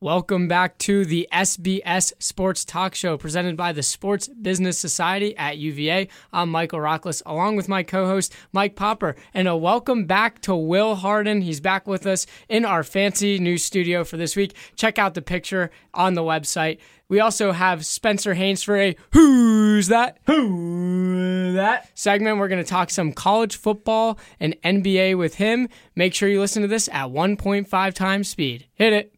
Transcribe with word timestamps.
Welcome 0.00 0.46
back 0.46 0.78
to 0.78 1.04
the 1.04 1.28
SBS 1.32 2.12
Sports 2.20 2.64
Talk 2.64 2.94
Show 2.94 3.16
presented 3.16 3.56
by 3.56 3.72
the 3.72 3.82
Sports 3.82 4.28
Business 4.28 4.78
Society 4.78 5.36
at 5.36 5.58
UVA. 5.58 6.06
I'm 6.32 6.50
Michael 6.50 6.78
Rockless 6.78 7.20
along 7.26 7.56
with 7.56 7.68
my 7.68 7.82
co 7.82 8.06
host, 8.06 8.32
Mike 8.52 8.76
Popper. 8.76 9.16
And 9.34 9.48
a 9.48 9.56
welcome 9.56 10.04
back 10.04 10.40
to 10.42 10.54
Will 10.54 10.94
Harden. 10.94 11.40
He's 11.40 11.60
back 11.60 11.88
with 11.88 12.06
us 12.06 12.26
in 12.48 12.64
our 12.64 12.84
fancy 12.84 13.40
new 13.40 13.58
studio 13.58 14.04
for 14.04 14.16
this 14.16 14.36
week. 14.36 14.54
Check 14.76 15.00
out 15.00 15.14
the 15.14 15.20
picture 15.20 15.68
on 15.92 16.14
the 16.14 16.22
website. 16.22 16.78
We 17.08 17.18
also 17.18 17.50
have 17.50 17.84
Spencer 17.84 18.34
Haynes 18.34 18.62
for 18.62 18.76
a 18.76 18.94
Hoos 19.12 19.88
That? 19.88 20.18
Who 20.26 21.54
that? 21.54 21.90
segment. 21.98 22.38
We're 22.38 22.46
going 22.46 22.62
to 22.62 22.70
talk 22.70 22.90
some 22.90 23.12
college 23.12 23.56
football 23.56 24.16
and 24.38 24.54
NBA 24.62 25.18
with 25.18 25.34
him. 25.34 25.68
Make 25.96 26.14
sure 26.14 26.28
you 26.28 26.38
listen 26.38 26.62
to 26.62 26.68
this 26.68 26.88
at 26.90 27.08
1.5 27.08 27.94
times 27.94 28.28
speed. 28.28 28.66
Hit 28.74 28.92
it. 28.92 29.17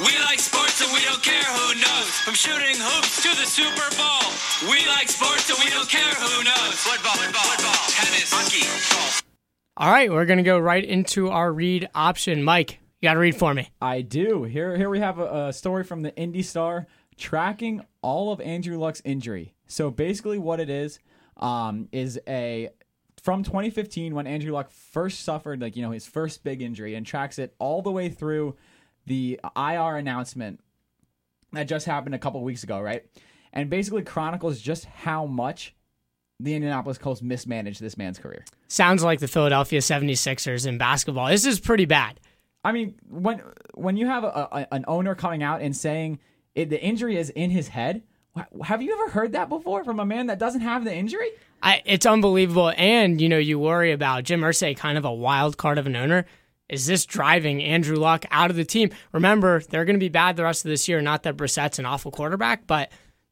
We 0.00 0.18
like 0.24 0.40
sports 0.40 0.80
and 0.80 0.92
we 0.92 1.04
don't 1.04 1.22
care 1.22 1.44
who 1.44 1.74
knows. 1.74 2.10
From 2.24 2.34
shooting 2.34 2.76
hoops 2.78 3.22
to 3.22 3.28
the 3.36 3.44
Super 3.44 3.96
Bowl. 3.96 4.70
We 4.70 4.86
like 4.88 5.08
sports 5.08 5.50
and 5.50 5.58
we 5.62 5.70
don't 5.70 5.88
care 5.88 6.14
who 6.14 6.44
knows. 6.44 6.74
Football, 6.80 7.12
football, 7.12 7.42
football, 7.42 7.74
tennis, 7.88 8.32
hockey, 8.32 8.64
golf. 8.94 9.22
All 9.76 9.90
right, 9.90 10.10
we're 10.10 10.24
going 10.24 10.38
to 10.38 10.42
go 10.42 10.58
right 10.58 10.84
into 10.84 11.28
our 11.28 11.52
read 11.52 11.88
option. 11.94 12.42
Mike, 12.42 12.80
you 13.00 13.08
got 13.08 13.14
to 13.14 13.20
read 13.20 13.36
for 13.36 13.52
me. 13.52 13.68
I 13.82 14.00
do. 14.00 14.44
Here, 14.44 14.76
here 14.76 14.88
we 14.88 15.00
have 15.00 15.18
a, 15.18 15.48
a 15.48 15.52
story 15.52 15.84
from 15.84 16.02
the 16.02 16.16
Indy 16.16 16.42
Star 16.42 16.86
tracking 17.18 17.84
all 18.00 18.32
of 18.32 18.40
Andrew 18.40 18.78
Luck's 18.78 19.02
injury. 19.04 19.54
So 19.66 19.90
basically, 19.90 20.38
what 20.38 20.58
it 20.58 20.70
is 20.70 21.00
um, 21.36 21.88
is 21.92 22.18
a 22.26 22.70
from 23.22 23.44
2015 23.44 24.14
when 24.14 24.26
Andrew 24.26 24.52
Luck 24.52 24.70
first 24.70 25.20
suffered 25.20 25.60
like 25.60 25.76
you 25.76 25.82
know 25.82 25.92
his 25.92 26.06
first 26.06 26.42
big 26.42 26.62
injury 26.62 26.94
and 26.94 27.06
tracks 27.06 27.38
it 27.38 27.54
all 27.58 27.82
the 27.82 27.90
way 27.90 28.08
through 28.08 28.56
the 29.06 29.40
IR 29.56 29.96
announcement 29.96 30.60
that 31.52 31.64
just 31.64 31.86
happened 31.86 32.14
a 32.14 32.18
couple 32.18 32.42
weeks 32.42 32.62
ago, 32.62 32.80
right? 32.80 33.04
And 33.52 33.68
basically 33.68 34.02
chronicles 34.02 34.60
just 34.60 34.84
how 34.86 35.26
much 35.26 35.74
the 36.40 36.54
Indianapolis 36.54 36.98
Colts 36.98 37.22
mismanaged 37.22 37.80
this 37.80 37.96
man's 37.96 38.18
career. 38.18 38.44
Sounds 38.68 39.04
like 39.04 39.20
the 39.20 39.28
Philadelphia 39.28 39.80
76ers 39.80 40.66
in 40.66 40.78
basketball. 40.78 41.28
This 41.28 41.44
is 41.44 41.60
pretty 41.60 41.84
bad. 41.84 42.18
I 42.64 42.72
mean, 42.72 42.94
when 43.08 43.42
when 43.74 43.96
you 43.96 44.06
have 44.06 44.24
a, 44.24 44.48
a, 44.52 44.68
an 44.72 44.84
owner 44.86 45.14
coming 45.14 45.42
out 45.42 45.62
and 45.62 45.76
saying 45.76 46.20
it, 46.54 46.70
the 46.70 46.80
injury 46.80 47.16
is 47.16 47.30
in 47.30 47.50
his 47.50 47.68
head, 47.68 48.02
have 48.64 48.80
you 48.82 48.92
ever 48.92 49.10
heard 49.10 49.32
that 49.32 49.48
before 49.48 49.84
from 49.84 50.00
a 50.00 50.06
man 50.06 50.28
that 50.28 50.38
doesn't 50.38 50.60
have 50.62 50.84
the 50.84 50.94
injury? 50.94 51.28
I, 51.62 51.82
it's 51.84 52.06
unbelievable. 52.06 52.72
And, 52.76 53.20
you 53.20 53.28
know, 53.28 53.38
you 53.38 53.58
worry 53.58 53.92
about 53.92 54.24
Jim 54.24 54.40
Irsay, 54.40 54.76
kind 54.76 54.98
of 54.98 55.04
a 55.04 55.12
wild 55.12 55.56
card 55.56 55.78
of 55.78 55.86
an 55.86 55.94
owner. 55.94 56.26
Is 56.68 56.86
this 56.86 57.04
driving 57.04 57.62
Andrew 57.62 57.96
Luck 57.96 58.24
out 58.30 58.50
of 58.50 58.56
the 58.56 58.64
team? 58.64 58.90
Remember, 59.12 59.60
they're 59.60 59.84
going 59.84 59.96
to 59.96 60.00
be 60.00 60.08
bad 60.08 60.36
the 60.36 60.44
rest 60.44 60.64
of 60.64 60.70
this 60.70 60.88
year. 60.88 61.00
Not 61.02 61.22
that 61.24 61.36
Brissett's 61.36 61.78
an 61.78 61.86
awful 61.86 62.10
quarterback, 62.10 62.66
but 62.66 62.90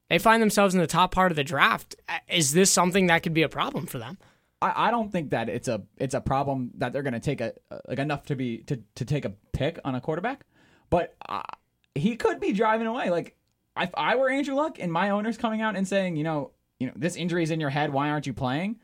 they 0.09 0.19
find 0.19 0.41
themselves 0.41 0.75
in 0.75 0.81
the 0.81 0.87
top 0.87 1.11
part 1.11 1.31
of 1.31 1.35
the 1.35 1.43
draft. 1.43 1.95
Uh, 2.07 2.19
Is 2.27 2.53
this 2.53 2.71
something 2.71 3.07
that 3.07 3.23
could 3.23 3.33
be 3.33 3.43
a 3.43 3.49
problem 3.49 3.87
for 3.87 3.97
them? 3.97 4.17
I, 4.61 4.87
I 4.87 4.91
don't 4.91 5.11
think 5.11 5.31
that 5.31 5.49
it's 5.49 5.67
a 5.67 5.81
it's 5.97 6.13
a 6.13 6.21
problem 6.21 6.71
that 6.77 6.93
they're 6.93 7.01
going 7.01 7.13
to 7.13 7.19
take 7.19 7.41
a 7.41 7.53
like 7.87 7.99
enough 7.99 8.25
to 8.27 8.35
be 8.35 8.59
to, 8.67 8.79
to 8.95 9.05
take 9.05 9.25
a 9.25 9.33
pick 9.53 9.79
on 9.83 9.95
a 9.95 10.01
quarterback, 10.01 10.45
but 10.89 11.15
uh, 11.27 11.41
he 11.95 12.15
could 12.15 12.39
be 12.39 12.53
driving 12.53 12.87
away. 12.87 13.09
Like 13.09 13.35
if 13.77 13.89
I 13.95 14.17
were 14.17 14.29
Andrew 14.29 14.55
Luck 14.55 14.77
and 14.79 14.91
my 14.91 15.09
owner's 15.09 15.37
coming 15.37 15.61
out 15.61 15.75
and 15.75 15.87
saying, 15.87 16.15
you 16.15 16.23
know, 16.23 16.51
you 16.79 16.87
know, 16.87 16.93
this 16.95 17.15
injury's 17.15 17.51
in 17.51 17.59
your 17.59 17.69
head. 17.69 17.91
Why 17.91 18.09
aren't 18.09 18.27
you 18.27 18.33
playing? 18.33 18.79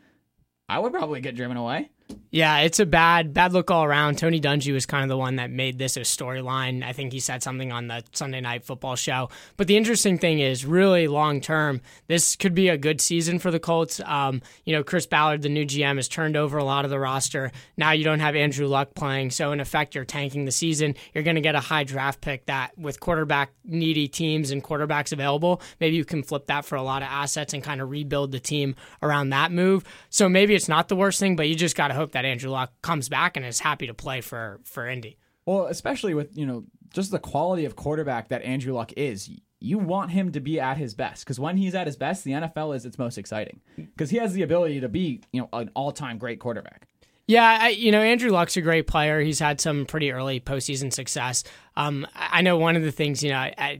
I 0.70 0.80
would 0.80 0.94
probably 0.94 1.22
get 1.22 1.36
driven 1.36 1.58
away. 1.58 1.92
Yeah, 2.30 2.60
it's 2.60 2.80
a 2.80 2.86
bad 2.86 3.34
bad 3.34 3.54
look 3.54 3.72
all 3.72 3.86
around. 3.86 4.18
Tony 4.18 4.42
Dungy 4.42 4.74
was 4.74 4.86
kind 4.86 5.02
of 5.02 5.10
the 5.10 5.18
one 5.18 5.38
that 5.38 5.50
made 5.50 5.80
this 5.80 5.96
a 5.96 6.02
storyline. 6.02 6.84
I 6.84 6.92
think 6.92 7.14
he 7.14 7.22
said 7.22 7.42
something 7.42 7.72
on 7.72 7.88
the 7.88 8.04
Sunday 8.12 8.42
Night 8.42 8.66
Football 8.66 8.98
show. 8.98 9.30
But 9.56 9.68
the 9.68 9.78
interesting 9.78 10.18
thing 10.18 10.40
is, 10.40 10.66
really 10.66 11.08
long 11.08 11.40
term, 11.40 11.82
this 12.08 12.36
could 12.36 12.54
be 12.54 12.68
a 12.68 12.78
good 12.78 13.00
season 13.00 13.40
for 13.40 13.50
the 13.50 13.60
Colts. 13.60 14.02
Um, 14.02 14.42
you 14.66 14.74
know, 14.76 14.84
Chris 14.84 15.08
Ballard, 15.08 15.42
the 15.42 15.50
new 15.50 15.66
GM, 15.66 15.96
has 15.96 16.10
turned 16.10 16.36
over 16.36 16.58
a 16.58 16.66
lot 16.66 16.84
of 16.84 16.92
the 16.92 17.00
roster. 17.00 17.52
Now 17.78 17.92
you 17.92 18.04
don't 18.04 18.20
have 18.20 18.36
Andrew 18.36 18.68
Luck 18.68 18.94
playing, 18.94 19.32
so 19.32 19.54
in 19.54 19.62
effect, 19.62 19.96
you're 19.96 20.06
tanking 20.06 20.46
the 20.46 20.52
season. 20.52 20.96
You're 21.14 21.24
going 21.24 21.36
to 21.36 21.42
get 21.42 21.56
a 21.56 21.62
high 21.62 21.86
draft 21.86 22.20
pick 22.20 22.46
that, 22.48 22.78
with 22.78 23.00
quarterback 23.00 23.52
needy 23.64 24.08
teams 24.08 24.52
and 24.52 24.64
quarterbacks 24.64 25.14
available, 25.14 25.62
maybe 25.80 25.96
you 25.96 26.06
can 26.06 26.24
flip 26.24 26.48
that 26.48 26.66
for 26.66 26.76
a 26.76 26.84
lot 26.84 27.02
of 27.02 27.08
assets 27.10 27.54
and 27.54 27.64
kind 27.64 27.82
of 27.82 27.90
rebuild 27.90 28.32
the 28.32 28.40
team 28.40 28.76
around 29.02 29.30
that 29.30 29.52
move. 29.52 29.86
So 30.10 30.28
maybe 30.28 30.56
it's 30.56 30.68
not 30.68 30.90
the 30.90 30.96
worst 30.96 31.20
thing, 31.20 31.36
but 31.36 31.48
you 31.48 31.56
just 31.56 31.76
got 31.76 31.88
to 31.88 31.94
hope 31.98 32.14
that 32.14 32.26
Andrew 32.26 32.50
Luck 32.50 32.74
comes 32.82 33.10
back 33.10 33.36
and 33.36 33.46
is 33.46 33.60
happy 33.60 33.88
to 33.88 33.94
play 33.94 34.22
for 34.22 34.60
for 34.64 34.88
Indy. 34.88 35.18
Well, 35.46 35.66
especially 35.66 36.14
with 36.14 36.38
you 36.38 36.46
know 36.46 36.64
just 36.94 37.12
the 37.12 37.20
quality 37.20 37.66
of 37.66 37.76
quarterback 37.76 38.30
that 38.30 38.42
Andrew 38.44 38.74
Luck 38.74 38.94
is, 38.96 39.30
you 39.60 39.78
want 39.78 40.12
him 40.12 40.32
to 40.32 40.40
be 40.40 40.60
at 40.60 40.78
his 40.78 40.94
best 40.94 41.24
because 41.26 41.40
when 41.40 41.58
he's 41.58 41.76
at 41.76 41.88
his 41.88 41.98
best, 41.98 42.24
the 42.24 42.32
NFL 42.32 42.76
is 42.76 42.86
its 42.86 42.98
most 42.98 43.18
exciting 43.18 43.62
because 43.76 44.10
he 44.10 44.18
has 44.18 44.34
the 44.34 44.44
ability 44.44 44.80
to 44.82 44.90
be 44.90 45.22
you 45.32 45.42
know 45.42 45.50
an 45.54 45.70
all-time 45.76 46.18
great 46.18 46.40
quarterback. 46.40 46.88
Yeah, 47.28 47.58
I, 47.62 47.70
you 47.70 47.92
know 47.92 48.02
Andrew 48.02 48.32
Luck's 48.32 48.56
a 48.58 48.62
great 48.62 48.88
player. 48.88 49.20
He's 49.20 49.40
had 49.40 49.60
some 49.60 49.86
pretty 49.86 50.12
early 50.12 50.40
postseason 50.40 50.94
success. 50.94 51.44
Um, 51.76 52.08
I 52.16 52.40
I 52.40 52.42
know 52.42 52.58
one 52.58 52.76
of 52.76 52.84
the 52.84 52.92
things 52.92 53.24
you 53.24 53.32
know 53.32 53.38
I, 53.38 53.54
I 53.58 53.80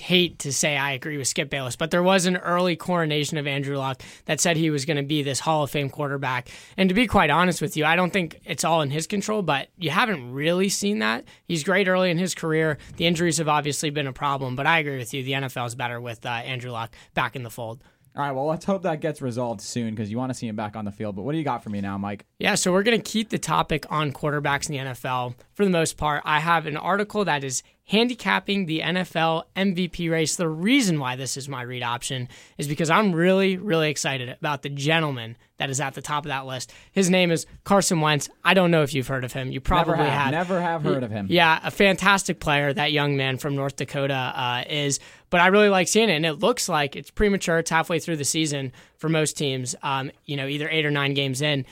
hate 0.00 0.38
to 0.40 0.52
say 0.52 0.76
I 0.76 0.92
agree 0.92 1.18
with 1.18 1.28
Skip 1.28 1.50
Bayless, 1.50 1.76
but 1.76 1.90
there 1.90 2.02
was 2.02 2.26
an 2.26 2.36
early 2.38 2.76
coronation 2.76 3.38
of 3.38 3.46
Andrew 3.46 3.76
Luck 3.76 4.02
that 4.24 4.40
said 4.40 4.56
he 4.56 4.70
was 4.70 4.84
going 4.84 4.96
to 4.96 5.02
be 5.02 5.22
this 5.22 5.40
Hall 5.40 5.62
of 5.62 5.70
Fame 5.70 5.90
quarterback. 5.90 6.48
And 6.76 6.88
to 6.88 6.94
be 6.94 7.06
quite 7.06 7.30
honest 7.30 7.60
with 7.62 7.76
you, 7.76 7.84
I 7.84 7.96
don't 7.96 8.12
think 8.12 8.40
it's 8.44 8.64
all 8.64 8.82
in 8.82 8.90
his 8.90 9.06
control, 9.06 9.42
but 9.42 9.68
you 9.76 9.90
haven't 9.90 10.32
really 10.32 10.68
seen 10.68 10.98
that. 11.00 11.24
He's 11.46 11.64
great 11.64 11.88
early 11.88 12.10
in 12.10 12.18
his 12.18 12.34
career. 12.34 12.78
The 12.96 13.06
injuries 13.06 13.38
have 13.38 13.48
obviously 13.48 13.90
been 13.90 14.06
a 14.06 14.12
problem, 14.12 14.56
but 14.56 14.66
I 14.66 14.78
agree 14.78 14.98
with 14.98 15.14
you. 15.14 15.22
The 15.22 15.32
NFL 15.32 15.66
is 15.66 15.74
better 15.74 16.00
with 16.00 16.24
uh, 16.24 16.30
Andrew 16.30 16.70
Luck 16.70 16.94
back 17.14 17.36
in 17.36 17.42
the 17.42 17.50
fold. 17.50 17.82
All 18.16 18.24
right, 18.24 18.32
well, 18.32 18.46
let's 18.46 18.64
hope 18.64 18.82
that 18.82 19.00
gets 19.00 19.22
resolved 19.22 19.60
soon 19.60 19.94
because 19.94 20.10
you 20.10 20.18
want 20.18 20.30
to 20.30 20.34
see 20.34 20.48
him 20.48 20.56
back 20.56 20.74
on 20.74 20.84
the 20.84 20.90
field. 20.90 21.14
But 21.14 21.22
what 21.22 21.30
do 21.30 21.38
you 21.38 21.44
got 21.44 21.62
for 21.62 21.70
me 21.70 21.80
now, 21.80 21.96
Mike? 21.96 22.26
Yeah, 22.40 22.56
so 22.56 22.72
we're 22.72 22.82
going 22.82 23.00
to 23.00 23.10
keep 23.10 23.28
the 23.28 23.38
topic 23.38 23.86
on 23.88 24.12
quarterbacks 24.12 24.68
in 24.68 24.76
the 24.76 24.90
NFL 24.92 25.36
for 25.54 25.64
the 25.64 25.70
most 25.70 25.96
part. 25.96 26.22
I 26.24 26.40
have 26.40 26.66
an 26.66 26.76
article 26.76 27.24
that 27.24 27.44
is 27.44 27.62
handicapping 27.90 28.66
the 28.66 28.78
NFL 28.78 29.42
MVP 29.56 30.08
race. 30.08 30.36
The 30.36 30.48
reason 30.48 31.00
why 31.00 31.16
this 31.16 31.36
is 31.36 31.48
my 31.48 31.62
read 31.62 31.82
option 31.82 32.28
is 32.56 32.68
because 32.68 32.88
I'm 32.88 33.12
really, 33.12 33.56
really 33.56 33.90
excited 33.90 34.28
about 34.28 34.62
the 34.62 34.68
gentleman 34.68 35.36
that 35.56 35.70
is 35.70 35.80
at 35.80 35.94
the 35.94 36.00
top 36.00 36.24
of 36.24 36.28
that 36.28 36.46
list. 36.46 36.72
His 36.92 37.10
name 37.10 37.32
is 37.32 37.46
Carson 37.64 38.00
Wentz. 38.00 38.28
I 38.44 38.54
don't 38.54 38.70
know 38.70 38.84
if 38.84 38.94
you've 38.94 39.08
heard 39.08 39.24
of 39.24 39.32
him. 39.32 39.50
You 39.50 39.60
probably 39.60 39.96
never 39.96 40.08
have, 40.08 40.22
have. 40.22 40.30
never 40.30 40.60
have 40.60 40.82
heard 40.84 41.02
of 41.02 41.10
him. 41.10 41.26
Yeah, 41.28 41.58
a 41.64 41.72
fantastic 41.72 42.38
player 42.38 42.72
that 42.72 42.92
young 42.92 43.16
man 43.16 43.38
from 43.38 43.56
North 43.56 43.74
Dakota 43.74 44.14
uh, 44.14 44.62
is. 44.70 45.00
But 45.28 45.40
I 45.40 45.48
really 45.48 45.68
like 45.68 45.88
seeing 45.88 46.10
it, 46.10 46.14
and 46.14 46.24
it 46.24 46.34
looks 46.34 46.68
like 46.68 46.94
it's 46.94 47.10
premature. 47.10 47.58
It's 47.58 47.70
halfway 47.70 47.98
through 47.98 48.16
the 48.16 48.24
season 48.24 48.72
for 48.98 49.08
most 49.08 49.36
teams. 49.36 49.74
Um, 49.82 50.12
you 50.26 50.36
know, 50.36 50.46
either 50.46 50.68
eight 50.70 50.86
or 50.86 50.92
nine 50.92 51.12
games 51.14 51.42
in. 51.42 51.66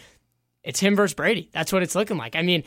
It's 0.65 0.81
him 0.81 0.97
versus 0.97 1.15
Brady. 1.15 1.49
That's 1.53 1.73
what 1.73 1.85
it's 1.85 1.95
looking 1.95 2.17
like. 2.17 2.35
I 2.35 2.43
mean, 2.43 2.65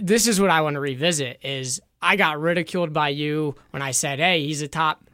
this 0.00 0.28
is 0.28 0.40
what 0.40 0.50
I 0.50 0.60
want 0.60 0.74
to 0.74 0.80
revisit. 0.80 1.40
Is 1.42 1.80
I 2.02 2.16
got 2.16 2.40
ridiculed 2.40 2.92
by 2.92 3.10
you 3.10 3.54
when 3.70 3.80
I 3.82 3.92
said, 3.92 4.18
"Hey, 4.18 4.44
he's 4.44 4.60
a 4.62 4.68
top 4.68 5.04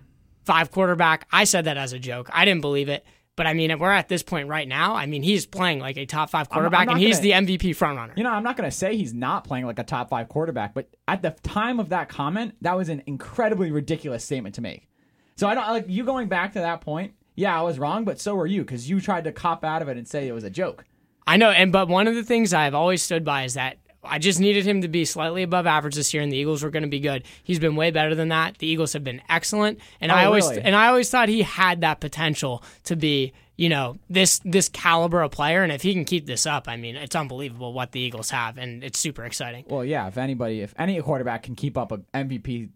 five 0.45 0.71
quarterback." 0.71 1.27
I 1.31 1.45
said 1.45 1.67
that 1.67 1.77
as 1.77 1.93
a 1.93 1.99
joke. 1.99 2.29
I 2.33 2.45
didn't 2.45 2.63
believe 2.63 2.89
it. 2.89 3.05
But 3.37 3.47
I 3.47 3.55
mean, 3.55 3.79
we're 3.79 3.93
at 3.93 4.09
this 4.09 4.25
point 4.25 4.49
right 4.49 4.67
now. 4.67 4.97
I 4.97 5.07
mean, 5.07 5.23
he's 5.23 5.47
playing 5.47 5.79
like 5.79 5.97
a 5.97 6.07
top 6.07 6.29
five 6.31 6.49
quarterback, 6.49 6.87
not 6.87 6.97
and 6.97 7.01
he's 7.01 7.19
gonna- 7.21 7.47
the 7.47 7.55
MVP 7.57 7.71
frontrunner. 7.71 8.17
You 8.17 8.25
know, 8.25 8.31
I'm 8.33 8.43
not 8.43 8.57
going 8.57 8.69
to 8.69 8.77
say 8.77 8.97
he's 8.97 9.15
not 9.15 9.45
playing 9.45 9.65
like 9.65 9.79
a 9.79 9.85
top 9.85 10.11
five 10.11 10.29
quarterback, 10.29 10.75
but 10.75 10.89
at 11.07 11.23
the 11.23 11.31
time 11.45 11.79
of 11.79 11.91
that 11.91 12.09
comment, 12.09 12.57
that 12.63 12.77
was 12.77 12.89
an 12.89 13.01
incredibly 13.07 13.71
ridiculous 13.71 14.25
statement 14.25 14.57
to 14.57 14.61
make. 14.61 14.89
So 15.37 15.47
I 15.47 15.55
don't 15.55 15.69
like 15.69 15.85
you 15.87 16.03
going 16.03 16.27
back 16.27 16.55
to 16.55 16.59
that 16.59 16.81
point. 16.81 17.13
Yeah, 17.37 17.57
I 17.57 17.63
was 17.63 17.79
wrong, 17.79 18.05
but 18.05 18.19
so 18.21 18.35
were 18.35 18.45
you 18.49 18.63
because 18.63 18.91
you 18.91 19.01
tried 19.01 19.23
to 19.23 19.31
cop 19.31 19.65
out 19.65 19.83
of 19.83 19.89
it 19.89 19.97
and 19.97 20.09
say 20.09 20.27
it 20.27 20.33
was 20.33 20.43
a 20.43 20.51
joke. 20.51 20.85
I 21.25 21.37
know, 21.37 21.51
and 21.51 21.71
but 21.71 21.87
one 21.87 22.09
of 22.09 22.17
the 22.17 22.25
things 22.25 22.53
I've 22.53 22.75
always 22.75 23.03
stood 23.03 23.25
by 23.25 23.45
is 23.45 23.55
that 23.55 23.77
I 24.05 24.19
just 24.19 24.39
needed 24.41 24.65
him 24.65 24.83
to 24.83 24.89
be 24.89 25.05
slightly 25.05 25.43
above 25.43 25.67
average 25.67 25.95
this 25.97 26.15
year, 26.15 26.23
and 26.23 26.31
the 26.31 26.37
Eagles 26.37 26.63
were 26.63 26.71
going 26.71 26.85
to 26.85 26.89
be 26.89 27.01
good. 27.01 27.25
He's 27.43 27.59
been 27.59 27.75
way 27.77 27.91
better 27.91 28.15
than 28.15 28.29
that. 28.29 28.59
The 28.59 28.67
Eagles 28.67 28.93
have 28.93 29.03
been 29.05 29.21
excellent, 29.29 29.81
and 30.01 30.13
Oh, 30.13 30.15
I 30.15 30.25
always 30.25 30.49
really? 30.49 30.63
and 30.63 30.77
I 30.77 30.89
always 30.89 31.11
thought 31.11 31.29
he 31.29 31.43
had 31.43 31.81
that 31.81 32.01
potential 32.01 32.63
to 32.85 32.95
be, 32.97 33.33
you 33.57 33.69
know, 33.69 33.99
this 34.09 34.41
this 34.45 34.69
caliber 34.69 35.21
of 35.23 35.33
player. 35.33 35.63
And 35.65 35.73
if 35.73 35.83
he 35.83 35.93
can 35.95 36.05
keep 36.05 36.27
this 36.27 36.47
up, 36.47 36.69
I 36.69 36.77
mean, 36.77 36.95
it's 36.97 37.17
unbelievable 37.17 37.73
what 37.73 37.91
the 37.93 37.99
Eagles 38.01 38.31
have, 38.31 38.57
and 38.57 38.85
it's 38.85 38.99
super 39.01 39.25
exciting. 39.25 39.65
Well, 39.69 39.85
yeah, 39.85 40.07
if 40.07 40.17
anybody, 40.17 40.61
if 40.61 40.75
any 40.79 41.01
quarterback 41.03 41.43
can 41.43 41.57
keep 41.57 41.77
up 41.77 41.91
a 41.93 41.99
MVP 42.15 42.71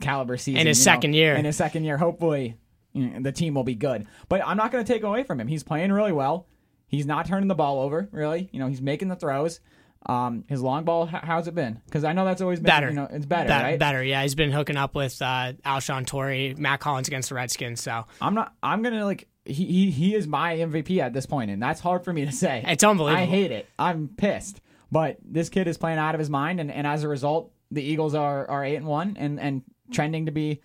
caliber 0.00 0.36
season 0.36 0.60
In 0.60 0.66
his 0.66 0.78
you 0.78 0.82
know, 0.82 0.94
second 0.94 1.14
year. 1.14 1.34
in 1.34 1.44
his 1.44 1.56
second 1.56 1.84
year, 1.84 1.96
hopefully 1.98 2.56
you 2.92 3.08
know, 3.10 3.20
the 3.20 3.32
team 3.32 3.54
will 3.54 3.64
be 3.64 3.74
good. 3.74 4.06
But 4.28 4.40
I'm 4.46 4.56
not 4.56 4.70
going 4.72 4.84
to 4.84 4.92
take 4.92 5.02
away 5.02 5.24
from 5.24 5.40
him. 5.40 5.48
He's 5.48 5.62
playing 5.64 5.92
really 5.92 6.12
well. 6.12 6.46
He's 6.86 7.06
not 7.06 7.26
turning 7.26 7.48
the 7.48 7.54
ball 7.56 7.80
over, 7.80 8.08
really. 8.12 8.48
You 8.52 8.60
know, 8.60 8.68
he's 8.68 8.80
making 8.80 9.08
the 9.08 9.16
throws. 9.16 9.58
Um, 10.06 10.44
his 10.48 10.60
long 10.60 10.84
ball, 10.84 11.06
how's 11.06 11.48
it 11.48 11.54
been? 11.54 11.80
Because 11.86 12.04
I 12.04 12.12
know 12.12 12.24
that's 12.26 12.42
always 12.42 12.58
been 12.60 12.66
Better. 12.66 12.88
You 12.88 12.94
know, 12.94 13.08
it's 13.10 13.24
better, 13.26 13.48
Be- 13.48 13.54
right? 13.54 13.78
Better, 13.78 14.04
yeah. 14.04 14.22
He's 14.22 14.34
been 14.34 14.52
hooking 14.52 14.76
up 14.76 14.94
with 14.94 15.20
uh, 15.22 15.54
Alshon 15.64 16.06
Torrey, 16.06 16.54
Mack 16.58 16.82
Hollins 16.82 17.08
against 17.08 17.30
the 17.30 17.36
Redskins, 17.36 17.80
so 17.80 18.04
I'm 18.20 18.34
not. 18.34 18.52
I'm 18.62 18.82
gonna 18.82 19.04
like. 19.04 19.28
He, 19.46 19.64
he 19.66 19.90
he 19.90 20.14
is 20.14 20.26
my 20.26 20.56
MVP 20.56 20.98
at 21.00 21.12
this 21.12 21.26
point, 21.26 21.50
and 21.50 21.62
that's 21.62 21.80
hard 21.80 22.04
for 22.04 22.12
me 22.12 22.24
to 22.26 22.32
say. 22.32 22.64
it's 22.66 22.84
unbelievable. 22.84 23.22
I 23.22 23.26
hate 23.26 23.50
it. 23.50 23.66
I'm 23.78 24.08
pissed. 24.08 24.60
But 24.90 25.18
this 25.24 25.48
kid 25.48 25.68
is 25.68 25.76
playing 25.76 25.98
out 25.98 26.14
of 26.14 26.18
his 26.18 26.30
mind, 26.30 26.60
and, 26.60 26.70
and 26.70 26.86
as 26.86 27.02
a 27.02 27.08
result, 27.08 27.50
the 27.70 27.82
Eagles 27.82 28.14
are 28.14 28.48
are 28.48 28.64
eight 28.64 28.76
and 28.76 28.86
one 28.86 29.16
and 29.18 29.40
and 29.40 29.62
trending 29.90 30.26
to 30.26 30.32
be 30.32 30.60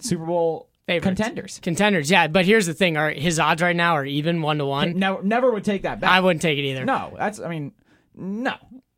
Super 0.00 0.24
Bowl 0.24 0.68
Favorites. 0.86 1.04
contenders. 1.04 1.60
Contenders, 1.62 2.10
yeah. 2.10 2.28
But 2.28 2.44
here's 2.46 2.66
the 2.66 2.74
thing: 2.74 2.96
are 2.96 3.10
his 3.10 3.38
odds 3.38 3.62
right 3.62 3.76
now 3.76 3.94
are 3.94 4.04
even 4.04 4.42
one 4.42 4.58
to 4.58 4.66
one. 4.66 4.98
Never, 4.98 5.22
never 5.22 5.50
would 5.50 5.64
take 5.64 5.82
that 5.82 6.00
bet. 6.00 6.10
I 6.10 6.20
wouldn't 6.20 6.42
take 6.42 6.58
it 6.58 6.62
either. 6.64 6.84
no, 6.84 7.14
that's 7.16 7.40
I 7.40 7.48
mean, 7.48 7.72
no. 8.18 8.54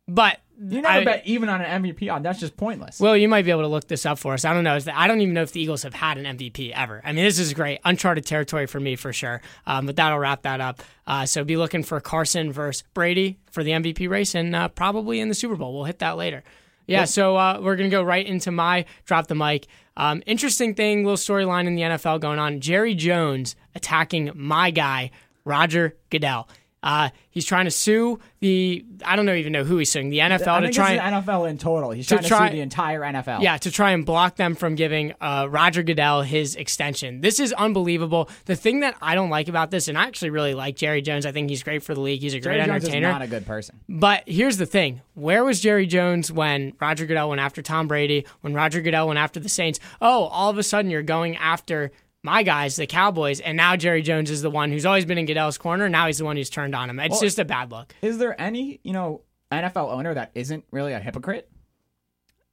but 0.07 0.39
You 0.59 0.81
never 0.81 0.87
I- 0.99 1.03
bet 1.05 1.23
even 1.25 1.47
on 1.49 1.61
an 1.61 1.83
MVP 1.83 2.11
odd. 2.11 2.23
That's 2.23 2.39
just 2.39 2.57
pointless. 2.57 2.99
Well, 2.99 3.15
you 3.15 3.27
might 3.29 3.45
be 3.45 3.51
able 3.51 3.61
to 3.61 3.67
look 3.67 3.87
this 3.87 4.05
up 4.05 4.19
for 4.19 4.33
us. 4.33 4.43
I 4.45 4.53
don't 4.53 4.63
know. 4.63 4.77
I 4.93 5.07
don't 5.07 5.21
even 5.21 5.33
know 5.33 5.41
if 5.43 5.51
the 5.53 5.61
Eagles 5.61 5.83
have 5.83 5.93
had 5.93 6.17
an 6.17 6.25
MVP 6.37 6.71
ever. 6.75 7.01
I 7.05 7.13
mean, 7.13 7.23
this 7.23 7.39
is 7.39 7.53
great, 7.53 7.79
uncharted 7.85 8.25
territory 8.25 8.67
for 8.67 8.79
me 8.79 8.95
for 8.95 9.13
sure. 9.13 9.41
Um, 9.65 9.85
but 9.85 9.95
that'll 9.95 10.19
wrap 10.19 10.41
that 10.43 10.59
up. 10.61 10.83
Uh, 11.07 11.25
so 11.25 11.43
be 11.43 11.55
looking 11.57 11.83
for 11.83 11.99
Carson 11.99 12.51
versus 12.51 12.83
Brady 12.93 13.39
for 13.51 13.63
the 13.63 13.71
MVP 13.71 14.09
race, 14.09 14.35
and 14.35 14.55
uh, 14.55 14.67
probably 14.67 15.19
in 15.19 15.29
the 15.29 15.35
Super 15.35 15.55
Bowl. 15.55 15.73
We'll 15.73 15.85
hit 15.85 15.99
that 15.99 16.17
later. 16.17 16.43
Yeah, 16.87 17.05
so 17.05 17.37
uh, 17.37 17.59
we're 17.61 17.77
gonna 17.77 17.89
go 17.89 18.03
right 18.03 18.25
into 18.25 18.51
my 18.51 18.85
drop 19.05 19.27
the 19.27 19.35
mic. 19.35 19.67
Um, 19.95 20.21
interesting 20.25 20.73
thing, 20.75 21.05
little 21.05 21.15
storyline 21.15 21.65
in 21.65 21.75
the 21.75 21.83
NFL 21.83 22.19
going 22.19 22.37
on. 22.39 22.59
Jerry 22.59 22.95
Jones 22.95 23.55
attacking 23.75 24.31
my 24.35 24.71
guy 24.71 25.11
Roger 25.45 25.95
Goodell. 26.09 26.49
Uh, 26.83 27.09
he's 27.29 27.45
trying 27.45 27.65
to 27.65 27.71
sue 27.71 28.19
the 28.39 28.83
I 29.05 29.15
don't 29.15 29.25
know 29.27 29.35
even 29.35 29.53
know 29.53 29.63
who 29.63 29.77
he's 29.77 29.91
suing 29.91 30.09
the 30.09 30.17
NFL 30.19 30.61
to 30.61 30.71
try 30.71 30.93
and 30.93 31.25
the 31.25 31.31
NFL 31.31 31.49
in 31.49 31.57
total. 31.59 31.91
He's 31.91 32.07
to 32.07 32.15
trying 32.15 32.23
to 32.23 32.27
try- 32.27 32.49
sue 32.49 32.55
the 32.55 32.61
entire 32.61 33.01
NFL. 33.01 33.41
yeah, 33.41 33.57
to 33.57 33.69
try 33.71 33.91
and 33.91 34.05
block 34.05 34.35
them 34.35 34.55
from 34.55 34.75
giving 34.75 35.13
uh, 35.21 35.47
Roger 35.49 35.83
Goodell 35.83 36.23
his 36.23 36.55
extension. 36.55 37.21
This 37.21 37.39
is 37.39 37.53
unbelievable. 37.53 38.29
The 38.45 38.55
thing 38.55 38.79
that 38.79 38.95
I 39.01 39.13
don't 39.13 39.29
like 39.29 39.47
about 39.47 39.69
this, 39.69 39.87
and 39.87 39.97
I 39.97 40.05
actually 40.05 40.31
really 40.31 40.53
like 40.55 40.75
Jerry 40.75 41.01
Jones. 41.01 41.25
I 41.25 41.31
think 41.31 41.49
he's 41.49 41.61
great 41.63 41.83
for 41.83 41.93
the 41.93 42.01
league. 42.01 42.21
He's 42.21 42.33
a 42.33 42.39
great 42.39 42.55
Jerry 42.55 42.65
Jones 42.67 42.83
is 42.83 42.89
entertainer. 42.89 43.11
not 43.11 43.21
a 43.21 43.27
good 43.27 43.45
person. 43.45 43.79
But 43.87 44.23
here's 44.25 44.57
the 44.57 44.65
thing: 44.65 45.01
where 45.13 45.43
was 45.43 45.59
Jerry 45.61 45.85
Jones 45.85 46.31
when 46.31 46.73
Roger 46.81 47.05
Goodell 47.05 47.29
went 47.29 47.41
after 47.41 47.61
Tom 47.61 47.87
Brady? 47.87 48.25
When 48.41 48.53
Roger 48.53 48.81
Goodell 48.81 49.07
went 49.07 49.19
after 49.19 49.39
the 49.39 49.49
Saints? 49.49 49.79
Oh, 50.01 50.23
all 50.25 50.49
of 50.49 50.57
a 50.57 50.63
sudden 50.63 50.89
you're 50.89 51.03
going 51.03 51.37
after 51.37 51.91
my 52.23 52.43
guys, 52.43 52.75
the 52.75 52.85
Cowboys, 52.87 53.39
and 53.39 53.57
now 53.57 53.75
Jerry 53.75 54.01
Jones 54.01 54.29
is 54.29 54.41
the 54.41 54.49
one 54.51 54.71
who's 54.71 54.85
always 54.85 55.05
been 55.05 55.17
in 55.17 55.25
Goodell's 55.25 55.57
corner. 55.57 55.89
Now 55.89 56.07
he's 56.07 56.19
the 56.19 56.25
one 56.25 56.35
who's 56.37 56.49
turned 56.49 56.75
on 56.75 56.89
him. 56.89 56.99
It's 56.99 57.11
Well- 57.13 57.21
just 57.21 57.39
a 57.39 57.45
bad 57.45 57.71
look. 57.71 57.95
Is 58.01 58.17
there 58.17 58.39
any 58.39 58.79
you 58.83 58.93
know 58.93 59.21
NFL 59.51 59.91
owner 59.91 60.13
that 60.13 60.31
isn't 60.35 60.65
really 60.71 60.93
a 60.93 60.99
hypocrite? 60.99 61.49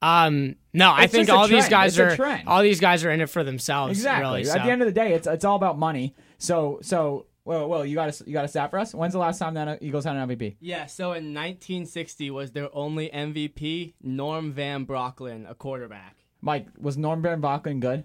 Um, 0.01 0.55
no, 0.73 0.93
I 0.93 1.07
think 1.09 1.27
just 1.27 1.31
a 1.31 1.41
all 1.41 1.49
these 1.49 1.69
guys 1.69 1.99
It's 1.99 2.21
are 2.21 2.43
all 2.47 2.63
these 2.63 2.81
guys 2.81 3.05
are 3.05 3.11
in 3.11 3.21
it 3.21 3.29
for 3.29 3.43
themselves. 3.43 3.99
Exactly. 3.99 4.43
Really, 4.43 4.51
At 4.51 4.65
the 4.65 4.71
end 4.71 4.81
of 4.81 4.87
the 4.87 4.93
day, 4.93 5.13
it's 5.13 5.27
it's 5.27 5.45
all 5.45 5.57
about 5.57 5.77
money. 5.79 6.15
So 6.39 6.79
so 6.83 7.27
well 7.45 7.69
well 7.69 7.85
you 7.85 7.95
got 7.97 8.09
a, 8.21 8.25
you 8.25 8.33
got 8.33 8.45
a 8.45 8.49
stat 8.49 8.71
for 8.71 8.79
us. 8.79 8.95
When's 8.95 9.13
the 9.13 9.19
last 9.19 9.39
time 9.41 9.55
that 9.55 9.83
Eagles 9.83 10.05
had 10.05 10.15
an 10.17 10.29
MVP? 10.29 10.57
Yeah, 10.61 10.87
so 10.87 11.07
in 11.13 11.35
1960 11.35 12.31
was 12.31 12.53
their 12.53 12.69
only 12.73 13.09
MVP, 13.11 13.95
Norm 14.01 14.53
Van 14.53 14.87
Brocklin, 14.87 15.51
a 15.51 15.55
quarterback. 15.55 16.17
Mike 16.41 16.69
was 16.79 16.97
Norm 16.97 17.21
Van 17.21 17.43
Brocklin 17.43 17.81
good? 17.81 18.05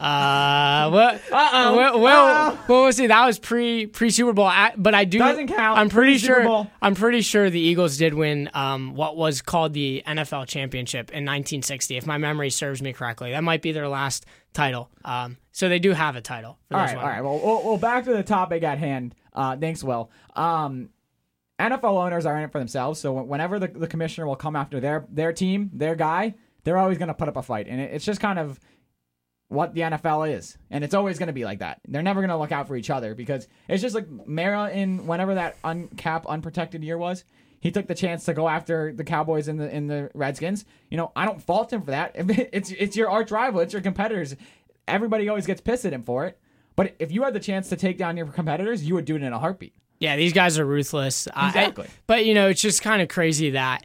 Uh, 0.00 0.88
what? 0.88 1.14
Uh-oh. 1.30 1.76
Well, 1.76 2.00
well, 2.00 2.26
Uh-oh. 2.26 2.64
well, 2.68 2.82
we'll 2.84 2.92
see. 2.92 3.06
That 3.06 3.26
was 3.26 3.38
pre 3.38 3.86
pre 3.86 4.08
Super 4.08 4.32
Bowl, 4.32 4.46
I, 4.46 4.72
but 4.76 4.94
I 4.94 5.04
do. 5.04 5.18
Doesn't 5.18 5.48
count. 5.48 5.78
I'm 5.78 5.90
pretty 5.90 6.12
Pre-Super 6.12 6.34
sure. 6.34 6.44
Bowl. 6.44 6.70
I'm 6.80 6.94
pretty 6.94 7.20
sure 7.20 7.50
the 7.50 7.60
Eagles 7.60 7.98
did 7.98 8.14
win 8.14 8.48
um, 8.54 8.94
what 8.94 9.16
was 9.18 9.42
called 9.42 9.74
the 9.74 10.02
NFL 10.06 10.46
championship 10.46 11.10
in 11.10 11.24
1960, 11.26 11.98
if 11.98 12.06
my 12.06 12.16
memory 12.16 12.48
serves 12.48 12.80
me 12.80 12.94
correctly. 12.94 13.32
That 13.32 13.44
might 13.44 13.60
be 13.60 13.72
their 13.72 13.88
last 13.88 14.24
title. 14.54 14.88
Um, 15.04 15.36
so 15.52 15.68
they 15.68 15.78
do 15.78 15.92
have 15.92 16.16
a 16.16 16.22
title. 16.22 16.58
For 16.70 16.78
All 16.78 16.82
right, 16.84 16.96
all 16.96 17.02
right. 17.02 17.20
Well, 17.22 17.38
well, 17.38 17.62
well, 17.62 17.76
back 17.76 18.04
to 18.04 18.14
the 18.14 18.22
topic 18.22 18.62
at 18.62 18.78
hand. 18.78 19.14
Uh, 19.34 19.56
thanks, 19.58 19.84
Will. 19.84 20.10
Um, 20.34 20.88
NFL 21.58 22.02
owners 22.02 22.24
are 22.24 22.38
in 22.38 22.44
it 22.44 22.52
for 22.52 22.58
themselves. 22.58 22.98
So 23.00 23.12
whenever 23.12 23.58
the, 23.58 23.68
the 23.68 23.86
commissioner 23.86 24.26
will 24.26 24.36
come 24.36 24.56
after 24.56 24.80
their 24.80 25.04
their 25.10 25.34
team, 25.34 25.68
their 25.74 25.94
guy, 25.94 26.36
they're 26.64 26.78
always 26.78 26.96
going 26.96 27.08
to 27.08 27.14
put 27.14 27.28
up 27.28 27.36
a 27.36 27.42
fight, 27.42 27.66
and 27.68 27.80
it, 27.82 27.92
it's 27.92 28.04
just 28.06 28.18
kind 28.20 28.38
of 28.38 28.58
what 29.50 29.74
the 29.74 29.80
NFL 29.82 30.32
is, 30.34 30.56
and 30.70 30.82
it's 30.84 30.94
always 30.94 31.18
going 31.18 31.26
to 31.26 31.32
be 31.32 31.44
like 31.44 31.58
that. 31.58 31.80
They're 31.86 32.02
never 32.02 32.20
going 32.20 32.30
to 32.30 32.36
look 32.38 32.52
out 32.52 32.66
for 32.68 32.76
each 32.76 32.88
other 32.88 33.14
because 33.14 33.48
it's 33.68 33.82
just 33.82 33.94
like 33.94 34.08
Mara 34.26 34.70
in 34.70 35.06
whenever 35.06 35.34
that 35.34 35.60
uncap 35.62 36.26
unprotected 36.26 36.82
year 36.82 36.96
was. 36.96 37.24
He 37.58 37.70
took 37.70 37.86
the 37.88 37.94
chance 37.94 38.24
to 38.24 38.32
go 38.32 38.48
after 38.48 38.90
the 38.92 39.04
Cowboys 39.04 39.48
and 39.48 39.60
the 39.60 39.68
in 39.74 39.86
the 39.88 40.10
Redskins. 40.14 40.64
You 40.88 40.96
know, 40.96 41.12
I 41.14 41.26
don't 41.26 41.42
fault 41.42 41.72
him 41.72 41.82
for 41.82 41.90
that. 41.90 42.14
It's 42.52 42.70
it's 42.70 42.96
your 42.96 43.10
arch 43.10 43.30
rival, 43.30 43.60
it's 43.60 43.72
your 43.74 43.82
competitors. 43.82 44.34
Everybody 44.88 45.28
always 45.28 45.46
gets 45.46 45.60
pissed 45.60 45.84
at 45.84 45.92
him 45.92 46.02
for 46.04 46.24
it. 46.26 46.38
But 46.76 46.94
if 46.98 47.12
you 47.12 47.22
had 47.24 47.34
the 47.34 47.40
chance 47.40 47.68
to 47.68 47.76
take 47.76 47.98
down 47.98 48.16
your 48.16 48.26
competitors, 48.26 48.84
you 48.84 48.94
would 48.94 49.04
do 49.04 49.16
it 49.16 49.22
in 49.22 49.32
a 49.32 49.38
heartbeat. 49.38 49.74
Yeah, 49.98 50.16
these 50.16 50.32
guys 50.32 50.58
are 50.58 50.64
ruthless. 50.64 51.26
Exactly. 51.26 51.84
I- 51.86 51.90
but 52.06 52.24
you 52.24 52.32
know, 52.34 52.48
it's 52.48 52.62
just 52.62 52.82
kind 52.82 53.02
of 53.02 53.08
crazy 53.08 53.50
that 53.50 53.84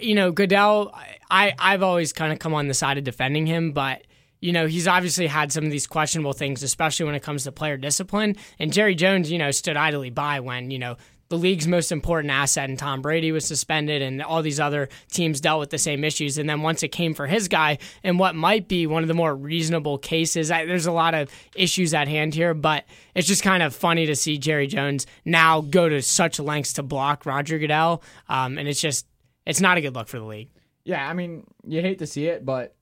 you 0.00 0.14
know 0.14 0.32
Goodell. 0.32 0.92
I 1.30 1.52
I've 1.58 1.82
always 1.82 2.12
kind 2.14 2.32
of 2.32 2.38
come 2.38 2.54
on 2.54 2.66
the 2.66 2.74
side 2.74 2.98
of 2.98 3.04
defending 3.04 3.46
him, 3.46 3.70
but 3.72 4.02
you 4.40 4.52
know 4.52 4.66
he's 4.66 4.88
obviously 4.88 5.26
had 5.26 5.52
some 5.52 5.64
of 5.64 5.70
these 5.70 5.86
questionable 5.86 6.32
things, 6.32 6.62
especially 6.62 7.06
when 7.06 7.14
it 7.14 7.22
comes 7.22 7.44
to 7.44 7.52
player 7.52 7.76
discipline. 7.76 8.36
And 8.58 8.72
Jerry 8.72 8.94
Jones, 8.94 9.30
you 9.30 9.38
know, 9.38 9.50
stood 9.50 9.76
idly 9.76 10.10
by 10.10 10.40
when 10.40 10.70
you 10.70 10.78
know. 10.78 10.96
The 11.28 11.38
league's 11.38 11.68
most 11.68 11.92
important 11.92 12.32
asset 12.32 12.68
and 12.68 12.76
Tom 12.76 13.02
Brady 13.02 13.30
was 13.30 13.44
suspended, 13.44 14.02
and 14.02 14.20
all 14.20 14.42
these 14.42 14.58
other 14.58 14.88
teams 15.12 15.40
dealt 15.40 15.60
with 15.60 15.70
the 15.70 15.78
same 15.78 16.02
issues. 16.02 16.38
And 16.38 16.50
then 16.50 16.62
once 16.62 16.82
it 16.82 16.88
came 16.88 17.14
for 17.14 17.28
his 17.28 17.46
guy, 17.46 17.78
and 18.02 18.18
what 18.18 18.34
might 18.34 18.66
be 18.66 18.84
one 18.88 19.04
of 19.04 19.08
the 19.08 19.14
more 19.14 19.32
reasonable 19.32 19.96
cases, 19.96 20.50
I, 20.50 20.66
there's 20.66 20.86
a 20.86 20.92
lot 20.92 21.14
of 21.14 21.30
issues 21.54 21.94
at 21.94 22.08
hand 22.08 22.34
here, 22.34 22.52
but 22.52 22.84
it's 23.14 23.28
just 23.28 23.44
kind 23.44 23.62
of 23.62 23.72
funny 23.76 24.06
to 24.06 24.16
see 24.16 24.38
Jerry 24.38 24.66
Jones 24.66 25.06
now 25.24 25.60
go 25.60 25.88
to 25.88 26.02
such 26.02 26.40
lengths 26.40 26.72
to 26.72 26.82
block 26.82 27.24
Roger 27.24 27.60
Goodell, 27.60 28.02
um, 28.28 28.58
and 28.58 28.66
it's 28.66 28.80
just 28.80 29.06
it's 29.46 29.60
not 29.60 29.78
a 29.78 29.80
good 29.80 29.94
look 29.94 30.08
for 30.08 30.18
the 30.18 30.24
league. 30.24 30.48
Yeah, 30.82 31.08
I 31.08 31.12
mean, 31.12 31.46
you 31.64 31.80
hate 31.80 32.00
to 32.00 32.08
see 32.08 32.26
it, 32.26 32.44
but 32.44 32.74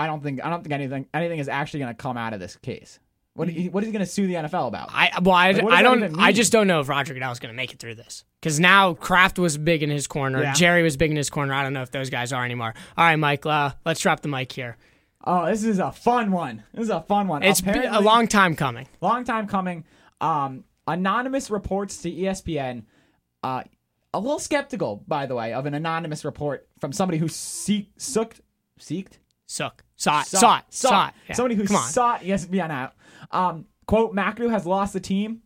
I 0.00 0.06
don't 0.06 0.22
think 0.22 0.42
I 0.42 0.48
don't 0.48 0.62
think 0.62 0.72
anything 0.72 1.06
anything 1.12 1.38
is 1.40 1.48
actually 1.48 1.80
going 1.80 1.94
to 1.94 2.02
come 2.02 2.16
out 2.16 2.32
of 2.32 2.40
this 2.40 2.56
case. 2.56 2.98
What 3.34 3.48
he, 3.48 3.68
what 3.68 3.82
is 3.82 3.88
he 3.88 3.92
going 3.92 4.04
to 4.04 4.10
sue 4.10 4.26
the 4.26 4.34
NFL 4.34 4.66
about? 4.68 4.88
I 4.92 5.10
well, 5.22 5.34
I, 5.34 5.52
Like, 5.52 5.64
I 5.72 5.82
don't. 5.82 6.18
I 6.18 6.32
just 6.32 6.50
don't 6.52 6.66
know 6.66 6.80
if 6.80 6.88
Roger 6.88 7.12
Goodell 7.14 7.30
is 7.32 7.38
going 7.38 7.52
to 7.52 7.56
make 7.56 7.72
it 7.72 7.78
through 7.78 7.96
this 7.96 8.24
because 8.40 8.58
now 8.58 8.94
Kraft 8.94 9.38
was 9.38 9.58
big 9.58 9.82
in 9.82 9.90
his 9.90 10.06
corner, 10.06 10.42
Yeah. 10.42 10.54
Jerry 10.54 10.82
was 10.82 10.96
big 10.96 11.10
in 11.10 11.16
his 11.16 11.28
corner. 11.28 11.52
I 11.52 11.62
don't 11.62 11.72
know 11.74 11.82
if 11.82 11.90
those 11.90 12.08
guys 12.08 12.32
are 12.32 12.44
anymore. 12.44 12.74
All 12.96 13.04
right, 13.04 13.16
Mike, 13.16 13.44
uh, 13.44 13.72
let's 13.84 14.00
drop 14.00 14.20
the 14.20 14.28
mic 14.28 14.50
here. 14.50 14.76
Oh, 15.22 15.46
this 15.46 15.64
is 15.64 15.78
a 15.78 15.92
fun 15.92 16.32
one. 16.32 16.64
This 16.72 16.84
is 16.84 16.90
a 16.90 17.02
fun 17.02 17.28
one. 17.28 17.42
It's 17.42 17.60
been 17.60 17.84
a 17.84 18.00
long 18.00 18.26
time 18.26 18.56
coming. 18.56 18.88
long 19.02 19.24
time 19.24 19.46
coming. 19.46 19.84
Um, 20.20 20.64
anonymous 20.86 21.50
reports 21.50 21.98
to 22.02 22.10
ESPN. 22.10 22.84
Uh, 23.42 23.64
a 24.12 24.18
little 24.18 24.38
skeptical, 24.38 25.04
by 25.06 25.26
the 25.26 25.34
way, 25.34 25.52
of 25.52 25.66
an 25.66 25.74
anonymous 25.74 26.24
report 26.24 26.66
from 26.78 26.92
somebody 26.92 27.18
who 27.18 27.28
seek, 27.28 27.92
sooked, 27.96 28.40
seeked, 28.80 29.18
Suck, 29.46 29.82
saw 30.00 30.20
it, 30.20 30.26
saw 30.26 30.58
it, 30.58 30.64
saw 30.70 31.08
it. 31.08 31.14
Yeah. 31.28 31.34
Somebody 31.34 31.54
who 31.54 31.64
come 31.66 31.76
on. 31.76 31.88
sought 31.88 32.22
ESPN 32.22 32.70
out. 32.70 32.94
Um, 33.30 33.66
quote: 33.86 34.14
McAdoo 34.14 34.50
has 34.50 34.66
lost 34.66 34.92
the 34.92 35.00
team. 35.00 35.42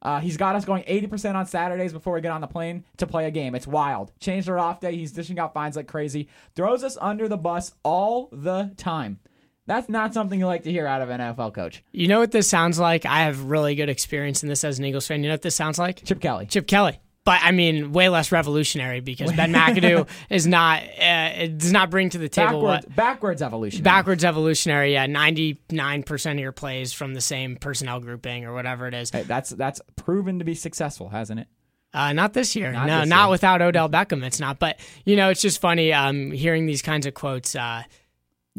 Uh, 0.00 0.20
he's 0.20 0.36
got 0.36 0.54
us 0.54 0.64
going 0.64 0.84
80% 0.84 1.34
on 1.34 1.44
Saturdays 1.46 1.92
before 1.92 2.12
we 2.14 2.20
get 2.20 2.30
on 2.30 2.40
the 2.40 2.46
plane 2.46 2.84
to 2.98 3.06
play 3.06 3.26
a 3.26 3.32
game. 3.32 3.56
It's 3.56 3.66
wild. 3.66 4.12
Changed 4.20 4.48
our 4.48 4.56
off 4.56 4.78
day. 4.78 4.94
He's 4.94 5.10
dishing 5.10 5.40
out 5.40 5.52
fines 5.52 5.74
like 5.74 5.88
crazy. 5.88 6.28
Throws 6.54 6.84
us 6.84 6.96
under 7.00 7.26
the 7.26 7.36
bus 7.36 7.72
all 7.82 8.28
the 8.30 8.72
time. 8.76 9.18
That's 9.66 9.88
not 9.88 10.14
something 10.14 10.38
you 10.38 10.46
like 10.46 10.62
to 10.62 10.72
hear 10.72 10.86
out 10.86 11.02
of 11.02 11.10
an 11.10 11.20
NFL 11.20 11.52
coach. 11.52 11.82
You 11.92 12.08
know 12.08 12.20
what 12.20 12.30
this 12.30 12.48
sounds 12.48 12.78
like? 12.78 13.04
I 13.04 13.24
have 13.24 13.44
really 13.44 13.74
good 13.74 13.90
experience 13.90 14.42
in 14.42 14.48
this 14.48 14.64
as 14.64 14.78
an 14.78 14.84
Eagles 14.84 15.06
fan. 15.06 15.22
You 15.22 15.28
know 15.28 15.34
what 15.34 15.42
this 15.42 15.56
sounds 15.56 15.78
like? 15.78 16.04
Chip 16.04 16.20
Kelly. 16.20 16.46
Chip 16.46 16.66
Kelly. 16.66 17.00
But 17.28 17.40
I 17.42 17.50
mean, 17.50 17.92
way 17.92 18.08
less 18.08 18.32
revolutionary 18.32 19.00
because 19.00 19.30
Ben 19.34 19.52
McAdoo 19.52 20.08
is 20.30 20.46
not 20.46 20.82
uh, 20.82 21.32
it 21.36 21.58
does 21.58 21.72
not 21.72 21.90
bring 21.90 22.08
to 22.08 22.16
the 22.16 22.30
table 22.30 22.62
backwards, 22.62 22.86
what 22.86 22.96
backwards 22.96 23.42
evolution. 23.42 23.82
backwards 23.82 24.24
evolutionary. 24.24 24.94
Yeah, 24.94 25.04
ninety 25.04 25.60
nine 25.70 26.04
percent 26.04 26.38
of 26.38 26.42
your 26.42 26.52
plays 26.52 26.94
from 26.94 27.12
the 27.12 27.20
same 27.20 27.56
personnel 27.56 28.00
grouping 28.00 28.46
or 28.46 28.54
whatever 28.54 28.88
it 28.88 28.94
is. 28.94 29.10
Hey, 29.10 29.24
that's 29.24 29.50
that's 29.50 29.78
proven 29.94 30.38
to 30.38 30.46
be 30.46 30.54
successful, 30.54 31.10
hasn't 31.10 31.40
it? 31.40 31.48
Uh, 31.92 32.14
not 32.14 32.32
this 32.32 32.56
year. 32.56 32.72
Not 32.72 32.86
no, 32.86 33.00
this 33.00 33.10
not 33.10 33.24
year. 33.24 33.30
without 33.32 33.60
Odell 33.60 33.90
Beckham. 33.90 34.22
It's 34.24 34.40
not. 34.40 34.58
But 34.58 34.80
you 35.04 35.14
know, 35.14 35.28
it's 35.28 35.42
just 35.42 35.60
funny 35.60 35.92
um, 35.92 36.30
hearing 36.30 36.64
these 36.64 36.80
kinds 36.80 37.04
of 37.04 37.12
quotes. 37.12 37.54
Uh, 37.54 37.82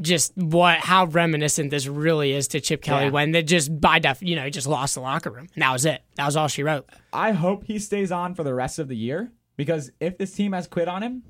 just 0.01 0.36
what 0.38 0.79
how 0.79 1.06
reminiscent 1.06 1.72
this 1.72 1.88
really 1.88 2.32
is 2.34 2.48
to 2.50 2.62
Chip 2.62 2.82
Kelly 2.82 3.06
Yeah. 3.06 3.12
when 3.12 3.32
they 3.32 3.44
just 3.44 3.79
by 3.79 4.00
def 4.00 4.22
you 4.22 4.36
know 4.36 4.46
he 4.46 4.51
just 4.51 4.68
lost 4.68 4.96
the 4.96 5.01
locker 5.01 5.29
room 5.29 5.48
and 5.53 5.62
that 5.62 5.72
was 5.72 5.86
it. 5.86 6.01
That 6.15 6.25
was 6.25 6.36
all 6.36 6.48
she 6.48 6.63
wrote. 6.63 6.88
I 7.13 7.32
hope 7.32 7.63
he 7.65 7.79
stays 7.79 8.12
on 8.12 8.36
for 8.36 8.44
the 8.44 8.53
rest 8.53 8.79
of 8.79 8.88
the 8.88 8.96
year 8.98 9.32
because 9.58 9.91
if 10.00 10.18
this 10.18 10.32
team 10.34 10.53
has 10.53 10.68
quit 10.68 10.88
on 10.88 11.03
him, 11.03 11.24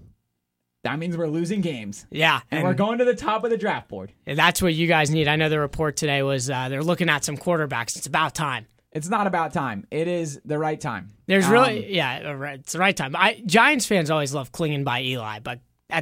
that 0.84 0.98
means 1.00 1.18
we're 1.18 1.28
losing 1.28 1.62
games 1.62 2.06
Yeah, 2.10 2.40
and, 2.52 2.64
we're 2.64 2.74
going 2.74 3.00
to 3.00 3.06
the 3.06 3.16
top 3.16 3.44
of 3.44 3.50
the 3.50 3.58
draft 3.58 3.90
board. 3.90 4.14
And 4.26 4.38
That's 4.40 4.62
what 4.62 4.74
you 4.74 4.88
guys 4.88 5.10
need. 5.10 5.28
I 5.28 5.36
know 5.36 5.50
the 5.50 5.60
report 5.60 5.98
today 5.98 6.24
was 6.24 6.50
uh, 6.50 6.70
they're 6.70 6.84
looking 6.84 7.10
at 7.10 7.26
some 7.26 7.36
quarterbacks. 7.38 7.98
It's 7.98 8.08
about 8.08 8.34
time. 8.34 8.66
It's 8.92 9.10
not 9.10 9.28
about 9.28 9.52
time. 9.54 9.86
It 9.92 10.08
is 10.08 10.40
the 10.46 10.58
right 10.58 10.80
time. 10.80 11.12
There's 11.28 11.46
Um, 11.46 11.52
really, 11.52 11.94
yeah, 11.94 12.54
it's 12.54 12.72
the 12.72 12.80
right 12.80 12.96
time. 12.96 13.16
I 13.16 13.42
Giants 13.46 13.86
fans 13.86 14.10
always 14.10 14.34
love 14.34 14.52
clinging 14.52 14.84
by 14.84 15.02
Eli, 15.04 15.40
but 15.40 15.60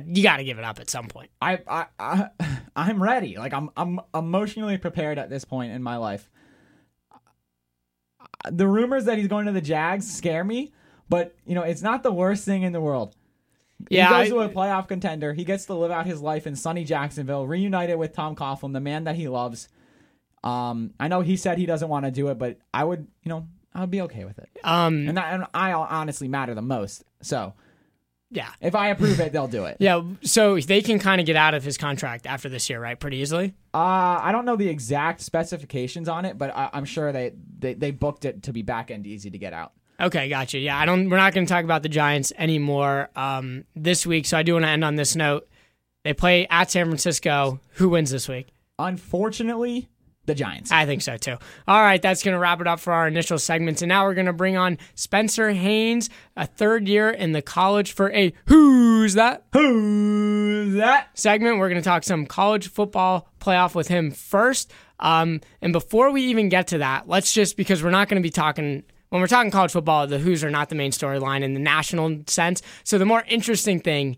you 0.08 0.24
got 0.24 0.38
to 0.38 0.44
give 0.44 0.58
it 0.60 0.66
up 0.66 0.80
at 0.80 0.90
some 0.90 1.08
point. 1.08 1.30
I, 1.42 1.60
I, 1.68 1.86
I, 2.00 2.30
I'm 2.76 3.02
ready. 3.02 3.38
Like 3.38 3.54
I'm, 3.54 3.70
I'm 3.78 4.00
emotionally 4.14 4.78
prepared 4.78 5.18
at 5.18 5.30
this 5.30 5.46
point 5.46 5.72
in 5.72 5.82
my 5.84 5.98
life. 5.98 6.30
The 8.50 8.68
rumors 8.68 9.06
that 9.06 9.18
he's 9.18 9.28
going 9.28 9.46
to 9.46 9.52
the 9.52 9.62
Jags 9.62 10.10
scare 10.12 10.44
me, 10.44 10.72
but 11.10 11.36
you 11.46 11.56
know 11.56 11.64
it's 11.64 11.82
not 11.82 12.04
the 12.04 12.12
worst 12.12 12.46
thing 12.46 12.64
in 12.64 12.72
the 12.74 12.82
world. 12.82 13.16
Yeah, 13.90 14.08
he 14.24 14.30
goes 14.30 14.40
I- 14.42 14.46
to 14.46 14.52
a 14.52 14.54
playoff 14.54 14.88
contender. 14.88 15.34
He 15.34 15.44
gets 15.44 15.66
to 15.66 15.74
live 15.74 15.92
out 15.92 16.06
his 16.06 16.22
life 16.22 16.48
in 16.48 16.56
sunny 16.56 16.84
Jacksonville, 16.84 17.46
reunited 17.48 17.98
with 17.98 18.14
Tom 18.14 18.36
Coughlin, 18.36 18.74
the 18.74 18.80
man 18.80 19.06
that 19.06 19.16
he 19.16 19.28
loves. 19.28 19.70
Um, 20.44 20.94
I 21.00 21.08
know 21.08 21.22
he 21.22 21.36
said 21.36 21.58
he 21.58 21.66
doesn't 21.66 21.90
want 21.90 22.06
to 22.06 22.12
do 22.12 22.30
it, 22.30 22.38
but 22.38 22.58
I 22.74 22.84
would, 22.84 23.08
you 23.24 23.30
know, 23.30 23.48
I 23.74 23.82
would 23.82 23.92
be 23.92 24.02
okay 24.02 24.24
with 24.24 24.38
it. 24.40 24.50
Um, 24.64 25.08
And, 25.10 25.20
I, 25.20 25.32
and 25.32 25.46
I 25.54 25.74
honestly 25.74 26.28
matter 26.28 26.54
the 26.56 26.62
most. 26.62 27.04
So 27.22 27.54
yeah. 28.30 28.50
if 28.62 28.76
I 28.76 28.90
approve 28.90 29.20
it, 29.20 29.32
they'll 29.32 29.48
do 29.48 29.66
it. 29.66 29.78
Yeah, 29.80 30.02
so 30.22 30.60
they 30.60 30.82
can 30.82 31.00
kind 31.00 31.20
of 31.22 31.28
get 31.28 31.36
out 31.36 31.54
of 31.54 31.64
his 31.64 31.78
contract 31.78 32.26
after 32.26 32.50
this 32.50 32.70
year, 32.70 32.80
right? 32.80 33.00
Pretty 33.00 33.18
easily. 33.18 33.54
Uh, 33.74 34.20
I 34.22 34.32
don't 34.32 34.46
know 34.46 34.56
the 34.56 34.70
exact 34.70 35.22
specifications 35.22 36.10
on 36.10 36.26
it, 36.26 36.38
but 36.38 36.56
I, 36.56 36.70
I'm 36.74 36.86
sure 36.86 37.12
they, 37.12 37.34
they 37.60 37.74
they 37.74 37.92
booked 37.92 38.26
it 38.26 38.44
to 38.44 38.54
be 38.54 38.62
back 38.62 38.92
end 38.92 39.08
easy 39.08 39.30
to 39.30 39.38
get 39.38 39.54
out. 39.54 39.74
Okay, 40.00 40.30
gotcha. 40.30 40.60
Yeah, 40.60 40.78
I 40.78 40.86
don't. 40.86 41.10
We're 41.10 41.18
not 41.18 41.34
going 41.34 41.46
to 41.46 41.52
talk 41.52 41.64
about 41.64 41.84
the 41.84 41.90
Giants 41.90 42.32
anymore 42.38 43.10
um, 43.16 43.66
this 43.76 44.06
week. 44.06 44.26
So 44.26 44.38
I 44.38 44.44
do 44.44 44.54
want 44.54 44.66
to 44.66 44.70
end 44.70 44.84
on 44.84 44.96
this 44.96 45.16
note. 45.16 45.48
They 46.04 46.14
play 46.14 46.48
at 46.50 46.70
San 46.70 46.86
Francisco. 46.86 47.60
Who 47.74 47.90
wins 47.90 48.12
this 48.12 48.28
week? 48.28 48.50
Unfortunately, 48.80 49.90
the 50.28 50.36
Giants. 50.36 50.72
I 50.72 50.86
think 50.86 51.02
so 51.02 51.18
too. 51.18 51.38
All 51.68 51.82
right, 51.82 52.02
that's 52.02 52.22
going 52.22 52.34
to 52.34 52.40
wrap 52.40 52.62
it 52.62 52.68
up 52.68 52.80
for 52.80 52.94
our 52.94 53.08
initial 53.08 53.40
segments. 53.40 53.82
And 53.82 53.90
now 53.90 54.06
we're 54.06 54.14
going 54.14 54.28
to 54.28 54.34
bring 54.34 54.56
on 54.56 54.78
Spencer 54.94 55.50
Haynes, 55.52 56.10
a 56.36 56.46
third 56.46 56.88
year 56.88 57.10
in 57.10 57.32
the 57.32 57.42
college 57.42 57.94
for 57.94 58.12
a 58.12 58.34
Hoos 58.48 59.16
That 59.16 59.46
Hoos 59.54 60.76
that? 60.76 61.10
segment. 61.18 61.58
We're 61.58 61.70
going 61.70 61.82
to 61.82 61.88
talk 61.88 62.04
some 62.04 62.26
college 62.26 62.68
football 62.68 63.30
playoff 63.40 63.74
with 63.74 63.88
him 63.88 64.12
first. 64.12 64.72
Um, 65.00 65.42
and 65.62 65.74
before 65.74 66.12
we 66.12 66.24
even 66.24 66.50
get 66.50 66.68
to 66.68 66.80
that, 66.80 67.08
let's 67.08 67.34
just, 67.34 67.56
because 67.58 67.84
we're 67.84 67.90
not 67.90 68.10
going 68.10 68.22
to 68.22 68.26
be 68.26 68.32
talking. 68.32 68.84
When 69.10 69.22
we're 69.22 69.28
talking 69.28 69.52
college 69.52 69.72
football, 69.72 70.06
the 70.06 70.20
Who's 70.20 70.44
are 70.44 70.50
not 70.50 70.68
the 70.68 70.76
main 70.76 70.92
storyline 70.92 71.42
in 71.42 71.54
the 71.54 71.62
national 71.62 72.24
sense. 72.28 72.62
So 72.84 72.98
the 72.98 73.06
more 73.06 73.24
interesting 73.30 73.80
thing 73.80 74.18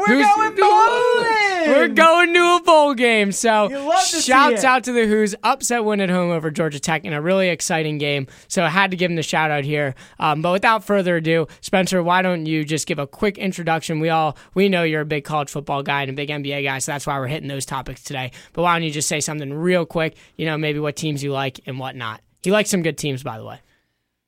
We're 0.00 0.06
Who's- 0.06 0.26
going 0.36 0.54
bowling. 0.56 1.50
We're 1.68 1.88
going 1.88 2.34
to 2.34 2.56
a 2.56 2.62
bowl 2.64 2.94
game. 2.94 3.32
So 3.32 3.68
You 3.68 3.78
love 3.78 4.00
to 4.00 4.06
see 4.06 4.20
shouts 4.32 4.64
out 4.64 4.84
to 4.84 4.92
the 4.92 5.06
Hoos 5.06 5.34
upset 5.42 5.84
win 5.84 6.00
at 6.00 6.08
home 6.08 6.30
over 6.30 6.50
Georgia 6.50 6.80
Tech 6.80 7.04
in 7.04 7.12
a 7.12 7.20
really 7.20 7.48
exciting 7.48 7.98
game. 7.98 8.26
So 8.48 8.64
I 8.64 8.68
had 8.70 8.90
to 8.92 8.96
give 8.96 9.10
them 9.10 9.16
the 9.16 9.22
shout 9.22 9.50
out 9.50 9.64
here. 9.64 9.94
Um, 10.18 10.42
but 10.42 10.52
without 10.52 10.84
further 10.84 11.16
ado, 11.16 11.46
Spencer, 11.60 12.02
why 12.02 12.22
don't 12.22 12.46
you 12.46 12.64
just 12.64 12.86
give 12.86 12.98
a 12.98 13.06
quick 13.06 13.36
introduction? 13.38 14.00
We 14.00 14.08
all 14.08 14.36
we 14.54 14.68
know 14.68 14.82
you're 14.82 15.02
a 15.02 15.06
big 15.06 15.24
college 15.24 15.50
football 15.50 15.82
guy 15.82 16.02
and 16.02 16.10
a 16.10 16.14
big 16.14 16.30
NBA 16.30 16.64
guy, 16.64 16.78
so 16.78 16.92
that's 16.92 17.06
why 17.06 17.18
we're 17.18 17.26
hitting 17.28 17.48
those 17.48 17.66
topics 17.66 18.02
today. 18.02 18.32
But 18.52 18.62
why 18.62 18.74
don't 18.74 18.84
you 18.84 18.90
just 18.90 19.08
say 19.08 19.20
something 19.20 19.52
real 19.52 19.84
quick? 19.84 20.16
You 20.36 20.46
know, 20.46 20.56
maybe 20.56 20.78
what 20.78 20.96
teams 20.96 21.22
you 21.22 21.32
like 21.32 21.60
and 21.66 21.78
what 21.78 21.94
not. 21.94 22.22
He 22.42 22.50
likes 22.50 22.70
some 22.70 22.82
good 22.82 22.96
teams, 22.96 23.22
by 23.22 23.36
the 23.38 23.44
way. 23.44 23.60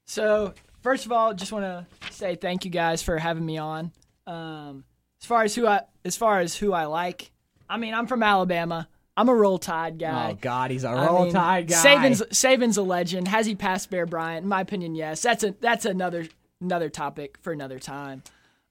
So, 0.05 0.52
first 0.83 1.07
of 1.07 1.12
all, 1.12 1.33
just 1.33 1.52
want 1.52 1.64
to 1.64 1.87
say 2.12 2.35
thank 2.35 2.64
you 2.67 2.71
guys 2.71 3.02
for 3.02 3.19
having 3.19 3.47
me 3.47 3.57
on. 3.57 3.91
Um, 4.26 4.85
as 5.23 5.26
far 5.26 5.45
as 5.45 5.55
who 5.55 5.67
I, 5.67 5.83
as 6.05 6.17
far 6.17 6.41
as 6.41 6.57
who 6.57 6.73
I 6.73 6.87
like, 6.87 7.31
I 7.71 7.76
mean, 7.76 7.95
I'm 7.95 8.09
from 8.09 8.23
Alabama. 8.23 8.88
I'm 9.17 9.29
a 9.29 9.35
Roll 9.35 9.59
Tide 9.59 9.99
guy. 9.99 10.33
Oh 10.33 10.38
God, 10.41 10.71
he's 10.71 10.85
a 10.85 10.91
roll 10.91 11.25
mean, 11.25 11.33
tide 11.33 11.69
guy. 11.69 11.76
Saban's 11.76 12.23
Saban's 12.23 12.76
a 12.76 12.83
legend. 12.83 13.29
Has 13.29 13.47
he 13.47 13.55
passed 13.55 13.91
Bear 13.91 14.07
Bryant? 14.07 14.43
In 14.43 14.49
my 14.49 14.62
opinion, 14.62 14.95
yes. 14.95 15.23
That's 15.23 15.45
a 15.45 15.55
that's 15.61 15.85
another 15.85 16.26
another 16.61 16.88
topic 16.88 17.38
for 17.43 17.52
another 17.52 17.79
time. 17.79 18.23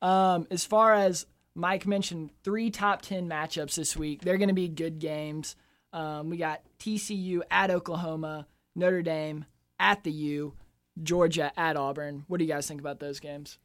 Um, 0.02 0.48
as 0.50 0.66
far 0.66 0.94
as 0.94 1.26
Mike 1.56 1.86
mentioned, 1.86 2.32
three 2.44 2.70
top 2.70 3.02
ten 3.02 3.30
matchups 3.30 3.76
this 3.76 3.96
week. 3.96 4.22
They're 4.22 4.38
going 4.38 4.50
to 4.50 4.56
be 4.56 4.68
good 4.68 5.00
games. 5.00 5.56
Um, 5.94 6.30
we 6.30 6.38
got 6.38 6.62
TCU 6.80 7.42
at 7.52 7.70
Oklahoma, 7.70 8.48
Notre 8.76 9.04
Dame 9.04 9.46
at 9.80 10.04
the 10.04 10.12
U, 10.12 10.54
Georgia 11.02 11.52
at 11.56 11.78
Auburn. 11.78 12.26
What 12.28 12.40
do 12.40 12.46
you 12.46 12.52
guys 12.52 12.68
think 12.68 12.82
about 12.82 13.00
those 13.00 13.20
games? 13.20 13.60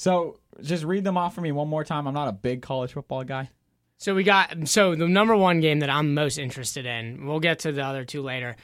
So 0.00 0.38
just 0.62 0.82
read 0.82 1.04
them 1.04 1.18
off 1.18 1.34
for 1.34 1.42
me 1.42 1.52
one 1.52 1.68
more 1.68 1.84
time. 1.84 2.08
I'm 2.08 2.14
not 2.14 2.26
a 2.26 2.32
big 2.32 2.62
college 2.62 2.94
football 2.94 3.22
guy. 3.22 3.50
So 3.98 4.14
we 4.14 4.24
got 4.24 4.66
so 4.66 4.94
the 4.94 5.06
number 5.06 5.36
one 5.36 5.60
game 5.60 5.80
that 5.80 5.90
I'm 5.90 6.14
most 6.14 6.38
interested 6.38 6.86
in. 6.86 7.26
We'll 7.26 7.38
get 7.38 7.58
to 7.60 7.72
the 7.72 7.82
other 7.82 8.06
two 8.06 8.22
later. 8.22 8.56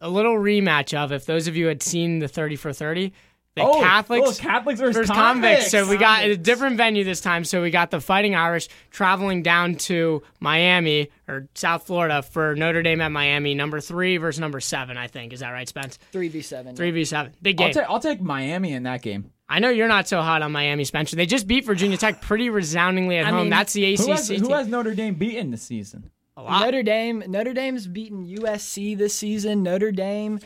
A 0.00 0.08
little 0.08 0.36
rematch 0.36 0.96
of 0.96 1.10
if 1.10 1.26
those 1.26 1.48
of 1.48 1.56
you 1.56 1.66
had 1.66 1.82
seen 1.82 2.20
the 2.20 2.28
thirty 2.28 2.54
for 2.54 2.72
thirty, 2.72 3.12
the 3.56 3.62
oh, 3.62 3.80
Catholics 3.80 4.38
oh, 4.38 4.40
Catholics 4.40 4.78
versus, 4.78 5.08
versus 5.08 5.10
convicts. 5.10 5.72
So 5.72 5.88
we 5.88 5.96
got 5.96 6.22
a 6.22 6.36
different 6.36 6.76
venue 6.76 7.02
this 7.02 7.20
time. 7.20 7.42
So 7.42 7.60
we 7.60 7.72
got 7.72 7.90
the 7.90 8.00
Fighting 8.00 8.36
Irish 8.36 8.68
traveling 8.92 9.42
down 9.42 9.74
to 9.74 10.22
Miami 10.38 11.10
or 11.26 11.48
South 11.56 11.88
Florida 11.88 12.22
for 12.22 12.54
Notre 12.54 12.82
Dame 12.84 13.00
at 13.00 13.10
Miami, 13.10 13.54
number 13.54 13.80
three 13.80 14.16
versus 14.18 14.38
number 14.38 14.60
seven. 14.60 14.96
I 14.96 15.08
think 15.08 15.32
is 15.32 15.40
that 15.40 15.50
right, 15.50 15.68
Spence? 15.68 15.98
Three 16.12 16.28
v 16.28 16.40
seven. 16.40 16.76
Three 16.76 16.92
v 16.92 17.04
seven, 17.04 17.32
big 17.42 17.60
I'll, 17.60 17.66
game. 17.66 17.74
ta- 17.74 17.92
I'll 17.92 17.98
take 17.98 18.20
Miami 18.20 18.74
in 18.74 18.84
that 18.84 19.02
game. 19.02 19.32
I 19.48 19.60
know 19.60 19.70
you're 19.70 19.88
not 19.88 20.06
so 20.08 20.20
hot 20.20 20.42
on 20.42 20.52
Miami, 20.52 20.84
Spencer. 20.84 21.16
They 21.16 21.26
just 21.26 21.46
beat 21.46 21.64
Virginia 21.64 21.96
Tech 21.96 22.20
pretty 22.22 22.50
resoundingly 22.50 23.16
at 23.18 23.26
I 23.26 23.30
home. 23.30 23.40
mean, 23.42 23.50
That's 23.50 23.72
the 23.72 23.94
ACC 23.94 24.00
Who 24.00 24.10
has, 24.12 24.28
team. 24.28 24.40
who 24.40 24.52
has 24.52 24.68
Notre 24.68 24.94
Dame 24.94 25.14
beaten 25.14 25.50
this 25.50 25.62
season? 25.62 26.10
a 26.36 26.42
lot. 26.42 26.60
Notre 26.64 26.82
Dame 26.84 27.24
Notre 27.26 27.52
Dame's 27.52 27.86
beaten 27.88 28.24
USC 28.26 28.96
this 28.96 29.14
season. 29.14 29.62
Notre 29.64 29.90
Dame 29.90 30.38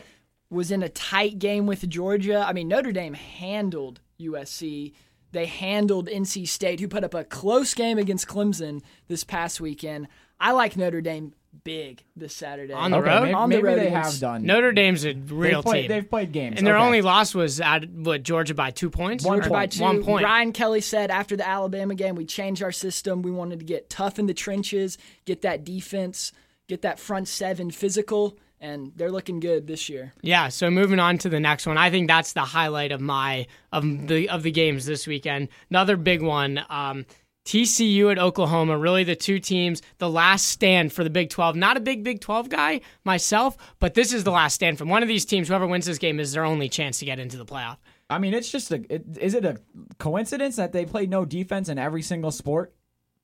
was 0.49 0.71
in 0.71 0.81
a 0.83 0.89
tight 0.89 1.37
game 1.39 1.65
with 1.67 1.87
Georgia. 1.89 2.43
I 2.47 2.53
mean, 2.53 2.67
Notre 2.67 2.91
Dame 2.91 3.13
handled 3.13 3.99
USC. 4.19 4.93
They 5.31 5.45
handled 5.47 6.07
NC 6.07 6.47
State, 6.47 6.79
who 6.79 6.87
put 6.87 7.03
up 7.03 7.13
a 7.13 7.23
close 7.23 7.73
game 7.73 7.97
against 7.97 8.27
Clemson 8.27 8.81
this 9.07 9.23
past 9.23 9.59
weekend. 9.59 10.07
I 10.39 10.51
like 10.51 10.77
Notre 10.77 11.01
Dame 11.01 11.33
big 11.63 12.03
this 12.15 12.35
Saturday. 12.35 12.73
On 12.73 12.91
the 12.91 12.97
okay, 12.97 13.09
road? 13.09 13.21
maybe, 13.21 13.33
On 13.33 13.49
the 13.49 13.55
maybe 13.55 13.67
road 13.67 13.79
they 13.79 13.89
have 13.89 14.19
done. 14.19 14.43
Notre 14.45 14.71
Dame's 14.71 15.05
a 15.05 15.13
real 15.13 15.61
they've 15.61 15.63
played, 15.63 15.81
team. 15.81 15.87
They've 15.89 16.09
played 16.09 16.31
games, 16.31 16.57
And 16.57 16.67
their 16.67 16.77
okay. 16.77 16.85
only 16.85 17.01
loss 17.01 17.33
was 17.33 17.61
at 17.61 17.89
what 17.89 18.23
Georgia 18.23 18.53
by 18.53 18.71
two 18.71 18.89
points. 18.89 19.23
One 19.23 19.39
Or 19.39 19.41
Georgia 19.43 19.53
by 19.53 19.67
two. 19.67 19.81
One 19.81 20.03
point. 20.03 20.23
Brian 20.23 20.51
Kelly 20.51 20.81
said 20.81 21.11
after 21.11 21.35
the 21.35 21.47
Alabama 21.47 21.95
game, 21.95 22.15
we 22.15 22.25
changed 22.25 22.63
our 22.63 22.71
system. 22.71 23.21
We 23.21 23.31
wanted 23.31 23.59
to 23.59 23.65
get 23.65 23.89
tough 23.89 24.19
in 24.19 24.25
the 24.25 24.33
trenches, 24.33 24.97
get 25.25 25.41
that 25.41 25.63
defense, 25.63 26.31
get 26.67 26.81
that 26.81 26.99
front 26.99 27.27
seven 27.27 27.71
physical, 27.71 28.37
and 28.59 28.93
they're 28.95 29.11
looking 29.11 29.39
good 29.39 29.67
this 29.67 29.89
year. 29.89 30.13
Yeah. 30.21 30.47
So 30.47 30.71
moving 30.71 30.99
on 30.99 31.17
to 31.19 31.29
the 31.29 31.39
next 31.39 31.67
one, 31.67 31.77
I 31.77 31.89
think 31.89 32.07
that's 32.07 32.33
the 32.33 32.41
highlight 32.41 32.91
of 32.91 33.01
my 33.01 33.45
of 33.71 34.07
the 34.07 34.29
of 34.29 34.43
the 34.43 34.51
games 34.51 34.85
this 34.85 35.05
weekend. 35.05 35.49
Another 35.69 35.97
big 35.97 36.21
one. 36.21 36.63
Um, 36.69 37.05
TCU 37.45 38.11
at 38.11 38.17
Oklahoma, 38.19 38.77
really 38.77 39.03
the 39.03 39.15
two 39.15 39.39
teams, 39.39 39.81
the 39.97 40.09
last 40.09 40.47
stand 40.47 40.93
for 40.93 41.03
the 41.03 41.09
Big 41.09 41.29
12. 41.29 41.55
Not 41.55 41.75
a 41.77 41.81
big 41.81 42.03
Big 42.03 42.21
12 42.21 42.49
guy 42.49 42.81
myself, 43.03 43.57
but 43.79 43.93
this 43.93 44.13
is 44.13 44.23
the 44.23 44.31
last 44.31 44.53
stand 44.53 44.77
from 44.77 44.89
one 44.89 45.01
of 45.03 45.09
these 45.09 45.25
teams. 45.25 45.49
Whoever 45.49 45.67
wins 45.67 45.85
this 45.85 45.97
game 45.97 46.19
is 46.19 46.31
their 46.33 46.45
only 46.45 46.69
chance 46.69 46.99
to 46.99 47.05
get 47.05 47.19
into 47.19 47.37
the 47.37 47.45
playoff. 47.45 47.77
I 48.09 48.17
mean, 48.19 48.33
it's 48.33 48.51
just 48.51 48.71
a. 48.71 48.83
It, 48.93 49.05
is 49.19 49.33
it 49.33 49.43
a 49.45 49.59
coincidence 49.97 50.55
that 50.57 50.71
they 50.71 50.85
play 50.85 51.05
no 51.05 51.25
defense 51.25 51.67
in 51.69 51.77
every 51.77 52.01
single 52.01 52.31
sport? 52.31 52.73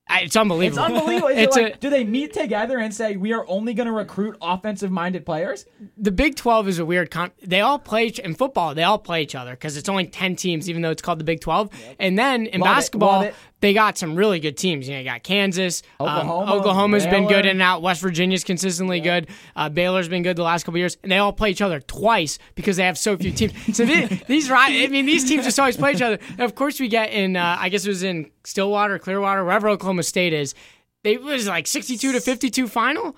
I- 0.08 0.22
It's 0.22 0.34
unbelievable. 0.34 0.82
It's 0.84 0.92
unbelievable. 0.92 1.28
Is 1.28 1.38
it 1.38 1.50
like, 1.52 1.74
a- 1.74 1.78
do 1.78 1.90
they 1.90 2.02
meet 2.02 2.32
together 2.32 2.78
and 2.78 2.92
say 2.92 3.16
we 3.16 3.32
are 3.32 3.44
only 3.46 3.74
going 3.74 3.86
to 3.86 3.92
recruit 3.92 4.36
offensive-minded 4.42 5.24
players? 5.24 5.66
the 5.96 6.10
Big 6.10 6.34
12 6.34 6.66
is 6.68 6.78
a 6.80 6.84
weird 6.84 7.10
con. 7.12 7.30
They 7.46 7.60
all 7.60 7.78
play 7.78 8.08
in 8.08 8.34
football. 8.34 8.74
They 8.74 8.82
all 8.82 8.98
play 8.98 9.22
each 9.22 9.34
other 9.36 9.52
because 9.52 9.76
it's 9.76 9.88
only 9.88 10.06
10 10.06 10.34
teams, 10.34 10.68
even 10.68 10.82
though 10.82 10.90
it's 10.90 11.02
called 11.02 11.20
the 11.20 11.24
Big 11.24 11.40
12. 11.40 11.70
And 12.00 12.18
then 12.18 12.46
in 12.46 12.60
Love 12.60 12.76
basketball. 12.76 13.30
They 13.60 13.72
got 13.74 13.98
some 13.98 14.14
really 14.16 14.40
good 14.40 14.56
teams. 14.56 14.88
You 14.88 14.94
know, 14.94 14.98
you 15.00 15.04
got 15.04 15.22
Kansas, 15.22 15.82
um, 16.00 16.06
Oklahoma, 16.08 16.54
Oklahoma's 16.54 17.06
been 17.06 17.26
good 17.28 17.44
in 17.44 17.52
and 17.52 17.62
out. 17.62 17.82
West 17.82 18.00
Virginia's 18.00 18.42
consistently 18.44 19.00
good. 19.00 19.28
Uh, 19.54 19.68
Baylor's 19.68 20.08
been 20.08 20.22
good 20.22 20.36
the 20.36 20.42
last 20.42 20.64
couple 20.64 20.78
years, 20.78 20.96
and 21.02 21.12
they 21.12 21.18
all 21.18 21.32
play 21.32 21.50
each 21.50 21.60
other 21.62 21.80
twice 21.80 22.38
because 22.54 22.76
they 22.78 22.84
have 22.84 22.96
so 22.98 23.16
few 23.16 23.30
teams. 23.32 23.52
So 23.76 23.84
the- 23.84 24.22
these, 24.26 24.50
I 24.50 24.86
mean, 24.86 25.06
these 25.06 25.28
teams 25.28 25.44
just 25.44 25.58
always 25.60 25.76
play 25.76 25.92
each 25.92 26.02
other. 26.02 26.18
And 26.30 26.40
of 26.40 26.54
course, 26.54 26.80
we 26.80 26.88
get 26.88 27.10
in. 27.12 27.36
Uh, 27.36 27.56
I 27.58 27.68
guess 27.68 27.84
it 27.84 27.88
was 27.90 28.02
in 28.02 28.30
Stillwater, 28.44 28.98
Clearwater, 28.98 29.44
wherever 29.44 29.68
Oklahoma 29.68 30.02
State 30.02 30.32
is. 30.32 30.54
They 31.02 31.16
was 31.16 31.46
like 31.48 31.66
62 31.66 32.12
to 32.12 32.20
52 32.20 32.68
final. 32.68 33.16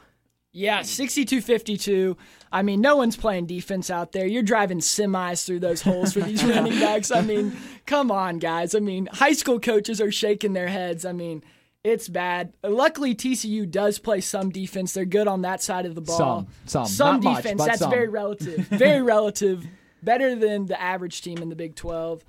Yeah, 0.55 0.81
62-52. 0.81 2.17
I 2.53 2.63
mean, 2.63 2.81
no 2.83 2.97
one's 2.97 3.17
playing 3.17 3.47
defense 3.47 3.91
out 3.91 4.13
there. 4.13 4.27
You're 4.27 4.43
driving 4.43 4.79
semis 4.81 5.45
through 5.47 5.61
those 5.61 5.81
holes 5.81 6.13
for 6.13 6.21
these 6.21 6.45
running 6.45 6.79
backs. 6.79 7.11
I 7.11 7.23
mean, 7.23 7.57
come 7.87 8.11
on, 8.11 8.39
guys. 8.39 8.75
I 8.75 8.81
mean, 8.81 9.09
high 9.11 9.33
school 9.33 9.59
coaches 9.59 10.01
are 10.01 10.13
shaking 10.13 10.53
their 10.53 10.69
heads. 10.69 11.07
I 11.07 11.13
mean, 11.13 11.43
it's 11.83 12.09
bad. 12.09 12.53
Luckily, 12.63 13.15
TCU 13.15 13.69
does 13.69 13.99
play 13.99 14.21
some 14.21 14.51
defense. 14.51 14.93
They're 14.93 15.05
good 15.05 15.27
on 15.27 15.43
that 15.43 15.63
side 15.63 15.87
of 15.87 15.95
the 15.95 16.03
ball. 16.03 16.17
Some, 16.19 16.47
some. 16.67 16.87
some 16.87 17.21
much, 17.25 17.37
defense. 17.39 17.59
but 17.59 17.67
That's 17.67 17.79
some. 17.81 17.91
very 17.91 18.09
relative. 18.09 18.67
Very 18.69 19.03
relative. 19.15 19.67
Better 20.03 20.35
than 20.37 20.67
the 20.67 20.81
average 20.81 21.23
team 21.23 21.39
in 21.39 21.49
the 21.49 21.57
Big 21.57 21.75
12. 21.75 22.25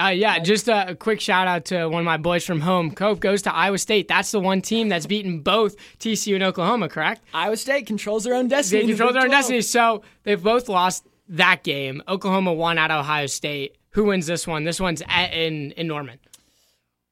Uh, 0.00 0.08
yeah, 0.08 0.38
just 0.38 0.68
a, 0.68 0.90
a 0.90 0.94
quick 0.94 1.20
shout 1.20 1.46
out 1.46 1.66
to 1.66 1.86
one 1.86 2.00
of 2.00 2.06
my 2.06 2.16
boys 2.16 2.44
from 2.44 2.60
home. 2.60 2.94
Cope 2.94 3.20
goes 3.20 3.42
to 3.42 3.54
Iowa 3.54 3.76
State. 3.76 4.08
That's 4.08 4.30
the 4.30 4.40
one 4.40 4.62
team 4.62 4.88
that's 4.88 5.06
beaten 5.06 5.40
both 5.40 5.76
TCU 5.98 6.34
and 6.36 6.42
Oklahoma, 6.42 6.88
correct? 6.88 7.22
Iowa 7.34 7.56
State 7.56 7.86
controls 7.86 8.24
their 8.24 8.34
own 8.34 8.48
destiny. 8.48 8.82
They 8.82 8.88
control 8.88 9.12
their 9.12 9.22
own 9.22 9.28
12. 9.28 9.40
destiny. 9.42 9.60
So 9.60 10.02
they've 10.22 10.42
both 10.42 10.68
lost 10.68 11.06
that 11.28 11.62
game. 11.64 12.02
Oklahoma 12.08 12.54
won 12.54 12.78
at 12.78 12.90
Ohio 12.90 13.26
State. 13.26 13.76
Who 13.90 14.04
wins 14.04 14.26
this 14.26 14.46
one? 14.46 14.64
This 14.64 14.80
one's 14.80 15.02
at, 15.06 15.34
in 15.34 15.72
in 15.72 15.86
Norman. 15.88 16.18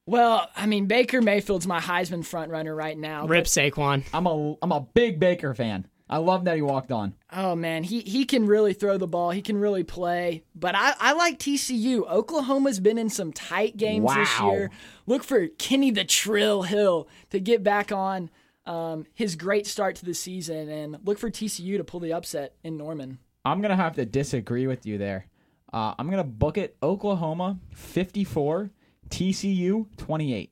Well, 0.05 0.49
I 0.55 0.65
mean, 0.65 0.87
Baker 0.87 1.21
Mayfield's 1.21 1.67
my 1.67 1.79
Heisman 1.79 2.25
front 2.25 2.49
runner 2.49 2.73
right 2.73 2.97
now. 2.97 3.27
Rip 3.27 3.45
Saquon. 3.45 4.03
I'm 4.13 4.25
a 4.25 4.55
I'm 4.61 4.71
a 4.71 4.81
big 4.81 5.19
Baker 5.19 5.53
fan. 5.53 5.85
I 6.09 6.17
love 6.17 6.45
that 6.45 6.55
he 6.55 6.61
walked 6.63 6.91
on. 6.91 7.13
Oh 7.31 7.55
man, 7.55 7.83
he 7.83 7.99
he 8.01 8.25
can 8.25 8.47
really 8.47 8.73
throw 8.73 8.97
the 8.97 9.07
ball. 9.07 9.29
He 9.29 9.43
can 9.43 9.57
really 9.57 9.83
play. 9.83 10.43
But 10.55 10.73
I, 10.75 10.93
I 10.99 11.13
like 11.13 11.37
TCU. 11.37 12.09
Oklahoma's 12.09 12.79
been 12.79 12.97
in 12.97 13.09
some 13.09 13.31
tight 13.31 13.77
games 13.77 14.11
this 14.15 14.39
year. 14.41 14.71
Look 15.05 15.23
for 15.23 15.47
Kenny 15.47 15.91
the 15.91 16.03
Trill 16.03 16.63
Hill 16.63 17.07
to 17.29 17.39
get 17.39 17.63
back 17.63 17.91
on 17.91 18.31
um, 18.65 19.05
his 19.13 19.35
great 19.35 19.67
start 19.67 19.97
to 19.97 20.05
the 20.05 20.15
season, 20.15 20.69
and 20.69 20.97
look 21.05 21.19
for 21.19 21.29
TCU 21.29 21.77
to 21.77 21.83
pull 21.83 21.99
the 21.99 22.13
upset 22.13 22.55
in 22.63 22.75
Norman. 22.75 23.19
I'm 23.45 23.61
gonna 23.61 23.75
have 23.75 23.95
to 23.95 24.05
disagree 24.05 24.65
with 24.65 24.87
you 24.87 24.97
there. 24.97 25.27
Uh, 25.71 25.93
I'm 25.99 26.09
gonna 26.09 26.23
book 26.23 26.57
it. 26.57 26.75
Oklahoma 26.81 27.59
54, 27.73 28.71
TCU 29.09 29.85
28. 29.97 30.51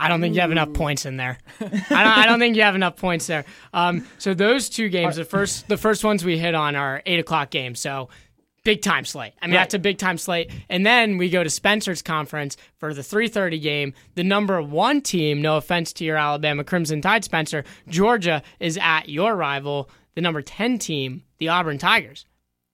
I 0.00 0.08
don't 0.08 0.20
think 0.20 0.34
you 0.34 0.40
have 0.40 0.50
enough 0.50 0.72
points 0.72 1.04
in 1.04 1.16
there. 1.16 1.38
I 1.60 1.64
don't, 1.64 1.90
I 1.90 2.26
don't 2.26 2.38
think 2.38 2.56
you 2.56 2.62
have 2.62 2.74
enough 2.74 2.96
points 2.96 3.26
there. 3.26 3.44
Um, 3.74 4.06
so 4.18 4.34
those 4.34 4.68
two 4.68 4.88
games, 4.88 5.16
the 5.16 5.24
first 5.24 5.68
the 5.68 5.76
first 5.76 6.04
ones 6.04 6.24
we 6.24 6.38
hit 6.38 6.54
on 6.54 6.74
are 6.74 7.02
eight 7.06 7.20
o'clock 7.20 7.50
games. 7.50 7.80
So 7.80 8.08
big 8.64 8.82
time 8.82 9.04
slate. 9.04 9.32
I 9.40 9.46
mean, 9.46 9.54
that's 9.54 9.74
a 9.74 9.78
big 9.78 9.98
time 9.98 10.18
slate. 10.18 10.50
And 10.68 10.84
then 10.84 11.18
we 11.18 11.30
go 11.30 11.42
to 11.44 11.50
Spencer's 11.50 12.02
conference 12.02 12.56
for 12.78 12.94
the 12.94 13.02
three 13.02 13.28
thirty 13.28 13.58
game. 13.58 13.94
The 14.14 14.24
number 14.24 14.62
one 14.62 15.02
team, 15.02 15.42
no 15.42 15.56
offense 15.56 15.92
to 15.94 16.04
your 16.04 16.16
Alabama 16.16 16.64
Crimson 16.64 17.00
Tide, 17.02 17.24
Spencer, 17.24 17.64
Georgia 17.88 18.42
is 18.58 18.78
at 18.80 19.08
your 19.08 19.36
rival, 19.36 19.90
the 20.14 20.20
number 20.20 20.42
ten 20.42 20.78
team, 20.78 21.24
the 21.38 21.48
Auburn 21.48 21.78
Tigers. 21.78 22.26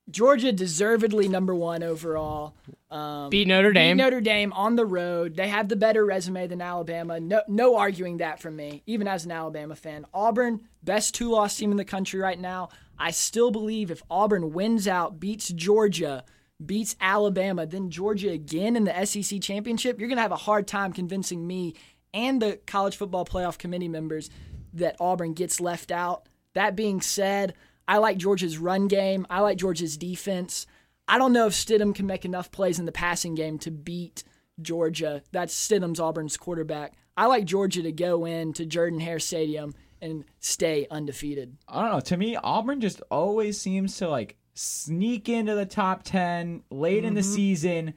Georgia 0.08 0.52
deservedly 0.52 1.28
number 1.28 1.54
one 1.54 1.82
overall. 1.82 2.54
Um, 2.90 3.28
Beat 3.30 3.48
Notre 3.48 3.72
Dame. 3.72 3.96
beat. 3.96 4.02
Notre 4.02 4.20
Dame 4.20 4.52
on 4.52 4.76
the 4.76 4.86
road. 4.86 5.34
They 5.36 5.48
have 5.48 5.68
the 5.68 5.76
better 5.76 6.04
resume 6.06 6.46
than 6.46 6.60
Alabama. 6.62 7.18
No, 7.18 7.42
no 7.48 7.76
arguing 7.76 8.18
that 8.18 8.40
from 8.40 8.54
me, 8.54 8.82
even 8.86 9.08
as 9.08 9.24
an 9.24 9.32
Alabama 9.32 9.74
fan. 9.74 10.06
Auburn, 10.14 10.60
best 10.82 11.14
two 11.14 11.30
loss 11.30 11.56
team 11.56 11.72
in 11.72 11.76
the 11.76 11.84
country 11.84 12.20
right 12.20 12.38
now. 12.38 12.68
I 12.98 13.10
still 13.10 13.50
believe 13.50 13.90
if 13.90 14.02
Auburn 14.08 14.52
wins 14.52 14.86
out, 14.86 15.18
beats 15.18 15.48
Georgia, 15.48 16.24
beats 16.64 16.94
Alabama, 17.00 17.66
then 17.66 17.90
Georgia 17.90 18.30
again 18.30 18.76
in 18.76 18.84
the 18.84 19.04
SEC 19.04 19.40
championship, 19.42 19.98
you're 19.98 20.08
going 20.08 20.16
to 20.16 20.22
have 20.22 20.32
a 20.32 20.36
hard 20.36 20.66
time 20.68 20.92
convincing 20.92 21.46
me 21.46 21.74
and 22.14 22.40
the 22.40 22.58
college 22.66 22.96
football 22.96 23.24
playoff 23.24 23.58
committee 23.58 23.88
members 23.88 24.30
that 24.72 24.96
Auburn 25.00 25.34
gets 25.34 25.60
left 25.60 25.90
out. 25.90 26.28
That 26.54 26.76
being 26.76 27.00
said, 27.02 27.54
I 27.88 27.98
like 27.98 28.18
Georgia's 28.18 28.58
run 28.58 28.88
game. 28.88 29.26
I 29.30 29.40
like 29.40 29.58
Georgia's 29.58 29.96
defense. 29.96 30.66
I 31.08 31.18
don't 31.18 31.32
know 31.32 31.46
if 31.46 31.52
Stidham 31.52 31.94
can 31.94 32.06
make 32.06 32.24
enough 32.24 32.50
plays 32.50 32.78
in 32.78 32.86
the 32.86 32.92
passing 32.92 33.34
game 33.34 33.58
to 33.60 33.70
beat 33.70 34.24
Georgia. 34.60 35.22
That's 35.32 35.54
Stidham's 35.54 36.00
Auburn's 36.00 36.36
quarterback. 36.36 36.94
I 37.16 37.26
like 37.26 37.44
Georgia 37.44 37.82
to 37.82 37.92
go 37.92 38.24
in 38.26 38.52
to 38.54 38.66
Jordan 38.66 39.00
Hare 39.00 39.18
Stadium 39.18 39.74
and 40.02 40.24
stay 40.40 40.86
undefeated. 40.90 41.56
I 41.68 41.82
don't 41.82 41.92
know. 41.92 42.00
To 42.00 42.16
me, 42.16 42.36
Auburn 42.36 42.80
just 42.80 43.00
always 43.10 43.60
seems 43.60 43.96
to 43.98 44.08
like 44.08 44.36
sneak 44.54 45.28
into 45.28 45.54
the 45.54 45.66
top 45.66 46.02
10 46.02 46.62
late 46.70 47.04
in 47.04 47.14
the 47.14 47.20
mm-hmm. 47.20 47.34
season, 47.34 47.94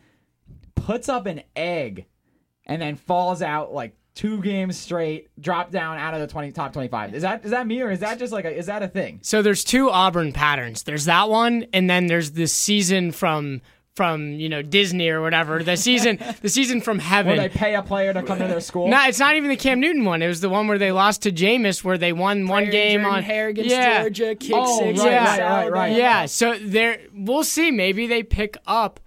puts 0.75 1.09
up 1.09 1.25
an 1.25 1.41
egg, 1.55 2.05
and 2.65 2.81
then 2.81 2.95
falls 2.95 3.41
out 3.41 3.73
like 3.73 3.95
two 4.19 4.41
games 4.41 4.77
straight, 4.77 5.29
drop 5.39 5.71
down 5.71 5.97
out 5.97 6.13
of 6.13 6.19
the 6.19 6.27
20 6.27 6.51
top 6.51 6.73
25. 6.73 7.15
Is 7.15 7.21
that 7.21 7.45
is 7.45 7.51
that 7.51 7.65
me 7.65 7.81
or 7.81 7.89
is 7.89 8.01
that 8.01 8.19
just 8.19 8.33
like 8.33 8.43
a, 8.43 8.53
is 8.53 8.65
that 8.65 8.83
a 8.83 8.87
thing? 8.89 9.19
So 9.23 9.41
there's 9.41 9.63
two 9.63 9.89
Auburn 9.89 10.33
patterns. 10.33 10.83
There's 10.83 11.05
that 11.05 11.29
one, 11.29 11.67
and 11.71 11.89
then 11.89 12.07
there's 12.07 12.31
this 12.31 12.51
season 12.51 13.13
from 13.13 13.61
from 13.95 14.31
you 14.33 14.49
know 14.49 14.61
Disney 14.61 15.07
or 15.07 15.21
whatever. 15.21 15.63
The 15.63 15.77
season 15.77 16.19
the 16.41 16.49
season 16.49 16.81
from 16.81 16.97
Where 16.97 17.07
heaven. 17.07 17.37
they 17.37 17.47
pay 17.47 17.75
a 17.75 17.81
player 17.81 18.11
to 18.11 18.21
come 18.21 18.39
to 18.39 18.47
their 18.47 18.59
school? 18.59 18.89
No, 18.89 19.01
it's 19.07 19.19
not 19.19 19.37
even 19.37 19.47
the 19.49 19.55
Cam 19.55 19.79
Newton 19.79 20.03
one. 20.03 20.21
It 20.21 20.27
was 20.27 20.41
the 20.41 20.49
one 20.49 20.67
where 20.67 20.77
they 20.77 20.91
lost 20.91 21.21
to 21.21 21.31
Jameis, 21.31 21.81
where 21.81 21.97
they 21.97 22.11
won 22.11 22.47
one 22.47 22.69
game 22.69 23.05
on 23.05 23.23
Hare 23.23 23.47
against 23.47 23.71
yeah. 23.71 24.01
Georgia, 24.01 24.35
kick 24.35 24.51
Oh, 24.53 24.79
six. 24.79 24.99
right, 24.99 25.07
against 25.07 25.39
right, 25.39 25.61
right, 25.63 25.71
right. 25.71 25.95
Yeah, 25.95 26.25
so 26.25 26.57
there 26.59 26.99
we'll 27.13 27.45
see. 27.45 27.71
Maybe 27.71 28.05
they 28.05 28.23
pick 28.23 28.57
up 28.67 28.99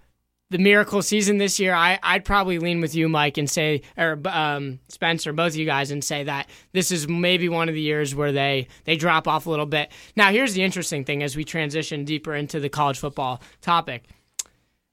the 0.53 0.59
miracle 0.59 1.01
season 1.01 1.39
this 1.39 1.59
year. 1.59 1.73
I 1.73 1.97
I'd 2.03 2.23
probably 2.23 2.59
lean 2.59 2.79
with 2.79 2.93
you, 2.93 3.09
Mike, 3.09 3.39
and 3.39 3.49
say 3.49 3.81
or 3.97 4.21
um, 4.27 4.79
Spencer, 4.87 5.33
both 5.33 5.53
of 5.53 5.55
you 5.55 5.65
guys, 5.65 5.89
and 5.89 6.03
say 6.03 6.23
that 6.25 6.47
this 6.73 6.91
is 6.91 7.07
maybe 7.07 7.49
one 7.49 7.69
of 7.69 7.75
the 7.75 7.81
years 7.81 8.13
where 8.13 8.31
they 8.31 8.67
they 8.85 8.95
drop 8.95 9.27
off 9.27 9.47
a 9.47 9.49
little 9.49 9.65
bit. 9.65 9.91
Now, 10.15 10.29
here's 10.29 10.53
the 10.53 10.61
interesting 10.61 11.05
thing 11.05 11.23
as 11.23 11.35
we 11.35 11.43
transition 11.43 12.05
deeper 12.05 12.35
into 12.35 12.59
the 12.59 12.69
college 12.69 12.99
football 12.99 13.41
topic. 13.61 14.03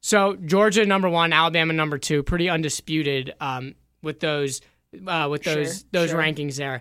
So 0.01 0.35
Georgia 0.37 0.87
number 0.87 1.11
one, 1.11 1.31
Alabama 1.31 1.75
number 1.75 1.99
two, 1.99 2.23
pretty 2.23 2.49
undisputed 2.49 3.35
um, 3.39 3.75
with 4.03 4.19
those 4.21 4.63
uh, 5.07 5.29
with 5.31 5.43
those 5.43 5.81
Sure, 5.81 5.87
those 5.93 6.11
sure. 6.11 6.19
rankings 6.19 6.57
there. 6.57 6.81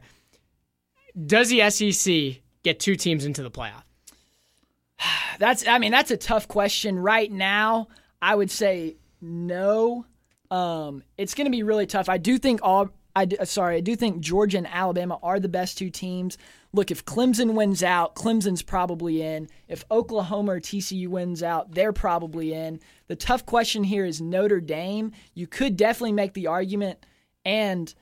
Does 1.25 1.49
the 1.49 1.69
SEC 1.69 2.41
get 2.63 2.79
two 2.79 2.95
teams 2.95 3.25
into 3.25 3.43
the 3.43 3.51
playoff? 3.51 3.83
That's 5.37 5.67
I 5.67 5.79
mean 5.79 5.91
that's 5.91 6.11
a 6.11 6.17
tough 6.17 6.47
question 6.47 6.97
right 6.97 7.29
now. 7.29 7.89
I 8.21 8.35
would 8.35 8.51
say 8.51 8.97
no. 9.21 10.05
Um, 10.51 11.03
it's 11.17 11.35
going 11.35 11.45
to 11.45 11.51
be 11.51 11.63
really 11.63 11.85
tough. 11.85 12.09
I 12.09 12.17
do 12.17 12.37
think 12.37 12.59
all 12.63 12.89
I 13.15 13.25
do, 13.25 13.37
sorry, 13.43 13.77
I 13.77 13.81
do 13.81 13.95
think 13.95 14.21
Georgia 14.21 14.57
and 14.57 14.67
Alabama 14.67 15.19
are 15.23 15.39
the 15.39 15.49
best 15.49 15.77
two 15.77 15.89
teams. 15.89 16.37
Look, 16.71 16.91
if 16.91 17.05
Clemson 17.05 17.53
wins 17.53 17.83
out, 17.83 18.15
Clemson's 18.15 18.61
probably 18.61 19.21
in. 19.21 19.49
If 19.67 19.83
Oklahoma 19.89 20.53
or 20.53 20.59
TCU 20.59 21.07
wins 21.07 21.41
out, 21.41 21.73
they're 21.73 21.93
probably 21.93 22.53
in. 22.53 22.79
The 23.07 23.15
tough 23.15 23.45
question 23.45 23.83
here 23.83 24.05
is 24.05 24.21
Notre 24.21 24.61
Dame. 24.61 25.11
You 25.33 25.47
could 25.47 25.75
definitely 25.75 26.13
make 26.13 26.33
the 26.33 26.47
argument 26.47 27.05
and 27.43 27.93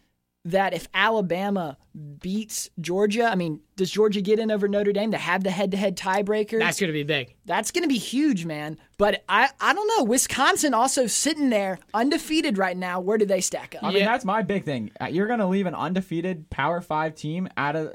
that 0.51 0.73
if 0.73 0.88
Alabama 0.93 1.77
beats 2.19 2.69
Georgia, 2.79 3.25
I 3.25 3.36
mean, 3.36 3.60
does 3.75 3.89
Georgia 3.91 4.21
get 4.21 4.39
in 4.39 4.51
over 4.51 4.67
Notre 4.67 4.91
Dame 4.93 5.12
to 5.12 5.17
have 5.17 5.43
the 5.43 5.51
head-to-head 5.51 5.97
tiebreaker? 5.97 6.60
That's 6.60 6.79
going 6.79 6.88
to 6.89 6.93
be 6.93 7.03
big. 7.03 7.36
That's 7.45 7.71
going 7.71 7.83
to 7.83 7.88
be 7.88 7.97
huge, 7.97 8.45
man. 8.45 8.77
But 8.97 9.23
I, 9.27 9.49
I 9.60 9.73
don't 9.73 9.88
know. 9.97 10.03
Wisconsin 10.03 10.73
also 10.73 11.07
sitting 11.07 11.49
there 11.49 11.79
undefeated 11.93 12.57
right 12.57 12.77
now. 12.77 12.99
Where 12.99 13.17
do 13.17 13.25
they 13.25 13.41
stack 13.41 13.75
up? 13.75 13.83
I 13.83 13.89
mean, 13.89 13.97
Yeah. 13.99 14.05
that's 14.12 14.25
my 14.25 14.41
big 14.41 14.63
thing. 14.65 14.91
Uh, 15.01 15.05
You're 15.05 15.27
going 15.27 15.39
to 15.39 15.47
leave 15.47 15.65
an 15.65 15.75
undefeated 15.75 16.49
Power 16.49 16.81
5 16.81 17.15
team 17.15 17.47
out 17.57 17.75
of 17.75 17.93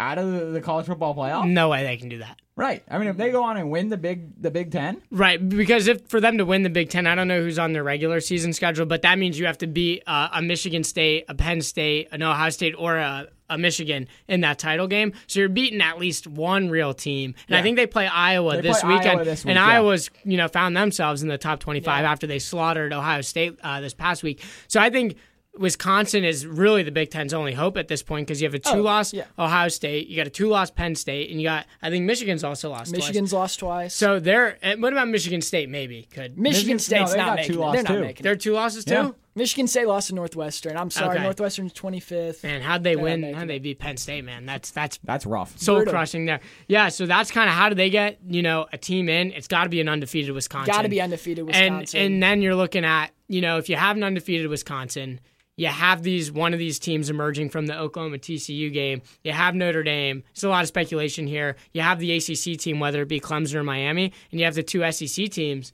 out 0.00 0.18
of 0.18 0.30
the, 0.32 0.44
the 0.46 0.60
college 0.60 0.86
football 0.86 1.14
playoff? 1.14 1.48
No 1.48 1.68
way 1.68 1.84
they 1.84 1.96
can 1.96 2.08
do 2.08 2.18
that. 2.18 2.38
Right. 2.56 2.84
I 2.88 2.98
mean, 2.98 3.08
if 3.08 3.16
they 3.16 3.32
go 3.32 3.42
on 3.42 3.56
and 3.56 3.70
win 3.70 3.88
the 3.88 3.96
big 3.96 4.40
the 4.40 4.50
Big 4.50 4.70
10, 4.70 5.02
Right, 5.10 5.48
because 5.48 5.88
if 5.88 6.06
for 6.08 6.20
them 6.20 6.38
to 6.38 6.44
win 6.44 6.62
the 6.62 6.70
Big 6.70 6.88
Ten, 6.88 7.06
I 7.06 7.16
don't 7.16 7.26
know 7.26 7.42
who's 7.42 7.58
on 7.58 7.72
their 7.72 7.82
regular 7.82 8.20
season 8.20 8.52
schedule, 8.52 8.86
but 8.86 9.02
that 9.02 9.18
means 9.18 9.38
you 9.38 9.46
have 9.46 9.58
to 9.58 9.66
beat 9.66 10.04
uh, 10.06 10.28
a 10.32 10.40
Michigan 10.40 10.84
State, 10.84 11.24
a 11.28 11.34
Penn 11.34 11.62
State, 11.62 12.08
an 12.12 12.22
Ohio 12.22 12.50
State, 12.50 12.76
or 12.78 12.96
a, 12.96 13.26
a 13.50 13.58
Michigan 13.58 14.06
in 14.28 14.40
that 14.42 14.60
title 14.60 14.86
game. 14.86 15.14
So 15.26 15.40
you're 15.40 15.48
beating 15.48 15.80
at 15.80 15.98
least 15.98 16.28
one 16.28 16.70
real 16.70 16.94
team, 16.94 17.34
and 17.48 17.56
I 17.56 17.62
think 17.62 17.76
they 17.76 17.88
play 17.88 18.06
Iowa 18.06 18.54
They 18.54 18.60
this 18.60 18.80
play 18.82 18.90
Iowa 18.90 18.98
weekend. 19.00 19.26
this 19.26 19.44
week, 19.44 19.50
and 19.50 19.56
yeah. 19.56 19.66
Iowa's 19.66 20.10
you 20.24 20.36
know 20.36 20.46
found 20.46 20.76
themselves 20.76 21.22
in 21.24 21.28
the 21.28 21.38
top 21.38 21.58
25 21.58 22.04
after 22.04 22.28
they 22.28 22.38
slaughtered 22.38 22.92
Ohio 22.92 23.20
State 23.22 23.58
uh, 23.64 23.80
this 23.80 23.94
past 23.94 24.22
week. 24.22 24.40
So 24.68 24.80
I 24.80 24.90
think. 24.90 25.16
Wisconsin 25.58 26.24
is 26.24 26.46
really 26.46 26.82
the 26.82 26.90
Big 26.90 27.10
Ten's 27.10 27.32
only 27.32 27.52
hope 27.52 27.76
at 27.76 27.88
this 27.88 28.02
point 28.02 28.26
because 28.26 28.40
you 28.40 28.46
have 28.46 28.54
a 28.54 28.58
two-loss 28.58 29.14
oh, 29.14 29.18
yeah. 29.18 29.24
Ohio 29.38 29.68
State, 29.68 30.08
you 30.08 30.16
got 30.16 30.26
a 30.26 30.30
two-loss 30.30 30.70
Penn 30.70 30.94
State, 30.94 31.30
and 31.30 31.40
you 31.40 31.46
got 31.48 31.66
I 31.80 31.90
think 31.90 32.04
Michigan's 32.04 32.42
also 32.42 32.70
lost. 32.70 32.90
twice. 32.90 33.00
Michigan's 33.00 33.32
lost 33.32 33.60
twice. 33.60 33.94
So 33.94 34.18
they're. 34.18 34.58
Eh, 34.62 34.74
what 34.76 34.92
about 34.92 35.08
Michigan 35.08 35.40
State? 35.40 35.68
Maybe 35.68 36.08
could. 36.10 36.38
Michigan 36.38 36.76
Michigan- 36.76 36.78
State's 36.78 37.10
no, 37.12 37.16
they 37.16 37.24
not 37.24 37.36
making 37.36 37.54
two 37.54 37.62
it. 37.62 37.72
They're 37.72 37.82
not 37.82 37.92
too. 37.92 38.00
making 38.00 38.22
They're 38.24 38.36
two 38.36 38.52
losses 38.52 38.84
too. 38.84 38.94
Yeah. 38.94 39.10
Michigan 39.36 39.66
State 39.66 39.88
lost 39.88 40.08
to 40.08 40.14
Northwestern. 40.14 40.76
I'm 40.76 40.90
sorry, 40.90 41.16
Okay. 41.16 41.24
Northwestern's 41.24 41.72
25th. 41.72 42.44
Man, 42.44 42.62
how'd 42.62 42.84
they 42.84 42.94
not 42.94 43.02
win? 43.02 43.20
making 43.20 43.36
How'd 43.36 43.48
they 43.48 43.58
beat 43.58 43.80
Penn 43.80 43.96
State? 43.96 44.24
Man, 44.24 44.46
that's 44.46 44.70
that's 44.70 44.98
that's 45.02 45.26
rough. 45.26 45.58
soul 45.58 45.76
Brutal. 45.76 45.92
crushing 45.92 46.26
there. 46.26 46.40
Yeah, 46.68 46.88
so 46.88 47.06
that's 47.06 47.30
kind 47.32 47.48
of 47.48 47.54
how 47.54 47.68
do 47.68 47.74
they 47.74 47.90
get 47.90 48.18
you 48.26 48.42
know 48.42 48.66
a 48.72 48.78
team 48.78 49.08
in? 49.08 49.32
It's 49.32 49.48
got 49.48 49.64
to 49.64 49.70
be 49.70 49.80
an 49.80 49.88
undefeated 49.88 50.32
Wisconsin. 50.34 50.72
Got 50.72 50.82
to 50.82 50.88
be 50.88 51.00
undefeated 51.00 51.40
and 51.48 51.78
Wisconsin. 51.78 52.00
and 52.00 52.22
then 52.22 52.42
you're 52.42 52.54
looking 52.54 52.84
at 52.84 53.10
you 53.26 53.40
know 53.40 53.58
if 53.58 53.68
you 53.68 53.74
have 53.76 53.96
an 53.96 54.04
undefeated 54.04 54.46
Wisconsin, 54.48 55.18
you 55.56 55.68
have 55.68 56.02
these 56.02 56.32
one 56.32 56.52
of 56.52 56.58
these 56.58 56.78
teams 56.78 57.10
emerging 57.10 57.50
from 57.50 57.66
the 57.66 57.78
Oklahoma 57.78 58.18
TCU 58.18 58.72
game. 58.72 59.02
You 59.22 59.32
have 59.32 59.54
Notre 59.54 59.82
Dame. 59.82 60.24
There's 60.34 60.44
a 60.44 60.48
lot 60.48 60.62
of 60.62 60.68
speculation 60.68 61.26
here. 61.26 61.56
You 61.72 61.82
have 61.82 61.98
the 61.98 62.12
ACC 62.16 62.58
team, 62.58 62.80
whether 62.80 63.02
it 63.02 63.08
be 63.08 63.20
Clemson 63.20 63.54
or 63.54 63.64
Miami, 63.64 64.12
and 64.30 64.40
you 64.40 64.46
have 64.46 64.54
the 64.54 64.62
two 64.62 64.90
SEC 64.90 65.30
teams. 65.30 65.72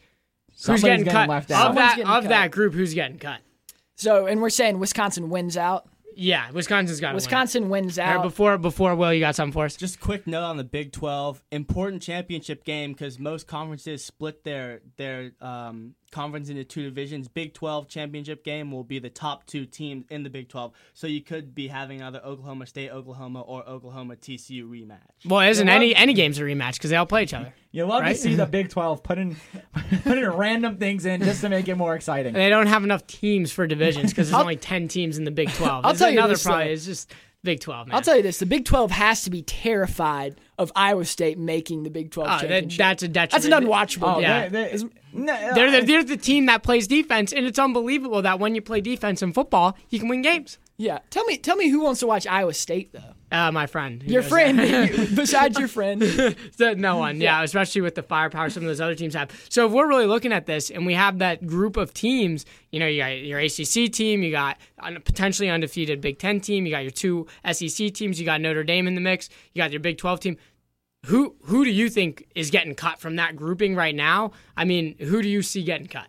Who's 0.50 0.62
Somebody's 0.62 0.82
getting, 0.84 1.04
getting 1.04 1.20
cut 1.20 1.28
left 1.28 1.50
of 1.50 1.56
out. 1.56 1.62
Someone's 1.62 1.76
that 1.76 1.96
getting 1.96 2.12
of 2.12 2.22
cut. 2.24 2.28
that 2.28 2.50
group? 2.50 2.74
Who's 2.74 2.94
getting 2.94 3.18
cut? 3.18 3.40
so, 3.96 4.26
and 4.26 4.42
we're 4.42 4.50
saying 4.50 4.78
Wisconsin 4.78 5.30
wins 5.30 5.56
out. 5.56 5.86
Yeah, 6.16 6.50
Wisconsin's 6.50 7.00
got 7.00 7.10
to 7.10 7.14
Wisconsin 7.14 7.70
wins 7.70 7.98
out. 7.98 8.16
Or 8.16 8.22
before 8.22 8.58
before 8.58 8.94
Will, 8.94 9.14
you 9.14 9.20
got 9.20 9.36
something 9.36 9.52
for 9.52 9.64
us? 9.64 9.76
Just 9.76 9.94
a 9.96 9.98
quick 9.98 10.26
note 10.26 10.42
on 10.42 10.56
the 10.56 10.64
Big 10.64 10.92
12. 10.92 11.42
Important 11.50 12.02
championship 12.02 12.64
game 12.64 12.92
because 12.92 13.18
most 13.18 13.46
conferences 13.46 14.04
split 14.04 14.44
their 14.44 14.80
their 14.96 15.32
um, 15.40 15.94
conference 16.10 16.48
into 16.48 16.64
two 16.64 16.82
divisions. 16.82 17.28
Big 17.28 17.54
12 17.54 17.88
championship 17.88 18.44
game 18.44 18.70
will 18.70 18.84
be 18.84 18.98
the 18.98 19.10
top 19.10 19.46
two 19.46 19.64
teams 19.66 20.04
in 20.10 20.22
the 20.22 20.30
Big 20.30 20.48
12. 20.48 20.72
So 20.94 21.06
you 21.06 21.20
could 21.22 21.54
be 21.54 21.68
having 21.68 22.02
either 22.02 22.20
Oklahoma 22.24 22.66
State, 22.66 22.90
Oklahoma, 22.90 23.40
or 23.42 23.66
Oklahoma 23.68 24.16
TCU 24.16 24.68
rematch. 24.68 24.98
Well, 25.24 25.48
isn't 25.48 25.66
Yeah. 25.66 25.74
any 25.74 25.94
any 25.94 26.12
game's 26.14 26.38
a 26.38 26.42
rematch 26.42 26.74
because 26.74 26.90
they 26.90 26.96
all 26.96 27.06
play 27.06 27.22
each 27.24 27.34
other. 27.34 27.54
You 27.72 27.86
love 27.86 28.02
Right? 28.02 28.14
to 28.16 28.20
see 28.20 28.34
the 28.34 28.46
Big 28.46 28.68
12 28.68 29.02
putting 29.02 29.36
putting 30.04 30.24
random 30.26 30.76
things 30.76 31.06
in 31.06 31.22
just 31.22 31.40
to 31.42 31.48
make 31.48 31.68
it 31.68 31.76
more 31.76 31.94
exciting. 31.94 32.32
They 32.34 32.48
don't 32.48 32.66
have 32.66 32.84
enough 32.84 33.06
teams 33.06 33.52
for 33.52 33.66
divisions 33.66 34.10
because 34.10 34.30
there's 34.30 34.40
only 34.40 34.56
ten 34.56 34.88
teams 34.88 35.18
in 35.18 35.24
the 35.24 35.30
Big 35.30 35.50
Twelve. 35.50 35.84
I'll 35.84 35.92
This 35.92 36.00
is 36.00 36.04
tell 36.04 36.10
you 36.12 36.18
another 36.18 36.34
this, 36.34 36.42
problem. 36.42 36.66
though. 36.66 36.72
It's 36.72 36.84
just 36.84 37.12
Big 37.42 37.60
12, 37.60 37.88
man. 37.88 37.94
I'll 37.94 38.02
tell 38.02 38.16
you 38.16 38.22
this: 38.22 38.38
the 38.38 38.46
Big 38.46 38.64
12 38.66 38.90
has 38.90 39.22
to 39.22 39.30
be 39.30 39.40
terrified 39.42 40.38
of 40.58 40.70
Iowa 40.76 41.04
State 41.06 41.38
making 41.38 41.84
the 41.84 41.90
Big 41.90 42.10
12 42.10 42.28
Oh, 42.44 42.46
that, 42.46 42.70
that's 42.76 43.02
a 43.02 43.08
detriment. 43.08 43.30
That's 43.32 43.44
an 43.46 43.64
unwatchable. 43.64 44.16
Oh, 44.16 44.20
game. 44.20 44.22
Yeah. 44.22 44.48
they- 44.48 44.76
they- 44.76 44.84
no, 45.12 45.54
They're 45.54 45.70
the, 45.80 45.86
they're 45.86 46.04
the 46.04 46.16
team 46.16 46.46
that 46.46 46.62
plays 46.62 46.86
defense, 46.86 47.32
and 47.32 47.44
it's 47.46 47.58
unbelievable 47.58 48.22
that 48.22 48.38
when 48.38 48.54
you 48.54 48.60
play 48.62 48.80
defense 48.80 49.22
in 49.22 49.32
football, 49.32 49.76
you 49.88 49.98
can 49.98 50.08
win 50.08 50.22
games. 50.22 50.58
Yeah. 50.80 51.00
Tell 51.10 51.24
me, 51.24 51.36
tell 51.36 51.56
me 51.56 51.68
who 51.68 51.80
wants 51.80 52.00
to 52.00 52.06
watch 52.06 52.26
Iowa 52.26 52.54
State 52.54 52.94
though? 52.94 53.14
Uh, 53.30 53.52
my 53.52 53.66
friend. 53.66 54.02
Your 54.02 54.22
friend, 54.22 54.56
besides 55.14 55.58
your 55.58 55.68
friend. 55.68 56.02
No 56.58 56.96
one, 56.96 57.20
yeah, 57.20 57.42
especially 57.42 57.82
with 57.82 57.94
the 57.94 58.02
firepower 58.02 58.48
some 58.48 58.62
of 58.62 58.66
those 58.66 58.80
other 58.80 58.94
teams 58.94 59.14
have. 59.14 59.30
So 59.50 59.66
if 59.66 59.72
we're 59.72 59.86
really 59.86 60.06
looking 60.06 60.32
at 60.32 60.46
this 60.46 60.70
and 60.70 60.86
we 60.86 60.94
have 60.94 61.18
that 61.18 61.46
group 61.46 61.76
of 61.76 61.92
teams, 61.92 62.46
you 62.72 62.80
know, 62.80 62.86
you 62.86 63.00
got 63.02 63.08
your 63.08 63.38
ACC 63.38 63.92
team, 63.92 64.22
you 64.22 64.30
got 64.30 64.56
a 64.78 64.98
potentially 65.00 65.50
undefeated 65.50 66.00
Big 66.00 66.18
Ten 66.18 66.40
team, 66.40 66.64
you 66.64 66.72
got 66.72 66.82
your 66.82 66.90
two 66.90 67.26
SEC 67.50 67.92
teams, 67.92 68.18
you 68.18 68.24
got 68.24 68.40
Notre 68.40 68.64
Dame 68.64 68.86
in 68.86 68.94
the 68.94 69.00
mix, 69.02 69.28
you 69.52 69.60
got 69.60 69.70
your 69.72 69.80
Big 69.80 69.98
Twelve 69.98 70.20
team. 70.20 70.38
Who 71.06 71.36
who 71.42 71.64
do 71.64 71.70
you 71.70 71.90
think 71.90 72.26
is 72.34 72.50
getting 72.50 72.74
cut 72.74 73.00
from 73.00 73.16
that 73.16 73.36
grouping 73.36 73.74
right 73.74 73.94
now? 73.94 74.32
I 74.56 74.64
mean, 74.64 74.96
who 74.98 75.20
do 75.20 75.28
you 75.28 75.42
see 75.42 75.62
getting 75.62 75.88
cut? 75.88 76.08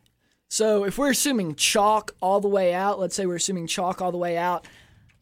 So 0.51 0.83
if 0.83 0.97
we're 0.97 1.11
assuming 1.11 1.55
chalk 1.55 2.13
all 2.19 2.41
the 2.41 2.49
way 2.49 2.73
out, 2.73 2.99
let's 2.99 3.15
say 3.15 3.25
we're 3.25 3.37
assuming 3.37 3.67
chalk 3.67 4.01
all 4.01 4.11
the 4.11 4.17
way 4.17 4.35
out, 4.35 4.67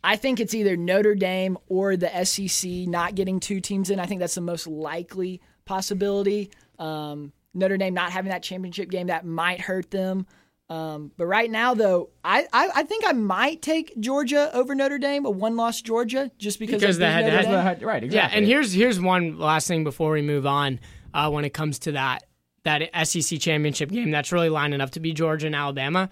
I 0.04 0.16
think 0.16 0.40
it's 0.40 0.56
either 0.56 0.76
Notre 0.76 1.14
Dame 1.14 1.56
or 1.68 1.96
the 1.96 2.10
SEC 2.26 2.68
not 2.88 3.14
getting 3.14 3.40
two 3.40 3.62
teams 3.62 3.92
in. 3.92 4.00
I 4.00 4.08
think 4.08 4.22
that's 4.22 4.34
the 4.34 4.42
most 4.42 4.66
likely 4.66 5.40
possibility. 5.66 6.50
Um, 6.80 7.32
Notre 7.54 7.78
Dame 7.78 7.94
not 7.94 8.12
having 8.12 8.32
that 8.32 8.42
championship 8.42 8.90
game 8.90 9.06
that 9.08 9.24
might 9.24 9.62
hurt 9.62 9.92
them. 9.92 10.26
Um, 10.68 11.12
but 11.16 11.28
right 11.28 11.52
now, 11.52 11.76
though, 11.76 12.10
I, 12.24 12.48
I, 12.52 12.70
I 12.78 12.84
think 12.84 13.04
I 13.06 13.12
might 13.12 13.62
take 13.62 14.00
Georgia 14.00 14.50
over 14.56 14.74
Notre 14.74 14.98
Dame, 14.98 15.28
a 15.28 15.30
one-loss 15.30 15.84
Georgia, 15.84 16.32
just 16.40 16.58
because, 16.58 16.82
Because 16.82 16.96
of 16.96 17.02
the 17.02 17.06
being 17.06 17.26
Notre 17.28 17.38
head-to-head- 17.38 17.84
right, 17.84 18.04
exactly. 18.04 18.16
Yeah, 18.34 18.36
and 18.36 18.48
here's 18.48 18.74
here's 18.74 19.00
one 19.00 19.38
last 19.38 19.68
thing 19.68 19.84
before 19.84 20.12
we 20.12 20.24
move 20.24 20.48
on. 20.48 20.80
Uh, 21.14 21.30
when 21.30 21.44
it 21.46 21.56
comes 21.56 21.80
to 21.80 21.92
that 21.92 22.24
that 22.64 22.90
SEC 23.08 23.40
championship 23.40 23.90
game, 23.90 24.12
that's 24.12 24.32
really 24.32 24.50
lining 24.50 24.82
up 24.82 24.92
to 24.92 25.00
be 25.00 25.14
Georgia 25.14 25.48
and 25.48 25.56
Alabama. 25.56 26.10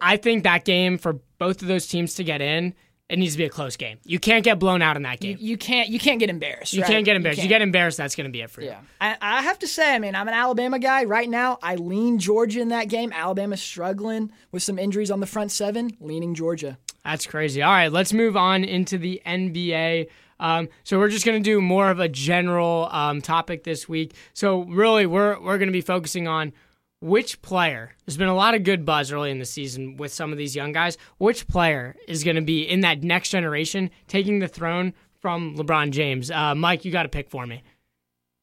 I 0.00 0.16
think 0.16 0.44
that 0.44 0.64
game 0.64 0.98
for 0.98 1.14
both 1.38 1.62
of 1.62 1.68
those 1.68 1.86
teams 1.86 2.14
to 2.14 2.24
get 2.24 2.40
in, 2.40 2.74
it 3.08 3.18
needs 3.18 3.34
to 3.34 3.38
be 3.38 3.44
a 3.44 3.48
close 3.48 3.76
game. 3.76 3.98
You 4.04 4.18
can't 4.18 4.44
get 4.44 4.58
blown 4.58 4.82
out 4.82 4.96
in 4.96 5.02
that 5.04 5.20
game. 5.20 5.36
You 5.38 5.56
can't 5.56 5.88
you 5.88 5.98
can't 5.98 6.18
get 6.18 6.28
embarrassed. 6.28 6.72
You 6.72 6.82
right? 6.82 6.90
can't 6.90 7.04
get 7.04 7.14
embarrassed. 7.14 7.38
You, 7.38 7.42
can't. 7.42 7.50
get 7.50 7.62
embarrassed, 7.62 7.98
that's 7.98 8.16
going 8.16 8.26
to 8.26 8.32
be 8.32 8.40
it 8.40 8.50
for 8.50 8.62
you. 8.62 8.68
Yeah, 8.68 8.80
I, 9.00 9.16
I 9.20 9.42
have 9.42 9.60
to 9.60 9.68
say, 9.68 9.94
I 9.94 9.98
mean, 10.00 10.16
I'm 10.16 10.26
an 10.26 10.34
Alabama 10.34 10.78
guy 10.78 11.04
right 11.04 11.28
now. 11.28 11.58
I 11.62 11.76
lean 11.76 12.18
Georgia 12.18 12.60
in 12.60 12.68
that 12.68 12.88
game. 12.88 13.12
Alabama's 13.12 13.62
struggling 13.62 14.32
with 14.50 14.62
some 14.62 14.78
injuries 14.78 15.10
on 15.10 15.20
the 15.20 15.26
front 15.26 15.52
seven. 15.52 15.96
Leaning 16.00 16.34
Georgia. 16.34 16.78
That's 17.04 17.26
crazy. 17.26 17.62
All 17.62 17.70
right, 17.70 17.92
let's 17.92 18.12
move 18.12 18.36
on 18.36 18.64
into 18.64 18.98
the 18.98 19.22
NBA. 19.24 20.08
Um, 20.38 20.68
so 20.84 20.98
we're 20.98 21.08
just 21.08 21.24
going 21.24 21.42
to 21.42 21.44
do 21.50 21.60
more 21.60 21.90
of 21.90 21.98
a 22.00 22.08
general 22.08 22.88
um, 22.92 23.20
topic 23.22 23.64
this 23.64 23.88
week. 23.88 24.14
So 24.34 24.62
really, 24.64 25.06
we're 25.06 25.40
we're 25.40 25.58
going 25.58 25.68
to 25.68 25.72
be 25.72 25.80
focusing 25.80 26.28
on 26.28 26.52
which 27.00 27.40
player. 27.42 27.92
There's 28.04 28.16
been 28.16 28.28
a 28.28 28.34
lot 28.34 28.54
of 28.54 28.62
good 28.64 28.84
buzz 28.84 29.12
early 29.12 29.30
in 29.30 29.38
the 29.38 29.44
season 29.44 29.96
with 29.96 30.12
some 30.12 30.32
of 30.32 30.38
these 30.38 30.56
young 30.56 30.72
guys. 30.72 30.96
Which 31.18 31.46
player 31.46 31.94
is 32.08 32.24
going 32.24 32.36
to 32.36 32.42
be 32.42 32.62
in 32.62 32.80
that 32.80 33.02
next 33.02 33.30
generation 33.30 33.90
taking 34.08 34.38
the 34.38 34.48
throne 34.48 34.94
from 35.20 35.56
LeBron 35.56 35.90
James? 35.90 36.30
Uh, 36.30 36.54
Mike, 36.54 36.84
you 36.84 36.92
got 36.92 37.04
to 37.04 37.08
pick 37.08 37.28
for 37.30 37.46
me. 37.46 37.62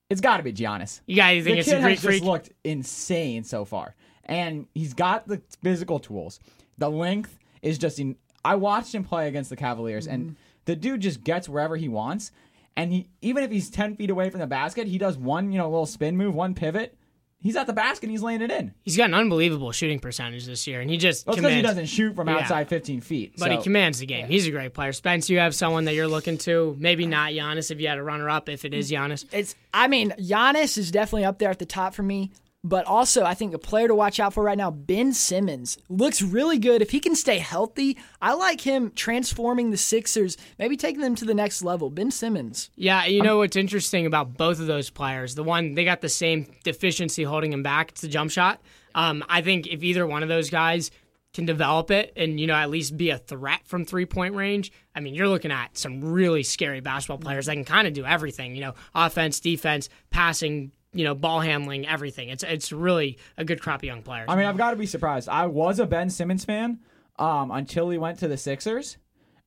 it's 0.10 0.22
got 0.22 0.38
to 0.38 0.44
be 0.44 0.54
Giannis. 0.54 1.02
You 1.08 1.16
guys 1.16 1.44
to 1.44 1.44
think 1.46 1.56
the 1.56 1.60
it's 1.62 1.70
kid 1.70 1.78
a 1.80 1.82
Greek 1.82 2.00
has 2.00 2.12
just 2.16 2.24
looked 2.24 2.50
insane 2.64 3.44
so 3.44 3.66
far, 3.66 3.96
and 4.26 4.68
he's 4.76 4.94
got 4.94 5.28
the 5.28 5.42
physical 5.62 6.00
tools. 6.00 6.40
The 6.78 6.90
length 6.90 7.38
is 7.62 7.78
just. 7.78 8.00
In, 8.00 8.16
I 8.46 8.56
watched 8.56 8.94
him 8.94 9.04
play 9.04 9.28
against 9.28 9.50
the 9.50 9.56
Cavaliers, 9.56 10.06
Mm-hmm. 10.06 10.14
and 10.14 10.36
the 10.66 10.76
dude 10.76 11.02
just 11.02 11.24
gets 11.24 11.48
wherever 11.50 11.76
he 11.76 11.88
wants. 11.90 12.32
And 12.76 12.92
he, 12.92 13.08
even 13.22 13.44
if 13.44 13.52
he's 13.52 13.70
ten 13.70 13.96
feet 13.96 14.10
away 14.10 14.30
from 14.30 14.40
the 14.40 14.48
basket, 14.48 14.88
he 14.88 14.98
does 14.98 15.18
one, 15.18 15.52
you 15.52 15.60
know, 15.60 15.70
little 15.70 15.86
spin 15.86 16.18
move, 16.18 16.34
one 16.34 16.56
pivot. 16.56 16.98
He's 17.40 17.58
at 17.58 17.68
the 17.68 17.74
basket, 17.74 18.04
and 18.04 18.12
he's 18.12 18.24
laying 18.24 18.42
it 18.42 18.50
in. 18.50 18.74
He's 18.84 18.96
got 18.96 19.10
an 19.10 19.14
unbelievable 19.16 19.74
shooting 19.74 20.00
percentage 20.00 20.46
this 20.46 20.66
year, 20.66 20.80
and 20.80 20.90
he 20.90 20.96
just 20.96 21.28
Well, 21.28 21.36
because 21.36 21.52
he 21.52 21.62
doesn't 21.62 21.88
shoot 21.88 22.16
from 22.16 22.30
Yeah. 22.30 22.38
outside 22.38 22.70
15 22.70 23.02
feet. 23.02 23.34
But 23.38 23.52
he 23.52 23.62
commands 23.62 24.00
the 24.00 24.06
game. 24.06 24.28
He's 24.28 24.48
a 24.48 24.52
great 24.52 24.74
player. 24.74 24.94
Spence, 24.94 25.30
you 25.30 25.40
have 25.40 25.54
someone 25.54 25.84
that 25.84 25.94
you're 25.94 26.08
looking 26.08 26.38
to. 26.40 26.74
Maybe 26.80 27.06
not 27.06 27.32
Giannis 27.34 27.70
if 27.70 27.82
you 27.82 27.90
had 27.90 27.98
a 27.98 28.04
runner 28.04 28.30
up, 28.30 28.48
if 28.48 28.64
it 28.64 28.74
is 28.74 28.90
Giannis. 28.90 29.26
It's. 29.34 29.56
I 29.74 29.90
mean, 29.90 30.12
Giannis 30.18 30.78
is 30.78 30.90
definitely 30.90 31.26
up 31.26 31.38
there 31.40 31.50
at 31.50 31.60
the 31.60 31.66
top 31.66 31.94
for 31.94 32.04
me. 32.04 32.32
But 32.66 32.86
also, 32.86 33.26
I 33.26 33.34
think 33.34 33.54
a 33.54 33.60
player 33.60 33.90
to 33.90 33.96
watch 33.96 34.22
out 34.22 34.34
for 34.34 34.44
right 34.44 34.58
now, 34.58 34.72
Ben 34.72 35.12
Simmons, 35.12 35.78
looks 35.90 36.22
really 36.22 36.58
good. 36.58 36.82
If 36.82 36.92
he 36.92 37.02
can 37.02 37.14
stay 37.14 37.40
healthy, 37.40 37.98
I 38.22 38.34
like 38.36 38.62
him 38.62 38.92
transforming 38.96 39.72
the 39.72 39.78
Sixers, 39.78 40.38
maybe 40.58 40.78
taking 40.78 41.02
them 41.02 41.16
to 41.16 41.26
the 41.26 41.34
next 41.34 41.62
level. 41.62 41.90
Ben 41.90 42.10
Simmons. 42.10 42.70
Yeah, 42.76 43.06
you 43.06 43.22
know 43.22 43.40
what's 43.40 43.58
interesting 43.58 44.06
about 44.06 44.38
both 44.38 44.62
of 44.62 44.68
those 44.68 44.90
players? 44.90 45.36
The 45.36 45.44
one, 45.44 45.76
they 45.76 45.84
got 45.84 46.00
the 46.00 46.08
same 46.08 46.48
deficiency 46.64 47.24
holding 47.24 47.52
him 47.52 47.64
back. 47.64 47.92
It's 47.92 48.02
the 48.02 48.08
jump 48.08 48.32
shot. 48.32 48.62
Um, 48.96 49.26
I 49.28 49.42
think 49.42 49.68
if 49.68 49.84
either 49.84 50.08
one 50.08 50.24
of 50.24 50.30
those 50.30 50.50
guys 50.50 50.90
can 51.34 51.46
develop 51.46 51.92
it 51.92 52.14
and, 52.16 52.40
you 52.40 52.48
know, 52.48 52.54
at 52.54 52.70
least 52.70 52.96
be 52.96 53.10
a 53.10 53.18
threat 53.18 53.62
from 53.66 53.84
three 53.84 54.06
point 54.06 54.36
range, 54.36 54.72
I 54.96 55.02
mean, 55.02 55.16
you're 55.16 55.28
looking 55.28 55.52
at 55.52 55.78
some 55.78 56.00
really 56.00 56.44
scary 56.44 56.80
basketball 56.80 57.18
players 57.18 57.48
that 57.48 57.56
can 57.56 57.66
kind 57.66 57.88
of 57.88 57.94
do 57.94 58.06
everything, 58.06 58.56
you 58.56 58.62
know, 58.62 58.76
offense, 58.96 59.40
defense, 59.40 59.90
passing, 60.12 60.72
you 60.94 61.04
know, 61.04 61.16
ball 61.16 61.42
handling, 61.42 61.88
everything. 61.88 62.30
It's 62.30 62.44
it's 62.44 62.72
really 62.72 63.18
a 63.38 63.46
good 63.46 63.62
crop 63.62 63.82
of 63.82 63.86
young 63.86 64.02
players. 64.02 64.26
I 64.30 64.36
mean, 64.36 64.46
I've 64.46 64.58
got 64.58 64.72
to 64.72 64.78
be 64.78 64.86
surprised. 64.86 65.28
I 65.30 65.48
was 65.48 65.80
a 65.80 65.86
Ben 65.86 66.10
Simmons 66.10 66.46
fan 66.46 66.80
um, 67.20 67.52
until 67.52 67.90
he 67.90 67.98
went 67.98 68.20
to 68.20 68.28
the 68.28 68.38
Sixers, 68.38 68.98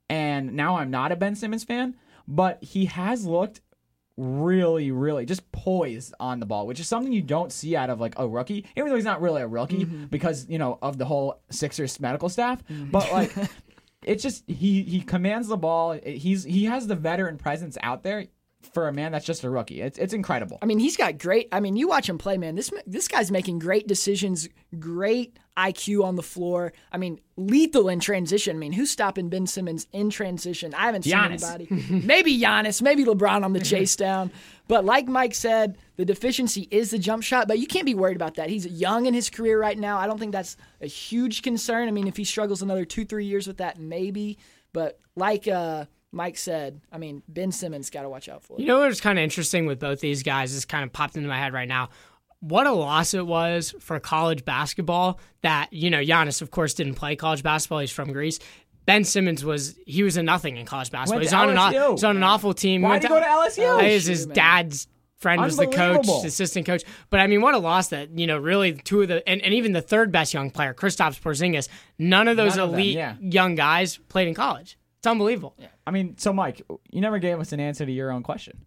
and 0.09 0.55
now 0.55 0.77
I'm 0.77 0.91
not 0.91 1.13
a 1.13 1.17
Ben 1.17 1.35
Simmons 1.35 1.65
fan. 1.65 1.95
But 2.29 2.63
he 2.63 2.87
has 2.87 3.25
looked 3.25 3.61
really, 4.17 4.91
really 4.91 5.27
just 5.27 5.51
poised 5.53 6.15
on 6.19 6.41
the 6.41 6.47
ball, 6.47 6.67
which 6.67 6.81
is 6.81 6.89
something 6.89 7.13
you 7.13 7.23
don't 7.23 7.53
see 7.53 7.77
out 7.77 7.91
of 7.91 8.01
like 8.01 8.15
a 8.19 8.27
rookie. 8.27 8.65
Even 8.77 8.89
though 8.89 8.97
he's 8.97 9.05
not 9.05 9.21
really 9.21 9.43
a 9.43 9.47
rookie 9.47 9.85
because 9.85 10.49
you 10.49 10.59
know 10.59 10.79
of 10.83 10.99
the 10.99 11.05
whole 11.05 11.41
Sixers 11.51 12.01
medical 12.01 12.29
staff, 12.29 12.63
but 12.69 13.11
like. 13.13 13.33
It's 14.03 14.23
just 14.23 14.49
he 14.49 14.85
he 14.85 15.01
commands 15.01 15.49
the 15.49 15.57
ball. 15.57 15.99
He's 16.05 16.45
he 16.45 16.67
has 16.67 16.87
the 16.87 16.95
veteran 16.95 17.39
presence 17.39 17.77
out 17.83 18.05
there 18.05 18.27
for 18.73 18.89
a 18.89 18.93
man 18.93 19.13
that's 19.13 19.27
just 19.27 19.45
a 19.45 19.51
rookie. 19.51 19.81
It's 19.81 19.99
it's 19.99 20.15
incredible. 20.15 20.59
I 20.63 20.67
mean, 20.67 20.79
he's 20.79 20.97
got 20.97 21.19
great. 21.19 21.49
I 21.53 21.61
mean, 21.61 21.77
you 21.77 21.89
watch 21.89 22.09
him 22.09 22.19
play, 22.19 22.39
man. 22.39 22.55
This 22.55 22.71
this 22.87 23.09
guy's 23.09 23.31
making 23.31 23.59
great 23.59 23.87
decisions, 23.87 24.49
great 24.79 25.39
IQ 25.57 26.05
on 26.05 26.17
the 26.17 26.23
floor. 26.23 26.73
I 26.93 26.99
mean, 26.99 27.19
lethal 27.37 27.89
in 27.89 28.01
transition. 28.01 28.57
I 28.57 28.59
mean, 28.59 28.73
who's 28.73 28.91
stopping 28.91 29.29
Ben 29.29 29.47
Simmons 29.47 29.87
in 29.93 30.11
transition? 30.11 30.75
I 30.75 30.83
haven't 30.83 31.05
Giannis. 31.05 31.41
seen 31.41 31.51
anybody. 31.71 31.91
maybe 32.07 32.39
Giannis, 32.39 32.83
maybe 32.83 33.05
LeBron 33.05 33.43
on 33.45 33.53
the 33.53 33.61
chase 33.65 33.97
down. 33.97 34.31
But 34.69 34.85
like 34.85 35.07
Mike 35.09 35.35
said, 35.35 35.79
the 35.97 36.05
deficiency 36.05 36.69
is 36.71 36.91
the 36.91 36.99
jump 36.99 37.23
shot. 37.23 37.49
But 37.49 37.59
you 37.59 37.67
can't 37.67 37.87
be 37.87 37.95
worried 37.95 38.17
about 38.17 38.35
that. 38.35 38.51
He's 38.51 38.67
young 38.67 39.07
in 39.07 39.15
his 39.15 39.31
career 39.31 39.59
right 39.59 39.79
now. 39.79 39.99
I 39.99 40.07
don't 40.07 40.19
think 40.19 40.33
that's 40.33 40.57
a 40.81 40.87
huge 40.87 41.43
concern. 41.43 41.89
I 41.89 41.91
mean, 41.91 42.07
if 42.07 42.17
he 42.17 42.25
struggles 42.25 42.63
another 42.63 42.85
two, 42.85 43.05
three 43.05 43.25
years 43.25 43.47
with 43.47 43.59
that, 43.59 43.79
maybe. 43.79 44.39
But 44.73 45.01
like 45.15 45.49
uh, 45.49 45.87
Mike 46.17 46.39
said, 46.39 46.81
I 46.91 46.97
mean, 46.97 47.23
Ben 47.29 47.53
Simmons 47.53 47.91
got 47.91 48.03
to 48.03 48.09
watch 48.09 48.29
out 48.29 48.43
for. 48.43 48.59
You 48.59 48.67
know 48.67 48.81
what's 48.81 49.03
kind 49.03 49.19
of 49.19 49.23
interesting 49.23 49.67
with 49.67 49.79
both 49.79 50.01
these 50.01 50.23
guys 50.23 50.55
is 50.55 50.65
kind 50.65 50.83
of 50.83 50.93
popped 50.93 51.15
into 51.17 51.29
my 51.29 51.39
head 51.39 51.53
right 51.53 51.69
now. 51.69 51.91
What 52.41 52.67
a 52.67 52.73
loss 52.73 53.13
it 53.13 53.27
was 53.27 53.75
for 53.81 54.01
college 54.01 54.45
basketball 54.45 55.21
that, 55.43 55.73
you 55.73 55.91
know, 55.91 56.01
Giannis, 56.01 56.41
of 56.41 56.51
course, 56.51 56.73
didn't 56.75 56.95
play 56.95 57.17
college 57.17 57.43
basketball. 57.43 57.81
He's 57.81 57.91
from 57.91 58.13
Greece. 58.13 58.39
Ben 58.87 59.05
Simmons 59.05 59.45
was, 59.45 59.77
he 59.87 60.03
was 60.03 60.17
a 60.17 60.23
nothing 60.23 60.57
in 60.57 60.65
college 60.65 60.91
basketball. 60.91 61.21
He's 61.21 61.33
on, 61.35 61.51
an, 61.51 61.93
he's 61.93 62.05
on 62.05 62.17
an 62.17 62.23
awful 62.23 62.55
team. 62.55 62.81
He 62.81 62.85
Why'd 62.85 62.91
went 62.93 63.03
he 63.05 63.09
go 63.09 63.21
to 63.21 63.27
LSU? 63.27 63.79
Uh, 63.79 63.83
his, 63.83 64.07
his 64.07 64.27
dad's 64.27 64.89
friend 65.19 65.43
was 65.43 65.57
the 65.57 65.67
coach, 65.67 65.97
Unbelievable. 65.99 66.25
assistant 66.25 66.67
coach. 66.67 66.85
But 67.11 67.21
I 67.21 67.27
mean, 67.27 67.43
what 67.43 67.55
a 67.55 67.59
loss 67.59 67.89
that, 67.89 68.19
you 68.19 68.27
know, 68.27 68.39
really 68.39 68.73
two 68.75 69.03
of 69.03 69.09
the, 69.09 69.29
and, 69.29 69.43
and 69.43 69.53
even 69.53 69.73
the 69.73 69.83
third 69.83 70.13
best 70.13 70.33
young 70.33 70.51
player, 70.51 70.73
Kristaps 70.73 71.21
Porzingis, 71.21 71.69
none 71.99 72.29
of 72.29 72.37
those 72.37 72.57
None 72.57 72.65
of 72.65 72.71
them, 72.71 72.81
elite 72.81 72.97
yeah. 72.97 73.17
young 73.21 73.55
guys 73.55 73.97
played 73.97 74.29
in 74.29 74.35
college. 74.35 74.79
It's 74.99 75.07
unbelievable. 75.07 75.57
I 75.87 75.91
mean, 75.91 76.17
so 76.19 76.33
Mike, 76.33 76.63
you 76.91 77.01
never 77.01 77.19
gave 77.19 77.39
us 77.39 77.53
an 77.53 77.61
answer 77.61 77.87
to 77.87 77.93
your 77.93 78.11
own 78.11 78.23
question. 78.23 78.59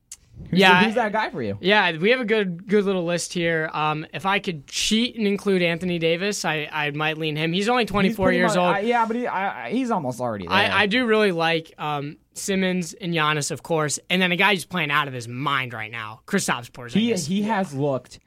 Who's 0.49 0.57
Yeah, 0.59 0.79
the- 0.79 0.85
who's 0.85 0.95
that 0.95 1.11
guy 1.11 1.29
for 1.31 1.43
you? 1.43 1.57
Yeah, 1.59 1.97
we 1.97 2.11
have 2.11 2.21
a 2.21 2.25
good 2.25 2.65
good 2.65 2.85
little 2.85 3.03
list 3.03 3.33
here. 3.33 3.69
Um, 3.73 4.05
if 4.13 4.25
I 4.25 4.39
could 4.39 4.67
cheat 4.67 5.17
and 5.17 5.27
include 5.27 5.61
Anthony 5.61 5.99
Davis, 5.99 6.45
I, 6.45 6.69
I 6.71 6.91
might 6.91 7.17
lean 7.17 7.35
him. 7.35 7.51
He's 7.51 7.67
only 7.67 7.83
24 7.85 8.27
pretty 8.27 8.37
years 8.37 8.51
much- 8.51 8.57
old. 8.57 8.75
I- 8.75 8.79
yeah, 8.79 9.05
but 9.05 9.17
he, 9.17 9.27
I, 9.27 9.65
I- 9.65 9.71
he's 9.71 9.91
almost 9.91 10.21
already 10.21 10.45
there. 10.47 10.55
I, 10.55 10.83
I 10.83 10.85
do 10.85 11.05
really 11.05 11.33
like 11.33 11.73
um, 11.77 12.15
Simmons 12.35 12.93
and 12.93 13.13
Giannis, 13.13 13.51
of 13.51 13.63
course, 13.63 13.99
and 14.09 14.21
then 14.21 14.31
a 14.31 14.37
guy 14.37 14.53
who's 14.53 14.63
playing 14.63 14.91
out 14.91 15.09
of 15.09 15.13
his 15.13 15.27
mind 15.27 15.73
right 15.73 15.91
now, 15.91 16.21
Kristaps 16.25 16.67
he 16.93 17.09
Porzingis. 17.11 17.27
he 17.27 17.41
has 17.41 17.73
looked 17.73 18.19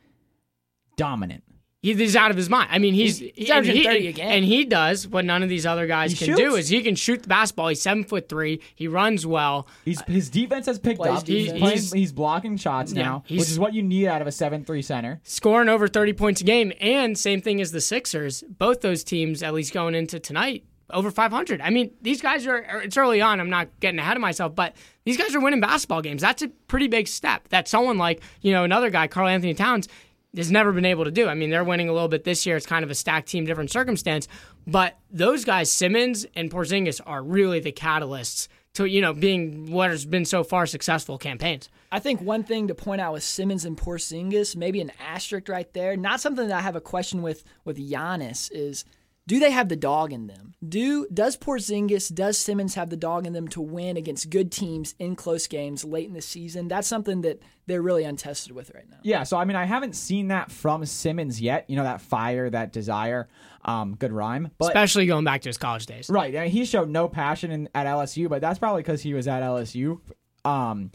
dominant. 0.98 1.44
He- 1.82 1.94
he's 1.94 2.14
out 2.14 2.30
of 2.30 2.36
his 2.36 2.48
mind. 2.48 2.68
I 2.70 2.78
mean, 2.78 2.94
he's, 2.94 3.18
He's 3.18 3.50
and 3.50 3.58
averaging 3.58 3.76
he, 3.76 3.84
30 3.84 4.06
a 4.06 4.12
game. 4.12 4.28
and 4.30 4.44
he 4.44 4.64
does 4.64 5.08
what 5.08 5.24
none 5.24 5.42
of 5.42 5.48
these 5.48 5.66
other 5.66 5.88
guys 5.88 6.12
He 6.12 6.26
can 6.26 6.36
do 6.36 6.54
is 6.54 6.68
he 6.68 6.80
can 6.80 6.94
shoot 6.94 7.22
the 7.22 7.28
basketball. 7.28 7.68
He's 7.68 7.82
seven 7.82 8.04
foot 8.04 8.28
three. 8.28 8.60
He 8.76 8.86
runs 8.86 9.26
well. 9.26 9.66
He's 9.84 10.00
his 10.06 10.30
defense 10.30 10.66
has 10.66 10.78
picked 10.78 11.00
up. 11.00 11.26
He's, 11.26 11.48
playing, 11.50 11.64
He's- 11.66 11.92
he's, 11.92 12.12
blocking 12.12 12.56
shots 12.56 12.92
Yeah, 12.92 13.02
now, 13.02 13.24
which 13.28 13.40
is 13.50 13.58
what 13.58 13.74
you 13.74 13.82
need 13.82 14.06
out 14.06 14.20
of 14.20 14.28
a 14.28 14.32
seven-three 14.32 14.82
center. 14.82 15.20
scoring 15.24 15.68
over 15.68 15.88
30 15.88 16.12
points 16.12 16.40
a 16.40 16.44
game 16.44 16.72
and 16.80 17.18
same 17.18 17.40
thing 17.40 17.60
as 17.60 17.72
the 17.72 17.80
Sixers 17.80 18.44
both 18.48 18.80
those 18.80 19.02
teams 19.02 19.42
at 19.42 19.52
least 19.52 19.72
going 19.74 19.94
into 19.96 20.20
tonight 20.20 20.64
over 20.90 21.10
500. 21.10 21.60
I 21.62 21.70
mean, 21.70 21.90
these 22.02 22.20
guys 22.20 22.46
are, 22.46 22.64
are- 22.64 22.82
it's 22.82 22.96
early 22.96 23.20
on. 23.20 23.40
I'm 23.40 23.50
not 23.50 23.68
getting 23.80 23.98
ahead 23.98 24.16
of 24.16 24.20
myself, 24.20 24.54
but 24.54 24.76
these 25.04 25.16
guys 25.16 25.34
are 25.34 25.40
winning 25.40 25.58
basketball 25.60 26.02
games. 26.02 26.20
That's 26.22 26.42
a 26.42 26.48
pretty 26.68 26.86
big 26.86 27.08
step 27.08 27.48
that 27.48 27.66
someone 27.66 27.98
like, 27.98 28.22
you 28.42 28.52
know, 28.52 28.62
another 28.62 28.90
guy, 28.90 29.06
Karl-Anthony 29.08 29.54
Towns, 29.54 29.88
has 30.36 30.50
never 30.50 30.72
been 30.72 30.84
able 30.84 31.04
to 31.04 31.10
do. 31.10 31.28
I 31.28 31.34
mean, 31.34 31.50
they're 31.50 31.64
winning 31.64 31.88
a 31.88 31.92
little 31.92 32.08
bit 32.08 32.24
this 32.24 32.46
year. 32.46 32.56
It's 32.56 32.66
kind 32.66 32.84
of 32.84 32.90
a 32.90 32.94
stacked 32.94 33.28
team, 33.28 33.44
different 33.44 33.70
circumstance. 33.70 34.28
But 34.66 34.98
those 35.10 35.44
guys, 35.44 35.70
Simmons 35.70 36.26
and 36.34 36.50
Porzingis, 36.50 37.00
are 37.04 37.22
really 37.22 37.60
the 37.60 37.72
catalysts 37.72 38.48
to, 38.74 38.86
you 38.86 39.00
know, 39.00 39.12
being 39.12 39.70
what 39.70 39.90
has 39.90 40.06
been 40.06 40.24
so 40.24 40.42
far 40.42 40.66
successful 40.66 41.18
campaigns. 41.18 41.68
I 41.90 41.98
think 41.98 42.22
one 42.22 42.42
thing 42.42 42.68
to 42.68 42.74
point 42.74 43.02
out 43.02 43.12
with 43.12 43.22
Simmons 43.22 43.66
and 43.66 43.76
Porzingis, 43.76 44.56
maybe 44.56 44.80
an 44.80 44.92
asterisk 44.98 45.48
right 45.48 45.70
there, 45.74 45.96
not 45.96 46.20
something 46.20 46.48
that 46.48 46.56
I 46.56 46.62
have 46.62 46.76
a 46.76 46.80
question 46.80 47.20
with 47.20 47.44
with 47.64 47.76
Giannis 47.76 48.50
is 48.50 48.84
do 49.26 49.38
they 49.38 49.50
have 49.50 49.68
the 49.68 49.76
dog 49.76 50.12
in 50.12 50.26
them? 50.26 50.54
Do 50.66 51.06
does 51.12 51.36
Porzingis, 51.36 52.14
does 52.14 52.38
Simmons 52.38 52.74
have 52.74 52.90
the 52.90 52.96
dog 52.96 53.26
in 53.26 53.32
them 53.32 53.48
to 53.48 53.60
win 53.60 53.96
against 53.96 54.30
good 54.30 54.50
teams 54.52 54.94
in 54.98 55.16
close 55.16 55.46
games 55.46 55.84
late 55.84 56.06
in 56.08 56.14
the 56.14 56.20
season? 56.20 56.68
That's 56.68 56.88
something 56.88 57.22
that 57.22 57.40
they're 57.66 57.82
really 57.82 58.04
untested 58.04 58.52
with 58.52 58.70
right 58.74 58.88
now. 58.88 58.98
Yeah, 59.02 59.22
so 59.24 59.36
I 59.36 59.44
mean, 59.44 59.56
I 59.56 59.64
haven't 59.64 59.94
seen 59.94 60.28
that 60.28 60.50
from 60.50 60.84
Simmons 60.84 61.40
yet. 61.40 61.68
You 61.68 61.76
know, 61.76 61.84
that 61.84 62.00
fire, 62.00 62.50
that 62.50 62.72
desire. 62.72 63.28
Um, 63.64 63.94
good 63.94 64.12
rhyme, 64.12 64.50
but 64.58 64.66
Especially 64.66 65.06
going 65.06 65.24
back 65.24 65.42
to 65.42 65.48
his 65.48 65.56
college 65.56 65.86
days. 65.86 66.10
right, 66.10 66.34
and 66.34 66.50
he 66.50 66.64
showed 66.64 66.88
no 66.88 67.08
passion 67.08 67.52
in, 67.52 67.68
at 67.76 67.86
LSU, 67.86 68.28
but 68.28 68.40
that's 68.40 68.58
probably 68.58 68.82
because 68.82 69.02
he 69.02 69.14
was 69.14 69.28
at 69.28 69.40
LSU. 69.40 70.00
Um, 70.44 70.90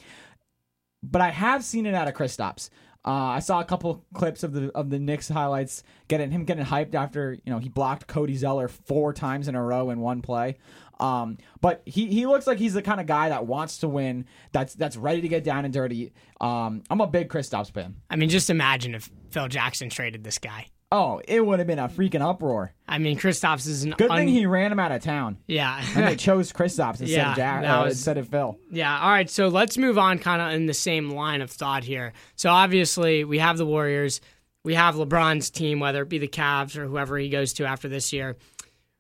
but 1.02 1.22
I 1.22 1.30
have 1.30 1.63
seen 1.63 1.86
it 1.86 1.94
out 1.94 2.10
of 2.10 2.13
Kristaps. 2.13 2.70
Uh, 3.06 3.36
I 3.36 3.40
saw 3.40 3.60
a 3.62 3.66
couple 3.66 4.06
clips 4.14 4.44
of 4.44 4.54
the 4.54 4.72
of 4.76 4.90
the 4.90 5.00
Knicks 5.00 5.30
highlights, 5.30 5.84
getting 6.08 6.32
him 6.32 6.44
getting 6.44 6.66
hyped 6.66 6.94
after 6.94 7.34
you 7.34 7.52
know 7.52 7.60
he 7.60 7.70
blocked 7.70 8.08
Cody 8.08 8.36
Zeller 8.36 8.68
four 8.68 9.14
times 9.14 9.48
in 9.48 9.56
a 9.56 9.64
row 9.64 9.90
in 9.90 10.00
one 10.00 10.22
play. 10.22 10.58
Um, 11.00 11.38
but 11.62 11.84
he, 11.86 12.08
he 12.08 12.26
looks 12.26 12.48
like 12.48 12.58
he's 12.58 12.74
the 12.74 12.82
kind 12.82 13.00
of 13.00 13.06
guy 13.06 13.30
that 13.30 13.46
wants 13.46 13.80
to 13.80 13.88
win. 13.88 14.26
That's 14.52 14.74
that's 14.74 14.98
ready 14.98 15.22
to 15.22 15.28
get 15.28 15.44
down 15.44 15.64
and 15.64 15.74
dirty. 15.74 16.14
Um, 16.42 16.84
I'm 16.90 17.02
a 17.02 17.08
big 17.08 17.30
Kristaps 17.30 17.72
fan. 17.72 17.96
I 18.10 18.16
mean, 18.16 18.30
just 18.30 18.50
imagine 18.50 18.96
if 18.96 19.10
Phil 19.32 19.48
Jackson 19.48 19.90
traded 19.90 20.24
this 20.24 20.40
guy. 20.40 20.68
Oh, 20.89 21.19
it 21.28 21.45
would 21.45 21.60
have 21.60 21.67
been 21.67 21.80
a 21.80 21.89
freaking 21.89 22.21
uproar. 22.21 22.73
I 22.88 22.97
mean, 22.97 23.17
Kristaps 23.19 23.67
is 23.67 23.84
an 23.84 23.91
Good 23.97 24.10
un- 24.10 24.17
thing 24.19 24.28
he 24.30 24.45
ran 24.45 24.71
him 24.71 24.80
out 24.80 24.93
of 24.93 25.02
town. 25.04 25.38
yeah. 25.45 25.84
And 25.95 26.08
they 26.08 26.15
chose 26.28 26.54
Kristaps 26.54 27.02
instead 27.02 27.10
Yeah, 27.10 27.32
of 27.32 27.36
Jack, 27.38 27.63
uh, 27.65 27.84
was- 27.84 27.93
instead 27.95 28.17
of 28.17 28.30
Phil. 28.30 28.58
Yeah. 28.71 28.97
All 29.02 29.10
right. 29.10 29.30
So 29.30 29.50
let's 29.50 29.78
move 29.78 29.97
on 29.97 30.17
kind 30.19 30.41
of 30.41 30.54
in 30.54 30.65
the 30.65 30.73
same 30.73 31.10
line 31.10 31.41
of 31.41 31.52
thought 31.52 31.84
here. 31.84 32.13
So 32.38 32.50
obviously, 32.50 33.26
we 33.26 33.39
have 33.39 33.58
the 33.58 33.65
Warriors. 33.65 34.21
We 34.63 34.76
have 34.76 34.95
LeBron's 34.95 35.50
team, 35.50 35.82
whether 35.82 36.02
it 36.04 36.10
be 36.10 36.19
the 36.19 36.28
Cavs 36.28 36.78
or 36.78 36.88
whoever 36.88 37.17
he 37.17 37.28
goes 37.30 37.52
to 37.54 37.65
after 37.65 37.89
this 37.89 38.13
year. 38.13 38.38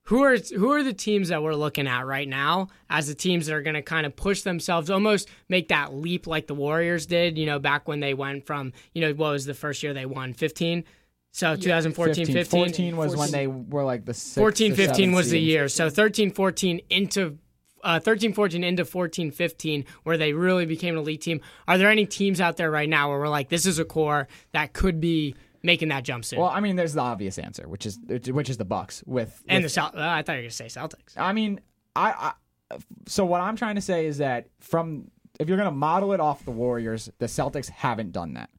Who 0.03 0.23
are 0.23 0.37
who 0.37 0.71
are 0.71 0.83
the 0.83 0.93
teams 0.93 1.27
that 1.29 1.43
we're 1.43 1.53
looking 1.55 1.85
at 1.87 2.05
right 2.05 2.27
now 2.27 2.67
as 2.89 3.07
the 3.07 3.15
teams 3.15 3.45
that 3.47 3.53
are 3.55 3.61
going 3.61 3.73
to 3.75 3.81
kind 3.81 4.05
of 4.05 4.15
push 4.15 4.41
themselves, 4.41 4.89
almost 4.89 5.27
make 5.49 5.67
that 5.69 5.93
leap 5.93 6.27
like 6.27 6.47
the 6.47 6.55
Warriors 6.55 7.05
did? 7.05 7.37
You 7.37 7.45
know, 7.45 7.59
back 7.59 7.87
when 7.89 7.99
they 8.01 8.13
went 8.13 8.45
from 8.45 8.71
you 8.93 9.01
know 9.01 9.13
what 9.13 9.31
was 9.31 9.45
the 9.45 9.53
first 9.53 9.83
year 9.83 9.93
they 9.93 10.05
won, 10.05 10.33
fifteen. 10.33 10.85
So 11.31 11.55
2014, 11.55 12.25
15, 12.25 12.45
14 12.45 12.97
was 12.97 13.15
when 13.15 13.31
they 13.31 13.47
were 13.47 13.83
like 13.83 14.05
the 14.05 14.13
sixth 14.13 14.37
14 14.37 14.71
or 14.71 14.75
15 14.75 14.95
seventh 14.95 15.15
was 15.15 15.29
the 15.29 15.39
year. 15.39 15.67
So 15.69 15.89
13 15.89 16.31
14 16.31 16.81
into 16.89 17.37
uh, 17.83 17.99
13 17.99 18.33
14 18.33 18.63
into 18.63 18.85
14 18.85 19.31
15 19.31 19.85
where 20.03 20.17
they 20.17 20.33
really 20.33 20.65
became 20.65 20.95
an 20.95 21.01
elite 21.01 21.21
team. 21.21 21.41
Are 21.67 21.77
there 21.77 21.89
any 21.89 22.05
teams 22.05 22.41
out 22.41 22.57
there 22.57 22.71
right 22.71 22.89
now 22.89 23.09
where 23.09 23.19
we're 23.19 23.27
like 23.29 23.49
this 23.49 23.65
is 23.65 23.77
a 23.77 23.85
core 23.85 24.27
that 24.53 24.73
could 24.73 24.99
be 24.99 25.35
making 25.61 25.89
that 25.89 26.03
jump 26.03 26.25
soon? 26.25 26.39
Well, 26.39 26.49
I 26.49 26.59
mean, 26.59 26.75
there's 26.75 26.93
the 26.93 27.01
obvious 27.01 27.37
answer, 27.37 27.67
which 27.67 27.85
is 27.85 27.99
which 28.07 28.49
is 28.49 28.57
the 28.57 28.65
Bucks 28.65 29.03
with, 29.05 29.43
and 29.47 29.63
the 29.63 29.65
with- 29.65 29.71
Cel- 29.71 29.91
uh, 29.95 29.99
i 29.99 30.23
thought 30.23 30.33
you 30.33 30.37
were 30.37 30.41
going 30.43 30.49
to 30.49 30.55
say 30.55 30.65
celtics. 30.65 31.15
I 31.15 31.33
mean, 31.33 31.59
I, 31.95 32.33
I 32.71 32.77
so 33.07 33.25
what 33.25 33.41
I'm 33.41 33.55
trying 33.55 33.75
to 33.75 33.81
say 33.81 34.05
is 34.07 34.17
that 34.17 34.47
from 34.59 35.11
if 35.39 35.47
you're 35.47 35.57
going 35.57 35.69
to 35.69 35.75
model 35.75 36.13
it 36.13 36.19
off 36.19 36.43
the 36.45 36.51
Warriors, 36.51 37.09
the 37.19 37.27
Celtics 37.27 37.69
haven't 37.69 38.11
done 38.11 38.33
that. 38.33 38.49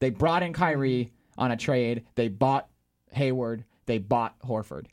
They 0.00 0.10
brought 0.10 0.42
in 0.42 0.52
Kyrie 0.52 1.12
on 1.38 1.50
a 1.50 1.56
trade. 1.56 2.04
They 2.16 2.28
bought 2.28 2.68
Hayward. 3.12 3.64
They 3.86 3.96
bought 3.98 4.38
Horford. 4.40 4.84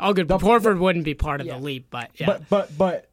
oh 0.00 0.12
good 0.12 0.26
but 0.26 0.40
Horford 0.40 0.80
wouldn't 0.80 1.04
be 1.04 1.14
part 1.14 1.40
of 1.40 1.46
Yeah. 1.46 1.58
the 1.58 1.64
leap 1.64 1.86
but 1.90 2.10
yeah 2.16 2.26
But 2.26 2.48
but 2.48 2.76
but 2.78 3.10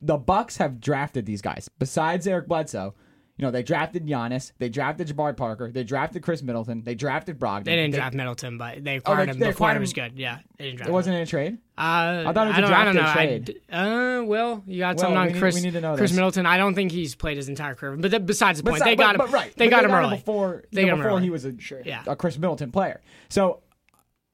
the 0.00 0.16
Bucks 0.16 0.56
have 0.58 0.80
drafted 0.80 1.26
these 1.26 1.42
guys. 1.42 1.68
Besides 1.78 2.26
Eric 2.26 2.48
Bledsoe, 2.48 2.94
you 3.36 3.44
know, 3.44 3.50
they 3.50 3.64
drafted 3.64 4.06
Giannis, 4.06 4.52
they 4.58 4.68
drafted 4.68 5.08
Jabari 5.08 5.36
Parker, 5.36 5.70
they 5.72 5.82
drafted 5.82 6.22
Khris 6.22 6.40
Middleton, 6.42 6.82
they 6.84 6.94
drafted 6.94 7.38
Brogdon. 7.40 7.64
they 7.64 7.74
didn't 7.74 7.94
draft 7.94 8.14
Middleton, 8.14 8.58
but 8.58 8.84
they 8.84 8.96
acquired 8.96 9.26
they- 9.28 9.32
him 9.32 9.38
they 9.40 9.46
before 9.46 9.66
acquired 9.66 9.74
he 9.74 9.80
was 9.80 9.92
good. 9.92 10.12
Yeah, 10.18 10.38
they 10.56 10.66
didn't 10.66 10.76
draft 10.76 10.88
It 10.90 10.92
wasn't 10.92 11.16
in 11.16 11.22
a 11.22 11.26
trade. 11.26 11.58
Uh, 11.76 12.24
I 12.28 12.32
thought 12.32 12.46
it 12.46 12.50
was 12.50 12.58
a 12.58 12.60
don't, 12.60 12.72
I 12.72 12.84
don't 12.84 12.94
drafted 12.94 13.02
know. 13.02 13.08
I 13.10 13.12
trade. 13.14 13.44
d- 13.46 13.60
uh, 13.72 14.22
well, 14.24 14.62
you 14.66 14.78
got 14.78 14.96
Well, 14.96 14.98
something 15.02 15.16
on 15.18 15.26
need- 15.32 15.38
Chris. 15.38 15.60
need 15.62 15.72
to 15.72 15.80
know 15.80 15.96
Chris 15.96 16.10
this. 16.12 16.16
Middleton. 16.16 16.46
I 16.46 16.56
don't 16.58 16.74
think 16.76 16.92
he's 16.92 17.16
played 17.16 17.36
his 17.36 17.48
entire 17.48 17.74
career. 17.74 17.96
But 17.96 18.12
that, 18.12 18.24
besides 18.26 18.62
the 18.62 18.70
point, 18.70 18.84
they 18.84 18.94
got 18.94 19.16
but, 19.16 19.24
him. 19.26 19.30
But 19.32 19.36
right, 19.36 19.52
They 19.56 19.66
but 19.66 19.70
got 19.70 19.84
him 19.84 19.90
early. 19.92 20.16
before. 20.16 20.62
They 20.70 20.82
you 20.82 20.86
got 20.86 20.92
know, 20.92 21.02
him 21.02 21.06
before 21.08 21.20
he 21.20 21.30
was 21.30 21.44
a, 21.44 21.54
Yeah. 21.84 22.04
a 22.06 22.14
Khris 22.14 22.38
Middleton 22.38 22.70
player. 22.70 23.00
So 23.30 23.62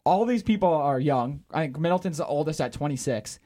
all 0.04 0.26
these 0.26 0.42
people 0.42 0.68
are 0.74 1.00
young. 1.00 1.40
I 1.50 1.62
think 1.62 1.78
Middleton's 1.78 2.18
the 2.18 2.26
oldest 2.26 2.60
at 2.60 2.74
26. 2.74 3.38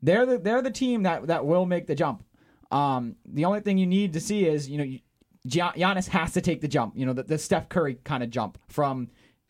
They're 0.00 0.24
the 0.24 0.38
they're 0.38 0.62
the 0.62 0.70
team 0.70 1.02
that 1.02 1.26
that 1.26 1.44
will 1.44 1.66
make 1.66 1.86
the 1.88 1.94
jump. 1.94 2.22
Um, 2.70 3.16
the 3.24 3.44
only 3.44 3.60
thing 3.60 3.78
you 3.78 3.86
need 3.86 4.12
to 4.12 4.20
see 4.20 4.46
is 4.46 4.68
you 4.68 4.78
know 4.78 4.84
you- 4.84 5.00
Gian- 5.46 5.72
Giannis 5.76 6.08
has 6.08 6.32
to 6.34 6.40
take 6.40 6.60
the 6.60 6.68
jump. 6.68 6.94
You 6.96 7.06
know 7.06 7.12
the, 7.12 7.22
the 7.22 7.38
Steph 7.38 7.68
Curry 7.68 7.98
kind 8.04 8.22
of 8.22 8.30
jump 8.30 8.58
from 8.68 9.08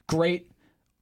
great 0.08 0.50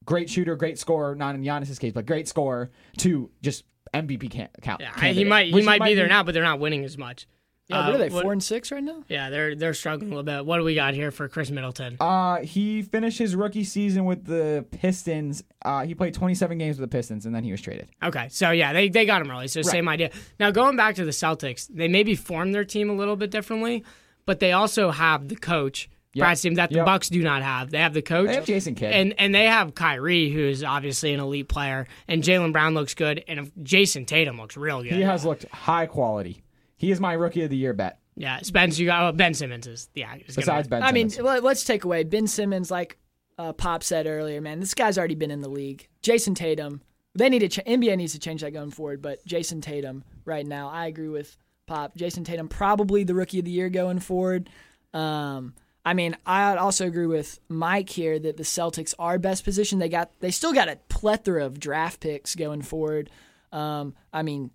great 0.04 0.30
shooter, 0.30 0.56
great 0.56 0.78
scorer, 0.78 1.14
not 1.14 1.34
in 1.34 1.42
Giannis's 1.42 1.78
case, 1.78 1.92
but 1.92 2.06
great 2.06 2.28
scorer 2.28 2.70
to 2.98 3.30
just 3.42 3.64
MVP 3.92 4.30
can- 4.30 4.48
count. 4.62 4.80
Yeah, 4.80 4.92
he 5.12 5.24
might 5.24 5.46
he 5.48 5.52
which 5.54 5.64
might 5.64 5.82
be 5.82 5.94
there 5.94 6.06
now, 6.08 6.22
but 6.22 6.32
they're 6.32 6.42
not 6.44 6.60
winning 6.60 6.84
as 6.84 6.96
much. 6.96 7.26
Yeah, 7.68 7.80
Uh, 7.80 7.86
what 7.86 7.94
are 7.94 7.98
they? 7.98 8.08
what- 8.10 8.22
four 8.22 8.32
and 8.32 8.42
six 8.42 8.70
right 8.70 8.82
now. 8.82 9.02
Yeah, 9.08 9.28
they're 9.28 9.56
they're 9.56 9.74
struggling 9.74 10.12
a 10.12 10.14
little 10.16 10.22
bit. 10.22 10.46
What 10.46 10.58
do 10.58 10.64
we 10.64 10.74
got 10.76 10.94
here 10.94 11.10
for 11.10 11.28
Khris 11.28 11.50
Middleton? 11.50 11.96
Uh, 11.98 12.36
he 12.42 12.82
finished 12.82 13.18
his 13.18 13.34
rookie 13.34 13.64
season 13.64 14.04
with 14.04 14.24
the 14.24 14.64
Pistons. 14.70 15.42
Uh, 15.64 15.84
he 15.84 15.94
played 15.94 16.14
27 16.14 16.58
games 16.58 16.78
with 16.78 16.88
the 16.88 16.96
Pistons, 16.96 17.26
and 17.26 17.34
then 17.34 17.42
he 17.42 17.50
was 17.50 17.60
traded. 17.60 17.88
Okay, 18.02 18.28
so 18.30 18.52
yeah, 18.52 18.72
they, 18.72 18.88
they 18.88 19.04
got 19.04 19.20
him 19.20 19.30
early. 19.30 19.48
So 19.48 19.62
same 19.62 19.88
idea. 19.88 20.10
Now 20.38 20.52
going 20.52 20.76
back 20.76 20.94
to 20.96 21.04
the 21.04 21.10
Celtics, 21.10 21.66
they 21.68 21.88
maybe 21.88 22.14
formed 22.14 22.54
their 22.54 22.64
team 22.64 22.88
a 22.88 22.94
little 22.94 23.16
bit 23.16 23.30
differently, 23.32 23.84
but 24.26 24.38
they 24.38 24.52
also 24.52 24.90
have 24.92 25.28
the 25.28 25.36
coach. 25.36 25.88
Brad's 26.16 26.40
team 26.40 26.54
that 26.54 26.70
the 26.70 26.76
Yep. 26.76 26.86
Bucks 26.86 27.08
do 27.10 27.22
not 27.22 27.42
have. 27.42 27.70
They 27.70 27.76
have 27.78 27.92
the 27.92 28.00
coach. 28.00 28.28
They 28.28 28.36
have 28.36 28.46
Jason 28.46 28.74
Kidd. 28.74 28.90
And 28.90 29.12
and 29.18 29.34
they 29.34 29.44
have 29.44 29.74
Kyrie, 29.74 30.30
who 30.30 30.40
is 30.40 30.64
obviously 30.64 31.12
an 31.12 31.20
elite 31.20 31.46
player, 31.48 31.86
and 32.08 32.22
Jaylen 32.22 32.52
Brown 32.52 32.72
looks 32.72 32.94
good, 32.94 33.22
and 33.28 33.52
Jayson 33.62 34.06
Tatum 34.06 34.38
looks 34.40 34.56
real 34.56 34.82
good. 34.82 34.92
He 34.92 35.02
has 35.02 35.26
looked 35.26 35.44
high 35.50 35.84
quality. 35.84 36.42
He 36.76 36.90
is 36.90 37.00
my 37.00 37.12
rookie 37.14 37.42
of 37.42 37.50
the 37.50 37.56
year 37.56 37.72
bet. 37.72 37.98
yeah, 38.16 38.40
Spence, 38.42 38.78
you 38.78 38.86
got 38.86 39.02
oh, 39.02 39.16
Ben 39.16 39.34
Simmons 39.34 39.66
is 39.66 39.88
yeah. 39.94 40.14
is 40.14 40.36
gonna 40.36 40.44
Besides 40.44 40.68
Ben, 40.68 40.82
I 40.82 40.92
mean, 40.92 41.10
Simmons. 41.10 41.26
let- 41.26 41.44
let's 41.44 41.64
take 41.64 41.84
away 41.84 42.04
Ben 42.04 42.26
Simmons, 42.26 42.70
like 42.70 42.98
uh, 43.38 43.52
Pop 43.52 43.82
said 43.82 44.06
earlier. 44.06 44.40
Man, 44.40 44.60
this 44.60 44.74
guy's 44.74 44.96
already 44.98 45.14
been 45.14 45.30
in 45.30 45.40
the 45.40 45.48
league. 45.48 45.88
Jayson 46.02 46.34
Tatum, 46.34 46.80
they 47.14 47.28
need 47.28 47.40
to. 47.40 47.48
Ch- 47.48 47.64
NBA 47.66 47.96
needs 47.96 48.12
to 48.12 48.18
change 48.18 48.40
that 48.42 48.52
going 48.52 48.70
forward. 48.70 49.02
But 49.02 49.24
Jayson 49.26 49.60
Tatum, 49.60 50.04
right 50.24 50.46
now, 50.46 50.68
I 50.68 50.86
agree 50.86 51.08
with 51.08 51.36
Pop. 51.66 51.96
Jayson 51.96 52.24
Tatum, 52.24 52.48
probably 52.48 53.04
the 53.04 53.14
rookie 53.14 53.38
of 53.40 53.44
the 53.44 53.50
year 53.50 53.68
going 53.68 53.98
forward. 54.00 54.48
Um, 54.94 55.54
I 55.84 55.94
mean, 55.94 56.16
I 56.26 56.56
also 56.56 56.86
agree 56.86 57.06
with 57.06 57.38
Mike 57.48 57.90
here 57.90 58.18
that 58.18 58.36
the 58.36 58.42
Celtics 58.42 58.94
are 58.98 59.18
best 59.18 59.44
positioned. 59.44 59.80
They 59.80 59.88
got, 59.88 60.10
they 60.20 60.30
still 60.32 60.52
got 60.52 60.68
a 60.68 60.78
plethora 60.88 61.44
of 61.44 61.60
draft 61.60 62.00
picks 62.00 62.34
going 62.34 62.62
forward. 62.62 63.08
Um, 63.52 63.94
I 64.12 64.22
mean, 64.22 64.50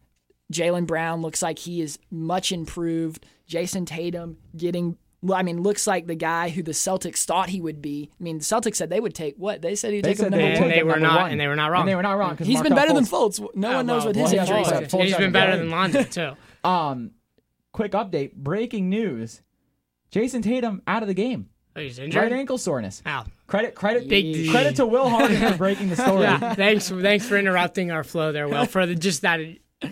Jaylen 0.52 0.86
Brown 0.86 1.22
looks 1.22 1.42
like 1.42 1.60
he 1.60 1.82
is 1.82 1.98
much 2.10 2.52
improved. 2.52 3.26
Jayson 3.48 3.86
Tatum 3.86 4.38
getting, 4.56 4.98
well, 5.22 5.38
I 5.38 5.44
mean, 5.44 5.62
looks 5.62 5.86
like 5.88 6.08
the 6.08 6.16
guy 6.16 6.50
who 6.50 6.64
the 6.64 6.72
Celtics 6.72 7.26
thought 7.26 7.50
he 7.50 7.60
would 7.62 7.82
be. 7.82 8.10
I 8.20 8.24
mean, 8.24 8.38
the 8.40 8.44
Celtics 8.44 8.76
said 8.78 8.90
they 8.90 9.00
would 9.00 9.14
take 9.16 9.36
what 9.38 9.62
they 9.62 9.76
said 9.76 9.94
he'd 9.94 10.04
they 10.06 10.12
take 10.12 10.20
him 10.20 10.24
said 10.26 10.32
number 10.32 10.46
they, 10.46 10.52
And 10.54 10.60
one. 10.62 10.70
take 10.70 10.78
they 10.80 10.84
were 10.84 10.92
number 10.92 11.08
not- 11.08 11.22
one. 11.22 11.32
and 11.32 11.40
they 11.42 11.48
were 11.48 11.56
not 11.56 11.72
wrong. 11.72 11.82
And 11.82 11.90
they 11.90 11.96
were 11.96 12.02
not 12.04 12.18
wrong. 12.18 12.38
'cause 12.38 12.48
He's 12.48 12.62
been 12.62 12.74
Markelle 12.74 12.88
better 12.88 12.94
than 12.94 13.06
Fultz- 13.06 13.40
Fultz. 13.40 13.56
No 13.56 13.74
one 13.74 13.86
knows 13.86 14.06
well, 14.06 14.08
what 14.14 14.16
his 14.16 14.24
well, 14.26 14.34
yeah, 14.36 14.42
injury 14.42 14.58
Fultz- 14.64 14.82
is. 14.84 14.88
Fultz 14.94 15.02
He's 15.04 15.12
hasn't 15.14 15.20
been 15.20 15.32
better 15.32 15.58
than 15.58 15.70
Lonzo 15.70 16.04
too. 16.04 16.32
Um, 16.64 17.12
quick 17.72 17.94
update. 17.94 18.34
Breaking 18.36 18.90
news. 18.90 19.42
Jayson 20.12 20.42
Tatum 20.44 20.82
out 20.86 21.02
of 21.02 21.08
the 21.08 21.14
game. 21.16 21.50
Oh, 21.76 21.80
he's 21.80 21.98
Right 21.98 22.06
injured. 22.06 22.34
ankle 22.34 22.58
soreness. 22.58 23.02
Wow. 23.06 23.26
Credit 23.48 23.74
credit 23.76 24.08
Big- 24.10 24.50
credit 24.52 24.76
to 24.76 24.86
Will 24.86 25.10
Harden 25.10 25.38
for 25.52 25.58
breaking 25.58 25.90
the 25.90 25.96
story. 26.06 26.22
Yeah, 26.24 26.54
thanks. 26.54 26.90
Thanks 26.90 27.28
for 27.28 27.38
interrupting 27.38 27.90
our 27.92 28.04
flow 28.04 28.32
there, 28.32 28.48
Will, 28.48 28.66
for 28.66 28.86
the, 28.86 28.94
just 28.96 29.22
that 29.24 29.40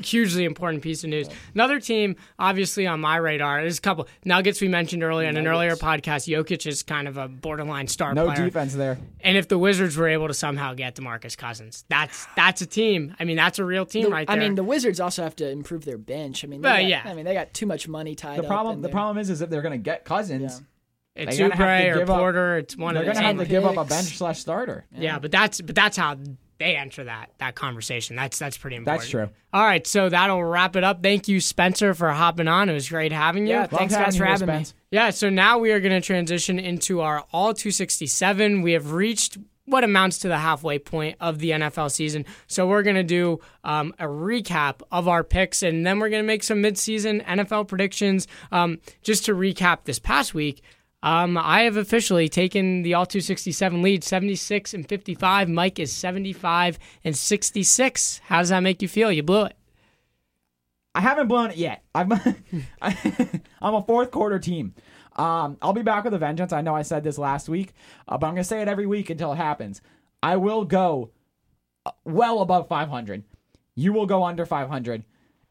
hugely 0.03 0.45
important 0.45 0.83
piece 0.83 1.03
of 1.03 1.09
news. 1.09 1.27
Another 1.53 1.79
team, 1.79 2.15
obviously 2.37 2.85
on 2.87 2.99
my 2.99 3.17
radar, 3.17 3.61
there's 3.61 3.77
a 3.77 3.81
couple 3.81 4.07
Nuggets 4.23 4.61
we 4.61 4.67
mentioned 4.67 5.03
earlier 5.03 5.27
in 5.27 5.35
an 5.37 5.47
earlier 5.47 5.75
podcast. 5.75 6.27
Jokic 6.31 6.65
is 6.67 6.83
kind 6.83 7.07
of 7.07 7.17
a 7.17 7.27
borderline 7.27 7.87
star 7.87 8.13
No 8.13 8.25
player, 8.25 8.45
defense 8.45 8.73
there. 8.75 8.99
and 9.21 9.35
if 9.37 9.47
the 9.47 9.57
Wizards 9.57 9.97
were 9.97 10.07
able 10.07 10.27
to 10.27 10.33
somehow 10.33 10.73
get 10.73 10.95
DeMarcus 10.95 11.37
Cousins, 11.37 11.85
that's 11.89 12.27
that's 12.35 12.61
a 12.61 12.65
team. 12.67 13.15
I 13.19 13.23
mean, 13.25 13.37
that's 13.37 13.59
a 13.59 13.65
real 13.65 13.85
team 13.85 14.03
The- 14.03 14.09
right 14.11 14.27
there. 14.27 14.35
I 14.35 14.39
mean, 14.39 14.55
the 14.55 14.63
Wizards 14.63 14.99
also 14.99 15.23
have 15.23 15.35
to 15.37 15.49
improve 15.49 15.85
their 15.85 15.97
bench. 15.97 16.43
I 16.43 16.47
mean, 16.47 16.61
they 16.61 16.67
Well, 16.69 16.77
got, 16.81 16.85
yeah. 16.87 17.01
I 17.05 17.13
mean, 17.13 17.25
they 17.25 17.33
got 17.33 17.53
too 17.53 17.65
much 17.65 17.87
money 17.87 18.15
tied 18.15 18.37
The 18.39 18.43
problem 18.43 18.75
in 18.75 18.81
the 18.81 18.89
problem 18.89 19.17
is 19.17 19.29
is 19.29 19.41
if 19.41 19.49
they're 19.49 19.61
gonna 19.63 19.77
get 19.77 20.05
Cousins, 20.05 20.61
it's 21.15 21.35
they're 21.37 21.49
gonna 21.49 21.55
have 21.61 21.81
to 21.81 21.87
Oubre 21.89 21.95
or 21.95 21.99
give 21.99 22.09
up- 22.11 22.17
Porter. 22.19 22.57
It's 22.57 22.77
one 22.77 22.93
they're 22.93 23.03
gonna 23.05 23.19
have 23.21 23.35
to 23.37 23.39
teams. 23.39 23.49
give 23.49 23.65
up 23.65 23.77
a 23.77 23.83
picks. 23.83 23.89
bench 23.89 24.17
slash 24.17 24.39
starter. 24.39 24.85
Yeah, 24.95 25.19
but 25.19 25.31
that's 25.31 25.59
but 25.61 25.75
that's 25.75 25.97
how 25.97 26.15
they 26.59 26.75
enter 26.75 27.05
that 27.05 27.31
that 27.39 27.55
conversation. 27.55 28.15
That's 28.15 28.37
that's 28.37 28.57
pretty 28.57 28.75
important. 28.75 29.01
That's 29.01 29.09
true. 29.09 29.29
All 29.51 29.63
right, 29.63 29.85
so 29.87 30.09
that'll 30.09 30.43
wrap 30.43 30.75
it 30.75 30.83
up. 30.83 31.01
Thank 31.01 31.27
you, 31.27 31.41
Spencer, 31.41 31.93
for 31.93 32.09
hopping 32.11 32.47
on. 32.47 32.69
It 32.69 32.73
was 32.73 32.89
great 32.89 33.11
having 33.11 33.47
you. 33.47 33.53
Yeah, 33.53 33.65
thanks 33.65 33.95
guys 33.95 34.17
for 34.17 34.25
having 34.25 34.47
me. 34.47 34.53
Spence. 34.53 34.73
Yeah, 34.91 35.09
so 35.09 35.29
now 35.29 35.57
we 35.57 35.71
are 35.71 35.79
going 35.79 35.99
to 35.99 36.05
transition 36.05 36.59
into 36.59 37.01
our 37.01 37.25
All 37.31 37.53
267. 37.53 38.61
We 38.61 38.73
have 38.73 38.91
reached 38.91 39.37
what 39.65 39.83
amounts 39.83 40.19
to 40.19 40.27
the 40.27 40.37
halfway 40.37 40.79
point 40.79 41.15
of 41.19 41.39
the 41.39 41.51
NFL 41.51 41.91
season. 41.91 42.25
So 42.47 42.67
we're 42.67 42.83
going 42.83 42.95
to 42.95 43.03
do 43.03 43.39
um, 43.63 43.93
a 43.99 44.05
recap 44.05 44.81
of 44.91 45.07
our 45.07 45.23
picks, 45.23 45.63
and 45.63 45.85
then 45.85 45.99
we're 45.99 46.09
going 46.09 46.23
to 46.23 46.27
make 46.27 46.43
some 46.43 46.61
midseason 46.61 47.23
NFL 47.25 47.67
predictions. 47.67 48.27
Um, 48.51 48.79
just 49.03 49.25
to 49.25 49.33
recap 49.33 49.85
this 49.85 49.99
past 49.99 50.33
week, 50.33 50.61
um, 51.01 51.37
I 51.37 51.61
have 51.61 51.77
officially 51.77 52.27
taken 52.27 52.81
the 52.81 52.93
All 52.93 53.05
267 53.05 53.81
lead, 53.81 54.03
76 54.03 54.73
and 54.73 54.87
55. 54.87 55.49
Mike 55.49 55.79
is 55.79 55.93
75 55.93 56.77
and 57.03 57.15
66. 57.15 58.21
How 58.25 58.39
does 58.39 58.49
that 58.49 58.59
make 58.59 58.81
you 58.81 58.87
feel? 58.87 59.11
You 59.11 59.23
blew 59.23 59.45
it. 59.45 59.55
I 60.93 61.01
haven't 61.01 61.27
blown 61.27 61.51
it 61.51 61.57
yet. 61.57 61.83
I'm 61.95 62.11
I'm 62.81 63.75
a 63.75 63.83
fourth 63.83 64.11
quarter 64.11 64.39
team. 64.39 64.73
Um, 65.15 65.57
I'll 65.61 65.73
be 65.73 65.81
back 65.81 66.03
with 66.03 66.13
a 66.13 66.17
vengeance. 66.17 66.51
I 66.51 66.61
know 66.61 66.75
I 66.75 66.81
said 66.81 67.03
this 67.03 67.17
last 67.17 67.47
week, 67.47 67.73
uh, 68.07 68.17
but 68.17 68.27
I'm 68.27 68.33
gonna 68.33 68.43
say 68.43 68.61
it 68.61 68.67
every 68.67 68.85
week 68.85 69.09
until 69.09 69.33
it 69.33 69.37
happens. 69.37 69.81
I 70.21 70.37
will 70.37 70.65
go 70.65 71.11
uh, 71.85 71.91
well 72.03 72.41
above 72.41 72.67
500. 72.67 73.23
You 73.75 73.93
will 73.93 74.05
go 74.05 74.25
under 74.25 74.45
500, 74.45 75.05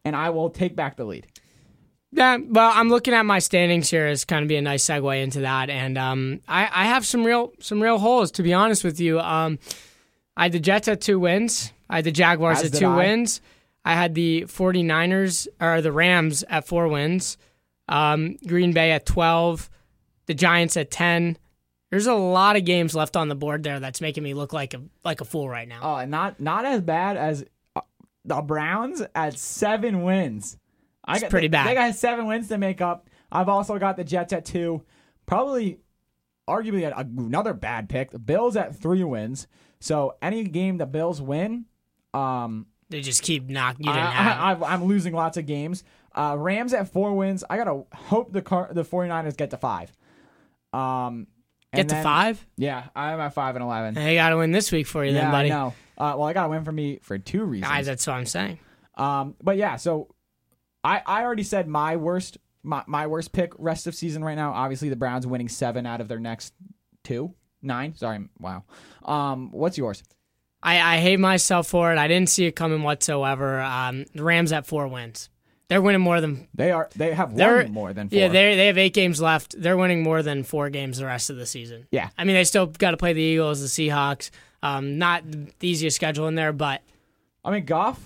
and 0.04 0.14
I 0.14 0.30
will 0.30 0.50
take 0.50 0.76
back 0.76 0.96
the 0.96 1.04
lead. 1.04 1.26
Yeah, 2.10 2.38
well, 2.42 2.72
I'm 2.74 2.88
looking 2.88 3.12
at 3.12 3.26
my 3.26 3.38
standings 3.38 3.90
here 3.90 4.06
as 4.06 4.24
kind 4.24 4.42
of 4.42 4.48
be 4.48 4.56
a 4.56 4.62
nice 4.62 4.84
segue 4.84 5.22
into 5.22 5.40
that, 5.40 5.68
and 5.68 5.98
um, 5.98 6.40
I, 6.48 6.62
I 6.62 6.84
have 6.86 7.04
some 7.04 7.22
real 7.24 7.52
some 7.60 7.82
real 7.82 7.98
holes 7.98 8.30
to 8.32 8.42
be 8.42 8.54
honest 8.54 8.82
with 8.82 8.98
you. 8.98 9.20
Um, 9.20 9.58
I 10.36 10.44
had 10.44 10.52
the 10.52 10.60
Jets 10.60 10.88
at 10.88 11.00
two 11.02 11.18
wins. 11.18 11.72
I 11.90 11.96
had 11.96 12.04
the 12.04 12.12
Jaguars 12.12 12.62
As 12.62 12.72
at 12.72 12.78
two 12.78 12.86
I. 12.86 12.96
wins. 12.96 13.40
I 13.84 13.94
had 13.94 14.14
the 14.14 14.42
49ers 14.42 15.48
or 15.60 15.80
the 15.80 15.92
Rams 15.92 16.44
at 16.48 16.66
four 16.66 16.88
wins. 16.88 17.38
Um, 17.88 18.36
Green 18.46 18.72
Bay 18.72 18.92
at 18.92 19.06
12. 19.06 19.70
The 20.26 20.34
Giants 20.34 20.76
at 20.76 20.90
10. 20.90 21.38
There's 21.90 22.06
a 22.06 22.14
lot 22.14 22.56
of 22.56 22.66
games 22.66 22.94
left 22.94 23.16
on 23.16 23.28
the 23.28 23.34
board 23.34 23.62
there 23.62 23.80
that's 23.80 24.02
making 24.02 24.22
me 24.22 24.34
look 24.34 24.52
like 24.52 24.74
a 24.74 24.82
like 25.04 25.22
a 25.22 25.24
fool 25.24 25.48
right 25.48 25.66
now. 25.66 25.80
Oh, 25.82 25.96
and 25.96 26.10
not 26.10 26.38
not 26.38 26.66
as 26.66 26.82
bad 26.82 27.16
as 27.16 27.46
uh, 27.74 27.80
the 28.26 28.42
Browns 28.42 29.02
at 29.14 29.38
seven 29.38 30.02
wins. 30.02 30.58
I 31.08 31.18
got, 31.20 31.30
pretty 31.30 31.48
they, 31.48 31.52
bad. 31.52 31.66
They 31.68 31.74
got 31.74 31.94
seven 31.94 32.26
wins 32.26 32.48
to 32.48 32.58
make 32.58 32.80
up. 32.80 33.08
I've 33.30 33.48
also 33.48 33.78
got 33.78 33.96
the 33.96 34.04
Jets 34.04 34.32
at 34.32 34.44
two. 34.44 34.82
Probably, 35.26 35.78
arguably, 36.48 36.88
a- 36.88 36.98
another 36.98 37.52
bad 37.54 37.88
pick. 37.88 38.10
The 38.10 38.18
Bills 38.18 38.56
at 38.56 38.76
three 38.76 39.04
wins. 39.04 39.46
So 39.80 40.16
any 40.22 40.44
game 40.44 40.78
the 40.78 40.86
Bills 40.86 41.20
win, 41.20 41.66
um, 42.14 42.66
They 42.90 43.00
just 43.00 43.22
keep 43.22 43.48
knocking. 43.48 43.86
You 43.86 43.92
I, 43.92 43.94
didn't 43.96 44.12
have. 44.12 44.62
I, 44.62 44.72
I'm 44.74 44.84
losing 44.84 45.12
lots 45.14 45.36
of 45.36 45.46
games. 45.46 45.84
Uh, 46.14 46.36
Rams 46.38 46.72
at 46.72 46.88
four 46.92 47.14
wins. 47.14 47.44
I 47.48 47.56
gotta 47.58 47.82
hope 47.94 48.32
the 48.32 48.42
car, 48.42 48.70
the 48.72 48.84
49ers 48.84 49.36
get 49.36 49.50
to 49.50 49.56
five. 49.56 49.92
Um, 50.72 51.26
Get 51.74 51.88
to 51.90 51.94
then- 51.96 52.02
five. 52.04 52.46
Yeah, 52.56 52.84
I'm 52.96 53.20
at 53.20 53.34
five 53.34 53.54
and 53.54 53.62
eleven. 53.62 53.94
They 53.94 54.14
got 54.14 54.30
to 54.30 54.38
win 54.38 54.52
this 54.52 54.72
week 54.72 54.86
for 54.86 55.04
you, 55.04 55.12
yeah, 55.12 55.20
then, 55.22 55.30
buddy. 55.30 55.52
I 55.52 55.54
know. 55.54 55.74
Uh, 55.98 56.14
well, 56.16 56.24
I 56.24 56.32
got 56.32 56.44
to 56.44 56.48
win 56.48 56.64
for 56.64 56.72
me 56.72 56.98
for 57.02 57.18
two 57.18 57.44
reasons. 57.44 57.70
Guys, 57.70 57.86
that's 57.86 58.06
what 58.06 58.14
I'm 58.14 58.26
saying. 58.26 58.58
Um, 58.94 59.34
but 59.42 59.56
yeah, 59.58 59.76
so 59.76 60.08
I 60.88 61.02
I 61.06 61.22
already 61.22 61.42
said 61.42 61.68
my 61.68 61.96
worst 61.96 62.38
my, 62.62 62.82
my 62.86 63.06
worst 63.06 63.32
pick 63.32 63.52
rest 63.58 63.86
of 63.86 63.94
season 63.94 64.24
right 64.24 64.34
now. 64.34 64.52
Obviously, 64.52 64.88
the 64.88 64.96
Browns 64.96 65.26
winning 65.26 65.48
seven 65.48 65.86
out 65.86 66.00
of 66.00 66.08
their 66.08 66.20
next 66.20 66.54
two 67.04 67.34
nine. 67.62 67.94
Sorry, 67.94 68.20
wow. 68.38 68.64
Um, 69.04 69.50
what's 69.52 69.76
yours? 69.78 70.02
I, 70.62 70.96
I 70.96 70.98
hate 70.98 71.20
myself 71.20 71.68
for 71.68 71.92
it. 71.92 71.98
I 71.98 72.08
didn't 72.08 72.30
see 72.30 72.46
it 72.46 72.52
coming 72.56 72.82
whatsoever. 72.82 73.60
Um, 73.60 74.06
the 74.14 74.24
Rams 74.24 74.52
at 74.52 74.66
four 74.66 74.88
wins. 74.88 75.30
They're 75.68 75.82
winning 75.82 76.00
more 76.00 76.20
than 76.20 76.48
They 76.54 76.72
are 76.72 76.88
they 76.96 77.12
have 77.12 77.32
won 77.32 77.70
more 77.70 77.92
than 77.92 78.08
four. 78.08 78.18
yeah. 78.18 78.28
They 78.28 78.56
they 78.56 78.66
have 78.66 78.78
eight 78.78 78.94
games 78.94 79.20
left. 79.20 79.60
They're 79.60 79.76
winning 79.76 80.02
more 80.02 80.22
than 80.22 80.42
four 80.42 80.70
games 80.70 80.98
the 80.98 81.04
rest 81.04 81.28
of 81.28 81.36
the 81.36 81.44
season. 81.46 81.86
Yeah. 81.90 82.08
I 82.16 82.24
mean 82.24 82.34
they 82.34 82.44
still 82.44 82.66
got 82.66 82.92
to 82.92 82.96
play 82.96 83.12
the 83.12 83.20
Eagles, 83.20 83.60
the 83.60 83.66
Seahawks. 83.66 84.30
Um, 84.62 84.98
not 84.98 85.22
the 85.30 85.68
easiest 85.68 85.94
schedule 85.96 86.26
in 86.26 86.34
there, 86.34 86.52
but 86.52 86.82
I 87.44 87.50
mean, 87.50 87.64
Goff 87.66 88.00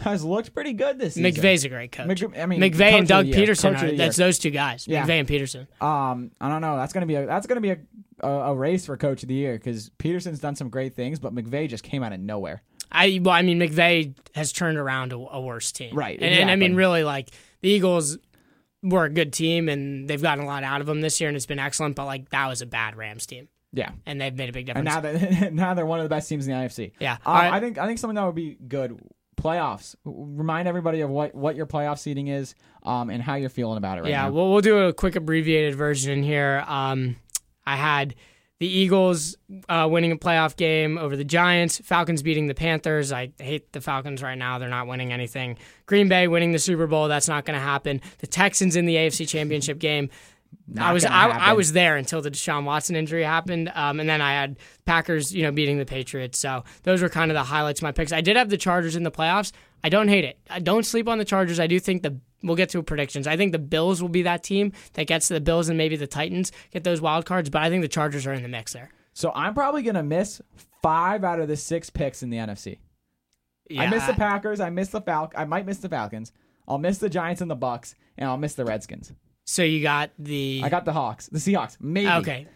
has 0.00 0.24
looked 0.24 0.54
pretty 0.54 0.72
good 0.72 0.98
this 0.98 1.14
season. 1.14 1.30
McVay's 1.32 1.64
a 1.64 1.68
great 1.68 1.92
coach. 1.92 2.06
Mc- 2.22 2.38
I 2.38 2.46
mean, 2.46 2.60
McVay 2.60 2.92
and 2.98 3.06
Doug 3.08 3.26
Pederson. 3.26 3.80
Are, 3.82 3.96
that's 3.96 4.16
those 4.16 4.38
two 4.38 4.50
guys. 4.50 4.86
Yeah. 4.88 5.04
McVay 5.06 5.20
and 5.20 5.28
Pederson. 5.28 5.66
Um, 5.82 6.30
I 6.40 6.48
don't 6.48 6.60
know. 6.60 6.76
That's 6.76 6.92
gonna 6.92 7.06
be 7.06 7.16
a 7.16 7.26
that's 7.26 7.46
gonna 7.46 7.60
be 7.60 7.70
a 7.70 7.78
a, 8.20 8.28
a 8.28 8.54
race 8.54 8.86
for 8.86 8.96
coach 8.96 9.22
of 9.22 9.28
the 9.28 9.34
year 9.34 9.54
because 9.54 9.90
Pederson's 9.98 10.40
done 10.40 10.56
some 10.56 10.68
great 10.70 10.94
things, 10.94 11.18
but 11.18 11.34
McVay 11.34 11.68
just 11.68 11.84
came 11.84 12.02
out 12.02 12.12
of 12.12 12.20
nowhere. 12.20 12.62
I 12.90 13.20
well, 13.22 13.34
I 13.34 13.42
mean 13.42 13.58
McVay 13.60 14.14
has 14.34 14.52
turned 14.52 14.78
around 14.78 15.12
a, 15.12 15.16
a 15.16 15.40
worse 15.40 15.72
team, 15.72 15.94
Right, 15.94 16.18
And, 16.20 16.34
and 16.34 16.50
I 16.50 16.56
mean, 16.56 16.74
really, 16.74 17.04
like 17.04 17.28
the 17.60 17.68
Eagles 17.68 18.18
were 18.82 19.04
a 19.04 19.10
good 19.10 19.32
team, 19.32 19.68
and 19.68 20.08
they've 20.08 20.22
gotten 20.22 20.44
a 20.44 20.46
lot 20.46 20.62
out 20.64 20.80
of 20.80 20.86
them 20.86 21.00
this 21.00 21.20
year, 21.20 21.28
and 21.28 21.36
it's 21.36 21.46
been 21.46 21.58
excellent. 21.58 21.96
But 21.96 22.06
like 22.06 22.30
that 22.30 22.46
was 22.48 22.62
a 22.62 22.66
bad 22.66 22.96
Rams 22.96 23.26
team, 23.26 23.48
Yeah. 23.72 23.90
and 24.06 24.20
they've 24.20 24.34
made 24.34 24.48
a 24.48 24.52
big 24.52 24.66
difference. 24.66 24.88
And 24.88 25.02
now 25.04 25.12
that 25.12 25.52
now 25.52 25.74
they're 25.74 25.84
one 25.86 25.98
of 26.00 26.04
the 26.04 26.08
best 26.08 26.28
teams 26.28 26.46
in 26.46 26.52
the 26.54 26.58
NFC. 26.66 26.92
Yeah. 26.98 27.14
Um, 27.14 27.18
All 27.26 27.34
right. 27.34 27.52
I 27.52 27.60
think 27.60 27.76
I 27.78 27.86
think 27.86 27.98
something 27.98 28.14
that 28.14 28.24
would 28.24 28.34
be 28.34 28.56
good 28.66 28.98
playoffs. 29.38 29.94
Remind 30.04 30.68
everybody 30.68 31.00
of 31.00 31.10
what 31.10 31.34
what 31.34 31.56
your 31.56 31.66
playoff 31.66 31.98
seating 31.98 32.28
is, 32.28 32.54
um, 32.82 33.10
and 33.10 33.22
how 33.22 33.34
you're 33.34 33.48
feeling 33.48 33.78
about 33.78 33.98
it 33.98 34.02
right 34.02 34.10
yeah, 34.10 34.24
now. 34.24 34.32
well, 34.32 34.50
we'll 34.50 34.60
do 34.60 34.78
a 34.78 34.92
quick 34.92 35.16
abbreviated 35.16 35.74
version 35.74 36.22
here. 36.22 36.64
Um, 36.66 37.16
I 37.66 37.76
had 37.76 38.14
the 38.60 38.66
Eagles 38.66 39.36
uh, 39.68 39.88
winning 39.90 40.10
a 40.10 40.16
playoff 40.16 40.56
game 40.56 40.98
over 40.98 41.16
the 41.16 41.24
Giants, 41.24 41.78
Falcons 41.78 42.22
beating 42.22 42.48
the 42.48 42.54
Panthers. 42.54 43.12
I 43.12 43.32
hate 43.38 43.72
the 43.72 43.80
Falcons 43.80 44.22
right 44.22 44.36
now; 44.36 44.58
they're 44.58 44.68
not 44.68 44.86
winning 44.86 45.12
anything. 45.12 45.56
Green 45.86 46.08
Bay 46.08 46.28
winning 46.28 46.52
the 46.52 46.58
Super 46.58 46.86
Bowl. 46.86 47.08
That's 47.08 47.28
not 47.28 47.44
going 47.44 47.58
to 47.58 47.64
happen. 47.64 48.00
The 48.18 48.26
Texans 48.26 48.76
in 48.76 48.86
the 48.86 48.96
AFC 48.96 49.28
Championship 49.28 49.78
game. 49.80 50.10
I 50.76 50.92
was 50.92 51.04
I, 51.04 51.28
I 51.28 51.52
was 51.54 51.72
there 51.72 51.96
until 51.96 52.20
the 52.20 52.30
Deshaun 52.30 52.64
Watson 52.64 52.94
injury 52.94 53.24
happened, 53.24 53.72
um, 53.74 54.00
and 54.00 54.08
then 54.08 54.20
I 54.20 54.32
had 54.32 54.58
Packers, 54.84 55.34
you 55.34 55.42
know, 55.42 55.50
beating 55.50 55.78
the 55.78 55.86
Patriots. 55.86 56.38
So 56.38 56.64
those 56.82 57.00
were 57.00 57.08
kind 57.08 57.30
of 57.30 57.34
the 57.34 57.42
highlights 57.42 57.80
of 57.80 57.84
my 57.84 57.92
picks. 57.92 58.12
I 58.12 58.20
did 58.20 58.36
have 58.36 58.50
the 58.50 58.58
Chargers 58.58 58.94
in 58.94 59.02
the 59.02 59.10
playoffs. 59.10 59.52
I 59.82 59.88
don't 59.88 60.08
hate 60.08 60.24
it. 60.24 60.38
I 60.50 60.58
don't 60.58 60.84
sleep 60.84 61.08
on 61.08 61.18
the 61.18 61.24
Chargers. 61.24 61.58
I 61.58 61.66
do 61.66 61.80
think 61.80 62.02
the 62.02 62.18
we'll 62.42 62.56
get 62.56 62.68
to 62.70 62.82
predictions. 62.82 63.26
I 63.26 63.36
think 63.36 63.52
the 63.52 63.58
Bills 63.58 64.02
will 64.02 64.08
be 64.08 64.22
that 64.22 64.42
team 64.42 64.72
that 64.92 65.06
gets 65.06 65.28
to 65.28 65.34
the 65.34 65.40
Bills 65.40 65.68
and 65.68 65.78
maybe 65.78 65.96
the 65.96 66.06
Titans 66.06 66.52
get 66.70 66.84
those 66.84 67.00
wild 67.00 67.24
cards. 67.24 67.48
But 67.50 67.62
I 67.62 67.70
think 67.70 67.82
the 67.82 67.88
Chargers 67.88 68.26
are 68.26 68.32
in 68.32 68.42
the 68.42 68.48
mix 68.48 68.72
there. 68.74 68.90
So 69.14 69.32
I'm 69.34 69.54
probably 69.54 69.82
gonna 69.82 70.02
miss 70.02 70.40
five 70.82 71.24
out 71.24 71.40
of 71.40 71.48
the 71.48 71.56
six 71.56 71.88
picks 71.88 72.22
in 72.22 72.30
the 72.30 72.36
NFC. 72.36 72.78
I 73.76 73.86
miss 73.88 74.06
the 74.06 74.14
Packers. 74.14 74.60
I 74.60 74.70
miss 74.70 74.88
the 74.88 75.00
Falc. 75.00 75.32
I 75.36 75.44
might 75.44 75.66
miss 75.66 75.78
the 75.78 75.88
Falcons. 75.88 76.32
I'll 76.66 76.78
miss 76.78 76.98
the 76.98 77.08
Giants 77.08 77.40
and 77.40 77.50
the 77.50 77.56
Bucks, 77.56 77.94
and 78.16 78.28
I'll 78.28 78.36
miss 78.36 78.54
the 78.54 78.64
Redskins. 78.64 79.12
So 79.50 79.62
you 79.62 79.80
got 79.82 80.10
the 80.18 80.60
I 80.62 80.68
got 80.68 80.84
the 80.84 80.92
Hawks, 80.92 81.26
the 81.28 81.38
Seahawks. 81.38 81.78
Maybe. 81.80 82.06
okay, 82.08 82.46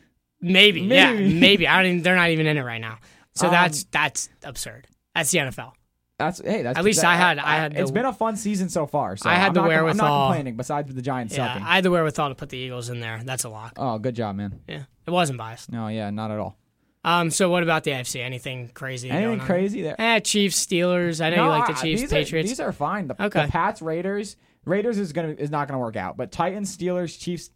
maybe, 0.42 0.83
yeah, 0.83 1.12
Maybe. 1.14 1.35
maybe. 1.40 1.66
I 1.66 1.83
don't. 1.83 1.90
Even, 1.92 2.02
they're 2.02 2.16
not 2.16 2.28
even 2.28 2.46
in 2.46 2.59
it 2.59 2.62
right 2.62 2.81
now. 2.83 2.98
So 3.35 3.46
Um, 3.46 3.52
that's 3.52 3.85
that's 3.85 4.28
absurd. 4.42 4.88
That's 5.14 5.31
the 5.31 5.38
NFL. 5.38 5.72
That's 6.18 6.40
hey. 6.44 6.61
That's 6.62 6.78
At 6.78 6.85
least 6.85 7.00
that- 7.00 7.09
I 7.11 7.16
had- 7.16 7.38
I 7.38 7.57
had 7.57 7.74
It's 7.78 7.90
the- 7.90 7.94
been 7.94 8.05
a 8.05 8.12
fun 8.12 8.37
season 8.37 8.68
so 8.68 8.87
far. 8.87 9.16
So 9.16 9.31
I 9.31 9.35
had 9.37 9.48
I'm 9.48 9.55
the 9.55 9.61
not, 9.62 9.70
com- 9.70 9.87
I'm 9.88 9.96
not 9.96 10.26
complaining. 10.28 10.57
Besides 10.57 10.94
the 10.94 11.00
Giants 11.02 11.35
Yeah, 11.37 11.48
sucking. 11.48 11.62
I 11.66 11.74
had 11.76 11.85
the 11.85 11.90
wherewithal 11.90 12.28
to 12.28 12.35
put 12.35 12.50
the 12.50 12.59
Eagles 12.59 12.90
in 12.90 13.00
there. 13.00 13.22
That's 13.24 13.44
a 13.44 13.48
lock. 13.48 13.72
oh, 13.78 13.98
good 13.98 14.14
job, 14.14 14.37
man. 14.37 14.61
Yeah, 14.68 14.83
it 15.07 15.11
wasn't 15.11 15.38
biased. 15.38 15.72
No, 15.72 15.88
yeah, 15.88 16.11
not 16.11 16.31
at 16.31 16.38
all. 16.38 16.59
Um, 17.05 17.31
so 17.31 17.48
what 17.50 17.62
about 17.64 17.83
the 17.85 17.90
AFC? 17.92 18.20
Anything 18.22 18.68
crazy? 18.74 19.09
Anything 19.11 19.28
going 19.31 19.40
on? 19.40 19.46
crazy 19.46 19.81
there? 19.83 19.96
Eh, 19.98 20.20
Chiefs, 20.20 20.64
Steelers. 20.64 21.24
I 21.24 21.31
know 21.31 21.37
No, 21.37 21.44
you 21.44 21.48
like 21.48 21.66
the 21.68 21.72
Chiefs, 21.83 22.02
these 22.02 22.11
Patriots. 22.11 22.46
Are, 22.46 22.48
these 22.50 22.61
are 22.61 22.72
fine. 22.72 23.09
The, 23.09 23.20
Okay. 23.24 23.46
the 23.46 23.50
Pats, 23.50 23.81
Raiders, 23.83 24.37
Raiders 24.64 24.98
is 24.98 25.12
gonna 25.12 25.35
is 25.38 25.51
not 25.51 25.68
gonna 25.68 25.81
work 25.81 25.96
out. 25.96 26.16
But 26.16 26.33
Titans, 26.33 26.77
Steelers, 26.77 27.18
Chiefs, 27.18 27.51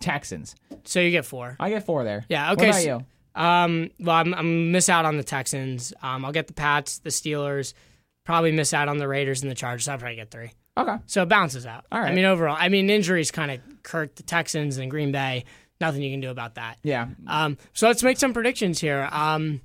Texans. 0.00 0.54
so 0.84 1.00
you 1.00 1.10
get 1.10 1.24
four. 1.24 1.56
I 1.58 1.70
get 1.70 1.84
four 1.84 2.04
there. 2.04 2.24
Yeah. 2.28 2.52
Okay. 2.52 2.66
What 2.66 2.70
about 2.70 2.82
so- 2.82 2.98
you? 2.98 3.06
Um, 3.34 3.90
well, 3.98 4.16
I'm, 4.16 4.34
I'm 4.34 4.72
miss 4.72 4.90
out 4.90 5.06
on 5.06 5.16
the 5.16 5.24
Texans. 5.24 5.94
Um, 6.02 6.22
I'll 6.24 6.32
get 6.32 6.48
the 6.48 6.52
Pats, 6.52 6.98
the 6.98 7.08
Steelers. 7.08 7.72
Probably 8.24 8.52
miss 8.52 8.74
out 8.74 8.88
on 8.88 8.98
the 8.98 9.08
Raiders 9.08 9.40
and 9.42 9.50
the 9.50 9.54
Chargers. 9.54 9.88
I'll 9.88 9.96
probably 9.96 10.16
get 10.16 10.30
three. 10.30 10.52
Okay. 10.76 10.96
So 11.06 11.22
it 11.22 11.28
balances 11.30 11.64
out. 11.66 11.86
All 11.90 11.98
right. 12.00 12.10
I 12.10 12.14
mean, 12.14 12.24
overall, 12.26 12.56
I 12.58 12.68
mean, 12.68 12.90
injuries 12.90 13.30
kind 13.30 13.50
of 13.50 13.60
hurt 13.90 14.16
the 14.16 14.22
Texans 14.22 14.76
and 14.76 14.90
Green 14.90 15.12
Bay. 15.12 15.44
Nothing 15.80 16.02
you 16.02 16.10
can 16.10 16.20
do 16.20 16.30
about 16.30 16.54
that. 16.56 16.76
Yeah. 16.82 17.08
Um, 17.26 17.56
so 17.72 17.88
let's 17.88 18.02
make 18.02 18.18
some 18.18 18.32
predictions 18.32 18.78
here. 18.80 19.08
Um, 19.10 19.60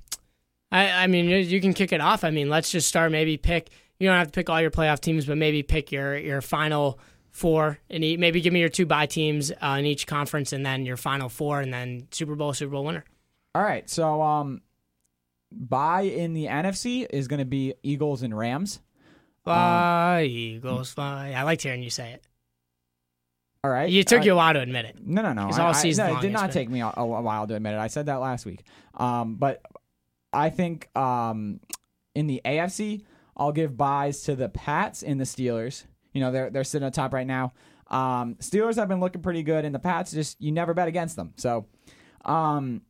I, 0.72 1.04
I 1.04 1.08
mean, 1.08 1.26
you 1.26 1.62
can 1.62 1.74
kick 1.74 1.92
it 1.94 2.02
off. 2.02 2.24
I 2.24 2.32
mean, 2.32 2.50
let's 2.50 2.72
just 2.72 2.88
start. 2.88 3.12
Maybe 3.12 3.38
pick. 3.38 3.70
You 4.00 4.08
don't 4.08 4.18
have 4.18 4.28
to 4.28 4.32
pick 4.34 4.50
all 4.50 4.62
your 4.62 4.72
playoff 4.72 5.00
teams, 5.00 5.26
but 5.26 5.38
maybe 5.38 5.64
pick 5.64 5.91
your 5.91 6.18
your 6.18 6.41
final 6.41 7.00
four 7.32 7.78
and 7.89 8.02
maybe 8.02 8.41
give 8.41 8.52
me 8.54 8.60
your 8.60 8.70
two 8.70 8.86
bye 8.86 9.06
teams 9.06 9.52
uh, 9.52 9.76
in 9.80 9.86
each 9.86 10.08
conference, 10.08 10.54
and 10.54 10.66
then 10.66 10.86
your 10.86 10.98
final 10.98 11.30
four, 11.30 11.62
and 11.62 11.74
then 11.74 12.08
Super 12.12 12.36
Bowl, 12.36 12.54
Super 12.54 12.72
Bowl 12.72 12.84
winner. 12.86 13.04
All 13.56 13.64
right. 13.64 13.89
So 13.89 14.22
um, 14.22 14.62
bye 15.52 16.02
in 16.02 16.34
the 16.34 16.45
NFC 16.45 17.08
is 17.10 17.28
gonna 17.28 17.45
be 17.45 17.74
Eagles 17.84 18.22
and 18.24 18.38
Rams. 18.38 18.80
Fly, 19.43 20.24
Eagles, 20.30 20.91
fly. 20.91 21.34
I 21.36 21.43
liked 21.43 21.64
hearing 21.64 21.82
you 21.82 21.89
say 21.89 22.12
it. 22.12 22.24
All 23.64 23.72
right. 23.72 23.89
You 23.89 24.04
took 24.04 24.22
Uh, 24.22 24.26
you 24.26 24.34
a 24.34 24.36
while 24.36 24.54
to 24.54 24.60
admit 24.60 24.86
it. 24.86 24.98
No, 25.06 25.22
no, 25.22 25.34
no. 25.34 25.48
It's 25.48 25.58
I- 25.58 25.64
all 25.64 25.70
I- 25.70 25.74
season 25.74 26.08
no, 26.08 26.14
long, 26.14 26.20
It 26.24 26.28
did 26.28 26.34
not 26.34 26.48
been- 26.48 26.54
take 26.54 26.70
me 26.70 26.82
a, 26.82 26.91
a 26.98 27.06
while 27.06 27.48
to 27.48 27.56
admit 27.56 27.74
it. 27.74 27.78
I 27.80 27.88
said 27.88 28.06
that 28.08 28.18
last 28.18 28.45
week. 28.45 28.64
Um, 28.93 29.36
but 29.36 29.62
I 30.34 30.50
think 30.50 30.89
um, 30.98 31.60
in 32.14 32.28
the 32.28 32.41
AFC, 32.45 33.04
I'll 33.38 33.52
give 33.52 33.78
byes 33.78 34.24
to 34.24 34.36
the 34.36 34.50
Pats 34.50 35.04
and 35.04 35.20
the 35.20 35.26
Steelers. 35.26 35.86
You 36.14 36.22
know, 36.22 36.32
they're 36.32 36.50
they're 36.50 36.64
sitting 36.64 36.86
on 36.86 36.92
top 36.92 37.14
right 37.14 37.28
now. 37.28 37.54
Um, 37.88 38.36
Steelers 38.40 38.76
have 38.76 38.90
been 38.90 39.00
looking 39.00 39.22
pretty 39.22 39.44
good, 39.44 39.64
and 39.64 39.74
the 39.74 39.80
Pats 39.80 40.12
just 40.12 40.42
you 40.42 40.52
never 40.52 40.74
bet 40.74 40.88
against 40.88 41.16
them. 41.16 41.34
So, 41.38 41.68
um, 42.26 42.82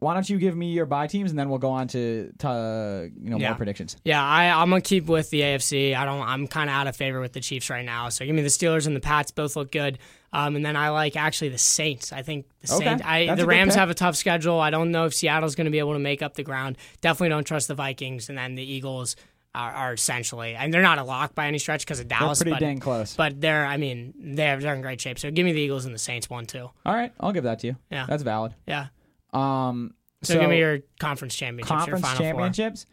why 0.00 0.14
don't 0.14 0.28
you 0.30 0.38
give 0.38 0.56
me 0.56 0.70
your 0.72 0.86
bye 0.86 1.06
teams, 1.08 1.30
and 1.30 1.38
then 1.38 1.48
we'll 1.48 1.58
go 1.58 1.70
on 1.70 1.88
to, 1.88 2.32
to 2.38 3.10
you 3.20 3.30
know 3.30 3.38
Yeah. 3.38 3.48
more 3.48 3.56
predictions. 3.56 3.96
Yeah, 4.04 4.22
I, 4.22 4.50
I'm 4.50 4.70
gonna 4.70 4.80
keep 4.80 5.06
with 5.06 5.30
the 5.30 5.40
AFC. 5.40 5.94
I 5.96 6.04
don't. 6.04 6.22
I'm 6.26 6.46
kind 6.46 6.70
of 6.70 6.74
out 6.74 6.86
of 6.86 6.94
favor 6.96 7.20
with 7.20 7.32
the 7.32 7.40
Chiefs 7.40 7.68
right 7.70 7.84
now. 7.84 8.08
So 8.08 8.24
give 8.24 8.34
me 8.34 8.42
the 8.42 8.48
Steelers 8.48 8.86
and 8.86 8.94
the 8.94 9.00
Pats. 9.00 9.30
Both 9.32 9.56
look 9.56 9.72
good. 9.72 9.98
Um, 10.32 10.56
and 10.56 10.64
then 10.64 10.76
I 10.76 10.90
like 10.90 11.16
actually 11.16 11.48
the 11.48 11.58
Saints. 11.58 12.12
I 12.12 12.20
think 12.22 12.46
the 12.60 12.74
Okay, 12.74 12.84
Saints. 12.84 13.02
I, 13.04 13.34
the 13.34 13.46
Rams 13.46 13.74
have 13.74 13.88
a 13.90 13.94
tough 13.94 14.14
schedule. 14.14 14.60
I 14.60 14.68
don't 14.70 14.90
know 14.90 15.06
if 15.06 15.14
Seattle's 15.14 15.54
going 15.54 15.64
to 15.64 15.70
be 15.70 15.78
able 15.78 15.94
to 15.94 15.98
make 15.98 16.20
up 16.22 16.34
the 16.34 16.42
ground. 16.44 16.76
Definitely 17.00 17.30
don't 17.30 17.44
trust 17.44 17.66
the 17.66 17.74
Vikings. 17.74 18.28
And 18.28 18.36
then 18.36 18.54
the 18.54 18.62
Eagles 18.62 19.16
are, 19.54 19.70
are 19.72 19.92
essentially, 19.94 20.54
and 20.54 20.72
they're 20.72 20.82
not 20.82 20.98
a 20.98 21.02
lock 21.02 21.34
by 21.34 21.46
any 21.46 21.58
stretch 21.58 21.80
because 21.86 21.98
of 21.98 22.08
They're 22.10 22.18
Dallas. 22.18 22.38
pretty 22.40 22.50
but, 22.50 22.60
dang 22.60 22.78
close. 22.78 23.16
but 23.16 23.40
they're. 23.40 23.64
I 23.64 23.78
mean, 23.78 24.12
they're 24.36 24.60
they're 24.60 24.74
in 24.74 24.82
great 24.82 25.00
shape. 25.00 25.18
So 25.18 25.30
give 25.30 25.46
me 25.46 25.52
the 25.52 25.60
Eagles 25.62 25.86
and 25.86 25.94
the 25.94 25.98
Saints 25.98 26.28
one 26.28 26.44
too. 26.44 26.68
All 26.84 26.94
right, 26.94 27.10
I'll 27.18 27.32
give 27.32 27.44
that 27.44 27.60
to 27.60 27.68
you. 27.68 27.76
Yeah. 27.90 28.04
that's 28.06 28.22
valid. 28.22 28.54
Yeah. 28.66 28.88
Um, 29.32 29.94
So, 30.22 30.40
give 30.40 30.50
me 30.50 30.58
your 30.58 30.80
conference 30.98 31.34
championships. 31.34 31.70
your 31.70 31.78
conference 31.78 32.02
final 32.02 32.16
four. 32.16 32.24
championships. 32.26 32.86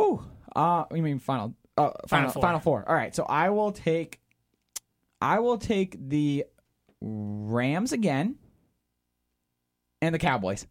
Ooh, 0.00 0.22
uh, 0.56 0.84
you 0.94 1.02
mean 1.02 1.18
final? 1.18 1.54
Uh, 1.76 1.90
final, 2.08 2.30
Four. 2.30 2.42
final 2.42 2.60
four. 2.60 2.84
All 2.88 2.94
right, 2.94 3.14
so 3.14 3.24
I 3.24 3.50
will 3.50 3.72
take, 3.72 4.20
I 5.22 5.38
will 5.38 5.56
take 5.58 5.96
the 6.08 6.44
Rams 7.00 7.92
again, 7.92 8.36
and 10.02 10.14
the 10.14 10.18
Cowboys. 10.18 10.66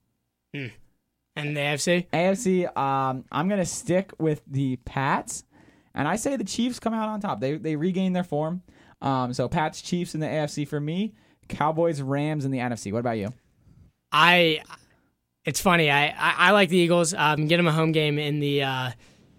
And 0.54 1.56
the 1.56 1.62
AFC. 1.62 2.08
AFC. 2.12 2.78
Um, 2.78 3.24
I'm 3.32 3.48
gonna 3.48 3.66
stick 3.66 4.12
with 4.20 4.42
the 4.48 4.76
Pats, 4.78 5.44
and 5.94 6.08
I 6.08 6.16
say 6.16 6.36
the 6.36 6.44
Chiefs 6.44 6.80
come 6.80 6.94
out 6.94 7.08
on 7.10 7.22
top. 7.22 7.40
They 7.40 7.58
they 7.58 7.76
regain 7.76 8.14
their 8.14 8.24
form. 8.24 8.62
Um, 9.02 9.34
so 9.34 9.48
Pats, 9.48 9.82
Chiefs 9.82 10.14
in 10.14 10.20
the 10.20 10.28
AFC 10.28 10.68
for 10.68 10.80
me. 10.80 11.14
Cowboys, 11.48 12.02
Rams 12.02 12.44
in 12.46 12.52
the 12.52 12.58
NFC. 12.60 12.92
What 12.92 13.00
about 13.00 13.18
you? 13.18 13.34
I 14.12 14.62
it's 15.46 15.62
funny. 15.62 15.90
I, 15.90 16.08
I, 16.08 16.36
I 16.38 16.52
like 16.52 16.70
the 16.70 16.78
Eagles. 16.78 17.14
Um, 17.14 17.48
get 17.48 17.58
them 17.58 17.68
a 17.68 17.72
home 17.72 17.92
game 17.92 18.20
in 18.20 18.40
the 18.40 18.64
uh, 18.64 18.92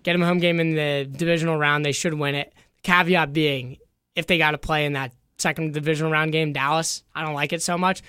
get 0.03 0.13
them 0.13 0.23
a 0.23 0.27
home 0.27 0.39
game 0.39 0.61
in 0.61 0.75
the 0.75 1.09
divisional 1.11 1.57
round. 1.57 1.85
They 1.85 1.93
should 1.93 2.15
win 2.15 2.35
it. 2.35 2.53
Caveat 2.83 3.33
being, 3.33 3.77
if 4.17 4.27
they 4.27 4.39
got 4.39 4.53
to 4.53 4.59
play 4.59 4.87
in 4.87 4.95
that 4.95 5.13
second 5.39 5.75
divisional 5.75 6.11
round 6.11 6.33
game, 6.33 6.53
Dallas, 6.53 7.03
I 7.15 7.23
don't 7.23 7.35
like 7.35 7.53
it 7.53 7.63
so 7.63 7.77
much. 7.77 8.03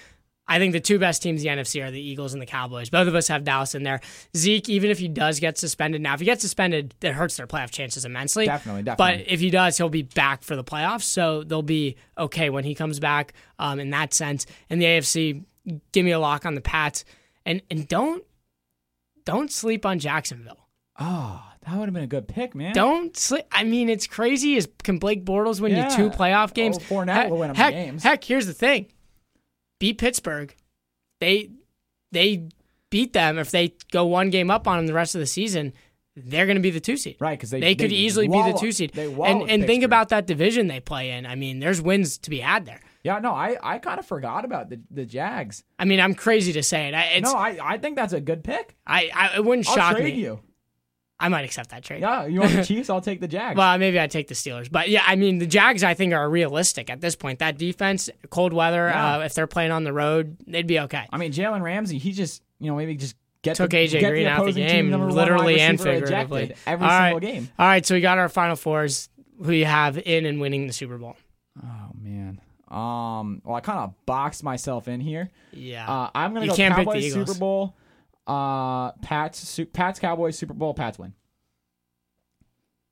I 0.47 0.59
think 0.59 0.73
the 0.73 0.81
two 0.81 0.99
best 0.99 1.21
teams 1.21 1.45
in 1.45 1.55
the 1.55 1.61
NFC 1.61 1.81
are 1.85 1.91
the 1.91 2.01
Eagles 2.01 2.33
and 2.33 2.41
the 2.41 2.45
Cowboys. 2.45 2.89
Both 2.89 3.07
of 3.07 3.15
us 3.15 3.27
have 3.29 3.45
Dallas 3.45 3.73
in 3.73 3.83
there. 3.83 4.01
Zeke, 4.35 4.67
even 4.67 4.89
if 4.89 4.99
he 4.99 5.07
does 5.07 5.39
get 5.39 5.57
suspended, 5.57 6.01
now 6.01 6.13
if 6.13 6.19
he 6.19 6.25
gets 6.25 6.41
suspended, 6.41 6.93
that 6.99 7.13
hurts 7.13 7.37
their 7.37 7.47
playoff 7.47 7.71
chances 7.71 8.03
immensely. 8.03 8.47
Definitely, 8.47 8.83
definitely. 8.83 9.23
But 9.23 9.31
if 9.31 9.39
he 9.39 9.49
does, 9.49 9.77
he'll 9.77 9.87
be 9.87 10.01
back 10.01 10.43
for 10.43 10.57
the 10.57 10.63
playoffs, 10.63 11.03
so 11.03 11.43
they'll 11.43 11.61
be 11.61 11.95
okay 12.17 12.49
when 12.49 12.65
he 12.65 12.75
comes 12.75 12.99
back. 12.99 13.33
Um, 13.59 13.79
in 13.79 13.91
that 13.91 14.13
sense, 14.13 14.45
in 14.69 14.79
the 14.79 14.85
AFC, 14.85 15.45
give 15.91 16.05
me 16.05 16.11
a 16.11 16.19
lock 16.19 16.45
on 16.45 16.55
the 16.55 16.61
Pats, 16.61 17.05
and 17.45 17.61
and 17.69 17.87
don't 17.87 18.23
don't 19.25 19.51
sleep 19.51 19.85
on 19.85 19.99
Jacksonville. 19.99 20.67
Oh, 20.99 21.43
that 21.65 21.77
would 21.77 21.85
have 21.85 21.93
been 21.93 22.03
a 22.03 22.07
good 22.07 22.27
pick, 22.27 22.53
man. 22.55 22.73
Don't 22.73 23.15
sleep. 23.15 23.45
I 23.51 23.63
mean, 23.63 23.89
it's 23.89 24.07
crazy. 24.07 24.55
Is 24.55 24.67
can 24.83 24.97
Blake 24.99 25.23
Bortles 25.25 25.59
win 25.61 25.71
Yeah. 25.73 25.89
you 25.89 25.95
two 25.95 26.09
playoff 26.15 26.53
games? 26.53 26.77
Oh, 26.77 26.81
Fournette 26.81 27.13
heck, 27.13 27.29
will 27.29 27.37
win 27.37 27.49
'em 27.51 27.55
heck, 27.55 27.73
games. 27.73 28.03
Heck, 28.03 28.23
here's 28.23 28.45
the 28.47 28.53
thing: 28.53 28.87
beat 29.79 29.97
Pittsburgh. 29.97 30.55
They 31.19 31.49
they 32.11 32.47
beat 32.89 33.13
them. 33.13 33.37
If 33.37 33.51
they 33.51 33.73
go 33.91 34.05
one 34.05 34.29
game 34.29 34.51
up 34.51 34.67
on 34.67 34.77
them 34.77 34.87
the 34.87 34.93
rest 34.93 35.15
of 35.15 35.19
the 35.21 35.27
season, 35.27 35.71
they're 36.15 36.45
going 36.45 36.57
to 36.57 36.61
be 36.61 36.71
the 36.71 36.79
two 36.81 36.97
seed. 36.97 37.15
Right, 37.21 37.39
'cause 37.39 37.51
they- 37.51 37.61
they 37.61 37.73
could 37.75 37.89
they 37.89 37.95
easily 37.95 38.27
be 38.27 38.41
the 38.41 38.57
two 38.59 38.71
seed. 38.73 38.91
they 38.93 39.05
And 39.13 39.49
and 39.49 39.65
think 39.65 39.83
about 39.83 40.09
that 40.09 40.27
division 40.27 40.67
they 40.67 40.81
play 40.81 41.11
in. 41.11 41.25
I 41.25 41.35
mean, 41.35 41.59
there's 41.59 41.81
wins 41.81 42.17
to 42.17 42.29
be 42.29 42.39
had 42.39 42.65
there. 42.65 42.81
Yeah, 43.03 43.19
no, 43.19 43.31
I, 43.33 43.57
I 43.63 43.77
kind 43.79 43.99
of 43.99 44.05
forgot 44.05 44.45
about 44.45 44.69
the, 44.69 44.79
the 44.91 45.05
Jags. 45.05 45.63
I 45.79 45.85
mean, 45.85 45.99
I'm 45.99 46.13
crazy 46.13 46.53
to 46.53 46.61
say 46.63 46.87
it. 46.87 46.93
I, 46.93 47.19
no, 47.19 47.33
I, 47.33 47.57
I 47.61 47.77
think 47.77 47.95
that's 47.95 48.13
a 48.13 48.21
good 48.21 48.43
pick. 48.43 48.75
I, 48.85 49.09
I 49.13 49.37
it 49.37 49.43
wouldn't 49.45 49.67
I'll 49.67 49.75
shock 49.75 49.95
trade 49.97 50.15
me. 50.15 50.21
you. 50.21 50.39
I 51.19 51.29
might 51.29 51.45
accept 51.45 51.69
that 51.69 51.83
trade. 51.83 52.01
Yeah, 52.01 52.25
you 52.25 52.39
want 52.39 52.51
the 52.53 52.63
Chiefs? 52.65 52.89
I'll 52.89 52.99
take 53.01 53.21
the 53.21 53.27
Jags. 53.27 53.55
Well, 53.57 53.77
maybe 53.77 53.99
I 53.99 54.07
take 54.07 54.27
the 54.27 54.33
Steelers, 54.33 54.71
but 54.71 54.89
yeah, 54.89 55.03
I 55.05 55.15
mean 55.15 55.37
the 55.37 55.45
Jags. 55.45 55.83
I 55.83 55.93
think 55.93 56.13
are 56.13 56.27
realistic 56.29 56.89
at 56.89 56.99
this 57.01 57.15
point. 57.15 57.39
That 57.39 57.57
defense, 57.59 58.09
cold 58.31 58.53
weather, 58.53 58.87
Yeah. 58.87 59.17
uh, 59.17 59.19
if 59.21 59.33
they're 59.35 59.45
playing 59.47 59.71
on 59.71 59.83
the 59.83 59.93
road, 59.93 60.37
they'd 60.47 60.65
be 60.65 60.79
okay. 60.79 61.05
I 61.11 61.17
mean, 61.17 61.31
Jalen 61.31 61.61
Ramsey, 61.61 61.99
he 61.99 62.11
just, 62.11 62.41
you 62.59 62.71
know, 62.71 62.75
maybe 62.75 62.95
just 62.95 63.15
get 63.43 63.55
Took 63.55 63.69
the, 63.69 63.77
AJ 63.77 63.99
get 63.99 64.09
Green 64.09 64.23
the 64.25 64.29
out 64.31 64.45
the 64.45 64.51
game, 64.53 64.91
literally 64.91 65.59
and 65.59 65.79
figuratively. 65.79 66.55
every 66.65 66.87
All 66.87 66.91
single 66.91 67.13
right. 67.19 67.21
game. 67.21 67.49
All 67.59 67.67
right, 67.67 67.85
so 67.85 67.93
we 67.95 68.01
got 68.01 68.17
our 68.17 68.29
final 68.29 68.55
fours. 68.55 69.09
Who 69.43 69.51
you 69.51 69.65
have 69.65 69.97
in 69.99 70.25
and 70.27 70.39
winning 70.41 70.65
the 70.67 70.73
Super 70.73 70.97
Bowl? 70.99 71.17
Oh 71.63 71.91
man. 71.99 72.20
Um. 72.71 73.41
Well, 73.43 73.55
I 73.55 73.59
kind 73.61 73.79
of 73.79 73.93
boxed 74.05 74.43
myself 74.43 74.87
in 74.87 75.01
here. 75.01 75.29
Yeah, 75.51 75.89
Uh, 75.91 76.09
I'm 76.15 76.33
gonna 76.33 76.45
You 76.45 76.51
go 76.51 76.55
can't 76.57 76.73
pick 76.75 76.85
the 76.87 76.91
Cowboys 76.93 77.13
Super 77.13 77.33
Bowl. 77.35 77.75
Uh, 78.25 78.91
Pats, 79.01 79.39
Su- 79.39 79.65
Pats, 79.65 79.99
Cowboys 79.99 80.37
Super 80.37 80.53
Bowl. 80.53 80.73
Pats 80.73 80.97
win. 80.97 81.13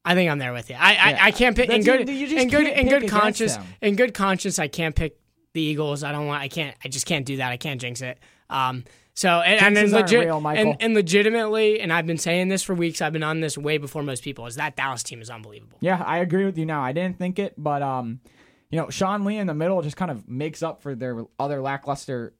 I 0.05 0.15
think 0.15 0.31
I'm 0.31 0.39
there 0.39 0.53
with 0.53 0.69
you. 0.69 0.75
I 0.77 0.89
I, 0.89 1.09
Yeah. 1.11 1.17
I 1.21 1.31
can't 1.31 1.55
pick 1.55 1.69
in 1.69 1.83
good 1.83 2.07
you- 2.09 2.15
you 2.15 2.37
in 2.37 2.49
good 2.49 2.67
in 2.67 2.87
good 2.87 3.07
conscience 3.09 3.57
in 3.81 3.95
good 3.95 4.13
conscience. 4.13 4.57
I 4.59 4.67
can't 4.67 4.95
pick 4.95 5.17
the 5.53 5.61
Eagles. 5.61 6.03
I 6.03 6.11
don't 6.11 6.27
want. 6.27 6.41
I 6.41 6.47
can't. 6.47 6.75
I 6.83 6.87
just 6.87 7.05
can't 7.05 7.25
do 7.25 7.37
that. 7.37 7.51
I 7.51 7.57
can't 7.57 7.79
jinx 7.79 8.01
it. 8.01 8.17
Um. 8.49 8.85
So 9.13 9.41
and, 9.41 9.61
and 9.61 9.75
then 9.75 9.91
legit 9.91 10.19
real, 10.25 10.47
and, 10.47 10.77
and 10.79 10.93
legitimately, 10.93 11.81
and 11.81 11.91
I've 11.91 12.05
been 12.07 12.17
saying 12.17 12.47
this 12.47 12.63
for 12.63 12.73
weeks. 12.73 13.01
I've 13.01 13.11
been 13.11 13.23
on 13.23 13.41
this 13.41 13.57
way 13.57 13.77
before 13.77 14.01
most 14.01 14.23
people. 14.23 14.45
Is 14.45 14.55
that 14.55 14.77
Dallas 14.77 15.03
team 15.03 15.21
is 15.21 15.29
unbelievable. 15.29 15.77
Yeah, 15.81 16.01
I 16.05 16.19
agree 16.19 16.45
with 16.45 16.57
you. 16.57 16.65
Now, 16.65 16.81
I 16.81 16.93
didn't 16.93 17.17
think 17.17 17.37
it, 17.37 17.53
but 17.57 17.81
um, 17.81 18.21
you 18.69 18.77
know, 18.79 18.89
Sean 18.89 19.25
Lee 19.25 19.37
in 19.37 19.47
the 19.47 19.53
middle 19.53 19.81
just 19.81 19.97
kind 19.97 20.11
of 20.11 20.27
makes 20.27 20.61
up 20.61 20.81
for 20.81 20.95
their 20.95 21.25
other 21.39 21.61
lackluster 21.61 22.33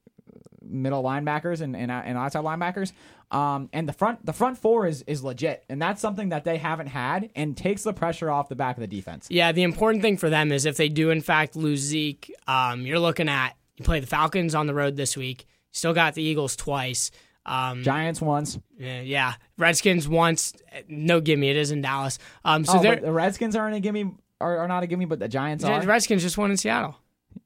middle 0.61 1.03
linebackers 1.03 1.61
and 1.61 1.75
and, 1.75 1.91
and 1.91 2.17
outside 2.17 2.43
linebackers. 2.43 2.91
Um, 3.31 3.69
and 3.73 3.87
the 3.87 3.93
front 3.93 4.25
the 4.25 4.33
front 4.33 4.57
four 4.57 4.87
is 4.87 5.03
is 5.03 5.23
legit, 5.23 5.63
and 5.69 5.81
that's 5.81 6.01
something 6.01 6.29
that 6.29 6.43
they 6.43 6.57
haven't 6.57 6.87
had, 6.87 7.29
and 7.35 7.55
takes 7.55 7.83
the 7.83 7.93
pressure 7.93 8.29
off 8.29 8.49
the 8.49 8.55
back 8.55 8.75
of 8.75 8.81
the 8.81 8.87
defense. 8.87 9.27
Yeah, 9.29 9.51
the 9.51 9.63
important 9.63 10.01
thing 10.01 10.17
for 10.17 10.29
them 10.29 10.51
is 10.51 10.65
if 10.65 10.77
they 10.77 10.89
do 10.89 11.09
in 11.09 11.21
fact 11.21 11.55
lose 11.55 11.79
Zeke, 11.79 12.33
um, 12.47 12.85
you're 12.85 12.99
looking 12.99 13.29
at 13.29 13.55
you 13.77 13.85
play 13.85 13.99
the 13.99 14.07
Falcons 14.07 14.55
on 14.55 14.67
the 14.67 14.73
road 14.73 14.95
this 14.95 15.15
week. 15.15 15.45
Still 15.71 15.93
got 15.93 16.15
the 16.15 16.23
Eagles 16.23 16.55
twice. 16.55 17.11
Um, 17.45 17.83
Giants 17.83 18.21
once. 18.21 18.59
yeah, 18.77 19.01
yeah. 19.01 19.33
Redskins 19.57 20.07
once. 20.07 20.53
No 20.87 21.21
gimme. 21.21 21.49
It 21.49 21.55
is 21.55 21.71
in 21.71 21.81
Dallas. 21.81 22.19
Um, 22.43 22.65
so 22.65 22.79
oh, 22.79 22.95
the 22.95 23.11
Redskins 23.11 23.55
aren't 23.55 23.75
a 23.75 23.79
gimme, 23.79 24.11
are, 24.41 24.57
are 24.59 24.67
not 24.67 24.83
a 24.83 24.87
gimme, 24.87 25.05
but 25.05 25.19
the 25.19 25.27
Giants 25.27 25.63
the 25.63 25.71
are. 25.71 25.81
Redskins 25.83 26.21
just 26.21 26.37
won 26.37 26.51
in 26.51 26.57
Seattle. 26.57 26.95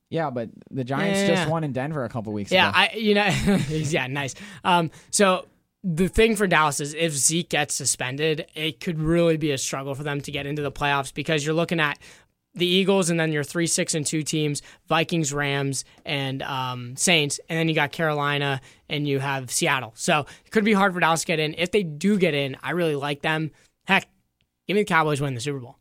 yeah, 0.09 0.29
but 0.29 0.49
the 0.71 0.83
Giants 0.83 1.19
Yeah, 1.21 1.27
just 1.27 1.43
yeah. 1.43 1.49
won 1.49 1.63
in 1.63 1.71
Denver 1.73 2.03
a 2.05 2.09
couple 2.09 2.33
weeks 2.33 2.51
Yeah, 2.51 2.69
ago. 2.69 2.77
I 2.79 2.91
you 2.95 3.13
know 3.15 3.25
yeah, 3.69 4.07
nice. 4.07 4.35
Um, 4.63 4.91
so 5.11 5.45
the 5.83 6.07
thing 6.07 6.35
for 6.35 6.47
Dallas 6.47 6.79
is 6.79 6.93
if 6.93 7.11
Zeke 7.13 7.49
gets 7.49 7.73
suspended, 7.75 8.47
it 8.55 8.79
could 8.79 8.99
really 8.99 9.35
be 9.37 9.51
a 9.51 9.57
struggle 9.57 9.95
for 9.95 10.03
them 10.03 10.21
to 10.21 10.31
get 10.31 10.45
into 10.45 10.61
the 10.61 10.71
playoffs 10.71 11.13
because 11.13 11.45
you're 11.45 11.55
looking 11.55 11.79
at 11.81 11.99
the 12.55 12.67
Eagles 12.67 13.09
and 13.09 13.19
then 13.19 13.31
your 13.31 13.43
three, 13.43 13.65
six, 13.65 13.95
and 13.95 14.05
two 14.05 14.21
teams: 14.23 14.61
Vikings, 14.87 15.33
Rams, 15.33 15.83
and 16.05 16.41
um, 16.43 16.95
Saints, 16.95 17.39
and 17.49 17.57
then 17.57 17.67
you 17.67 17.73
got 17.75 17.91
Carolina 17.91 18.61
and 18.87 19.07
you 19.07 19.17
have 19.19 19.49
Seattle. 19.51 19.91
So 19.95 20.27
it 20.45 20.51
could 20.51 20.63
be 20.63 20.73
hard 20.73 20.93
for 20.93 20.99
Dallas 20.99 21.21
to 21.21 21.25
get 21.27 21.39
in. 21.39 21.55
If 21.57 21.71
they 21.71 21.81
do 21.83 22.17
get 22.19 22.33
in, 22.35 22.55
I 22.61 22.71
really 22.71 22.95
like 22.95 23.21
them. 23.23 23.49
Heck, 23.87 24.07
give 24.67 24.75
me 24.75 24.81
the 24.81 24.85
Cowboys 24.85 25.19
win 25.19 25.33
the 25.33 25.41
Super 25.41 25.59
Bowl. 25.59 25.77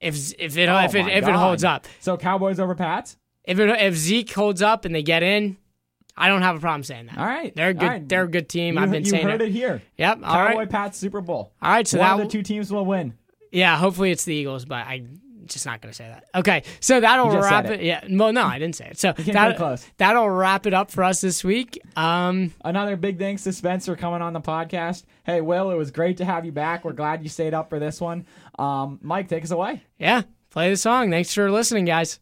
If 0.00 0.32
if 0.38 0.56
it 0.56 0.68
Oh 0.68 0.78
if 0.84 0.94
it 0.94 1.06
if 1.08 1.26
it 1.26 1.34
holds 1.34 1.64
up, 1.64 1.86
so 2.00 2.16
Cowboys 2.16 2.60
over 2.60 2.74
Pats. 2.74 3.16
if 3.44 3.58
it 3.58 3.68
if 3.80 3.94
Zeke 3.96 4.32
holds 4.32 4.62
up 4.62 4.84
and 4.84 4.94
they 4.94 5.02
get 5.02 5.22
in, 5.24 5.56
I 6.16 6.28
don't 6.28 6.42
have 6.42 6.56
a 6.56 6.60
problem 6.60 6.84
saying 6.84 7.06
that. 7.06 7.18
All 7.18 7.26
right, 7.26 7.54
They're 7.54 7.70
a 7.70 7.74
good. 7.74 7.86
Right. 7.86 8.08
They're 8.08 8.22
a 8.24 8.28
good 8.28 8.48
team. 8.48 8.76
You, 8.76 8.80
I've 8.80 8.90
been 8.90 9.04
you 9.04 9.10
saying 9.10 9.26
heard 9.26 9.42
it, 9.42 9.50
here. 9.50 9.82
Yep. 9.96 10.18
All 10.22 10.34
Cowboy 10.34 10.58
right. 10.58 10.70
Pats 10.70 10.98
Super 10.98 11.20
Bowl. 11.20 11.52
All 11.60 11.70
right. 11.72 11.86
So 11.86 11.98
One 11.98 12.06
that 12.18 12.22
of 12.22 12.28
the 12.28 12.32
two 12.32 12.42
teams 12.42 12.72
will 12.72 12.84
win. 12.84 13.14
yeah. 13.50 13.76
Hopefully 13.76 14.10
it's 14.12 14.24
the 14.24 14.34
Eagles, 14.34 14.64
but 14.64 14.86
I'm 14.86 15.20
just 15.48 15.66
not 15.66 15.80
going 15.80 15.90
to 15.90 15.96
say 15.96 16.08
that. 16.08 16.24
Okay. 16.34 16.62
So 16.80 17.00
that'll 17.00 17.30
wrap 17.30 17.66
said 17.66 17.80
it. 17.80 17.84
Yeah. 17.84 18.04
Well, 18.10 18.32
no, 18.32 18.44
I 18.44 18.58
didn't 18.58 18.76
say 18.76 18.88
it. 18.88 18.98
So 18.98 19.12
that, 19.18 19.56
close. 19.56 19.86
that'll 19.96 20.28
wrap 20.30 20.66
it 20.66 20.74
up 20.74 20.90
for 20.90 21.04
us 21.04 21.20
this 21.20 21.42
week. 21.44 21.78
Um. 21.96 22.52
Another 22.64 22.96
big 22.96 23.18
thanks 23.18 23.44
to 23.44 23.52
Spencer 23.52 23.96
coming 23.96 24.22
on 24.22 24.32
the 24.32 24.40
podcast. 24.40 25.04
Hey, 25.24 25.40
Will, 25.40 25.70
it 25.70 25.76
was 25.76 25.90
great 25.90 26.18
to 26.18 26.24
have 26.24 26.44
you 26.44 26.52
back. 26.52 26.84
We're 26.84 26.92
glad 26.92 27.22
you 27.22 27.28
stayed 27.28 27.54
up 27.54 27.68
for 27.68 27.78
this 27.78 28.00
one. 28.00 28.26
Um, 28.58 28.98
Mike, 29.02 29.28
take 29.28 29.44
us 29.44 29.50
away. 29.50 29.82
Yeah. 29.98 30.22
Play 30.50 30.70
the 30.70 30.76
song. 30.76 31.10
Thanks 31.10 31.34
for 31.34 31.50
listening, 31.50 31.84
guys. 31.84 32.20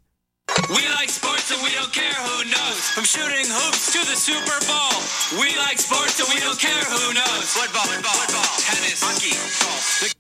We 0.69 0.83
like 0.99 1.09
sports 1.11 1.51
and 1.53 1.63
we 1.63 1.71
don't 1.75 1.93
care 1.93 2.13
who 2.15 2.45
knows. 2.51 2.81
From 2.95 3.05
shooting 3.05 3.47
hoops 3.47 3.93
to 3.93 3.99
the 3.99 4.17
Super 4.17 4.59
Bowl. 4.67 4.95
We 5.43 5.55
like 5.59 5.79
sports 5.79 6.19
and 6.19 6.29
we 6.33 6.41
don't 6.41 6.59
care 6.59 6.83
who 6.87 7.15
knows. 7.15 7.45
Football, 7.55 7.83
football, 7.87 8.15
football, 8.15 8.57
tennis, 8.63 9.03
hockey, 9.03 9.35
golf. 9.35 10.01
The 10.01 10.16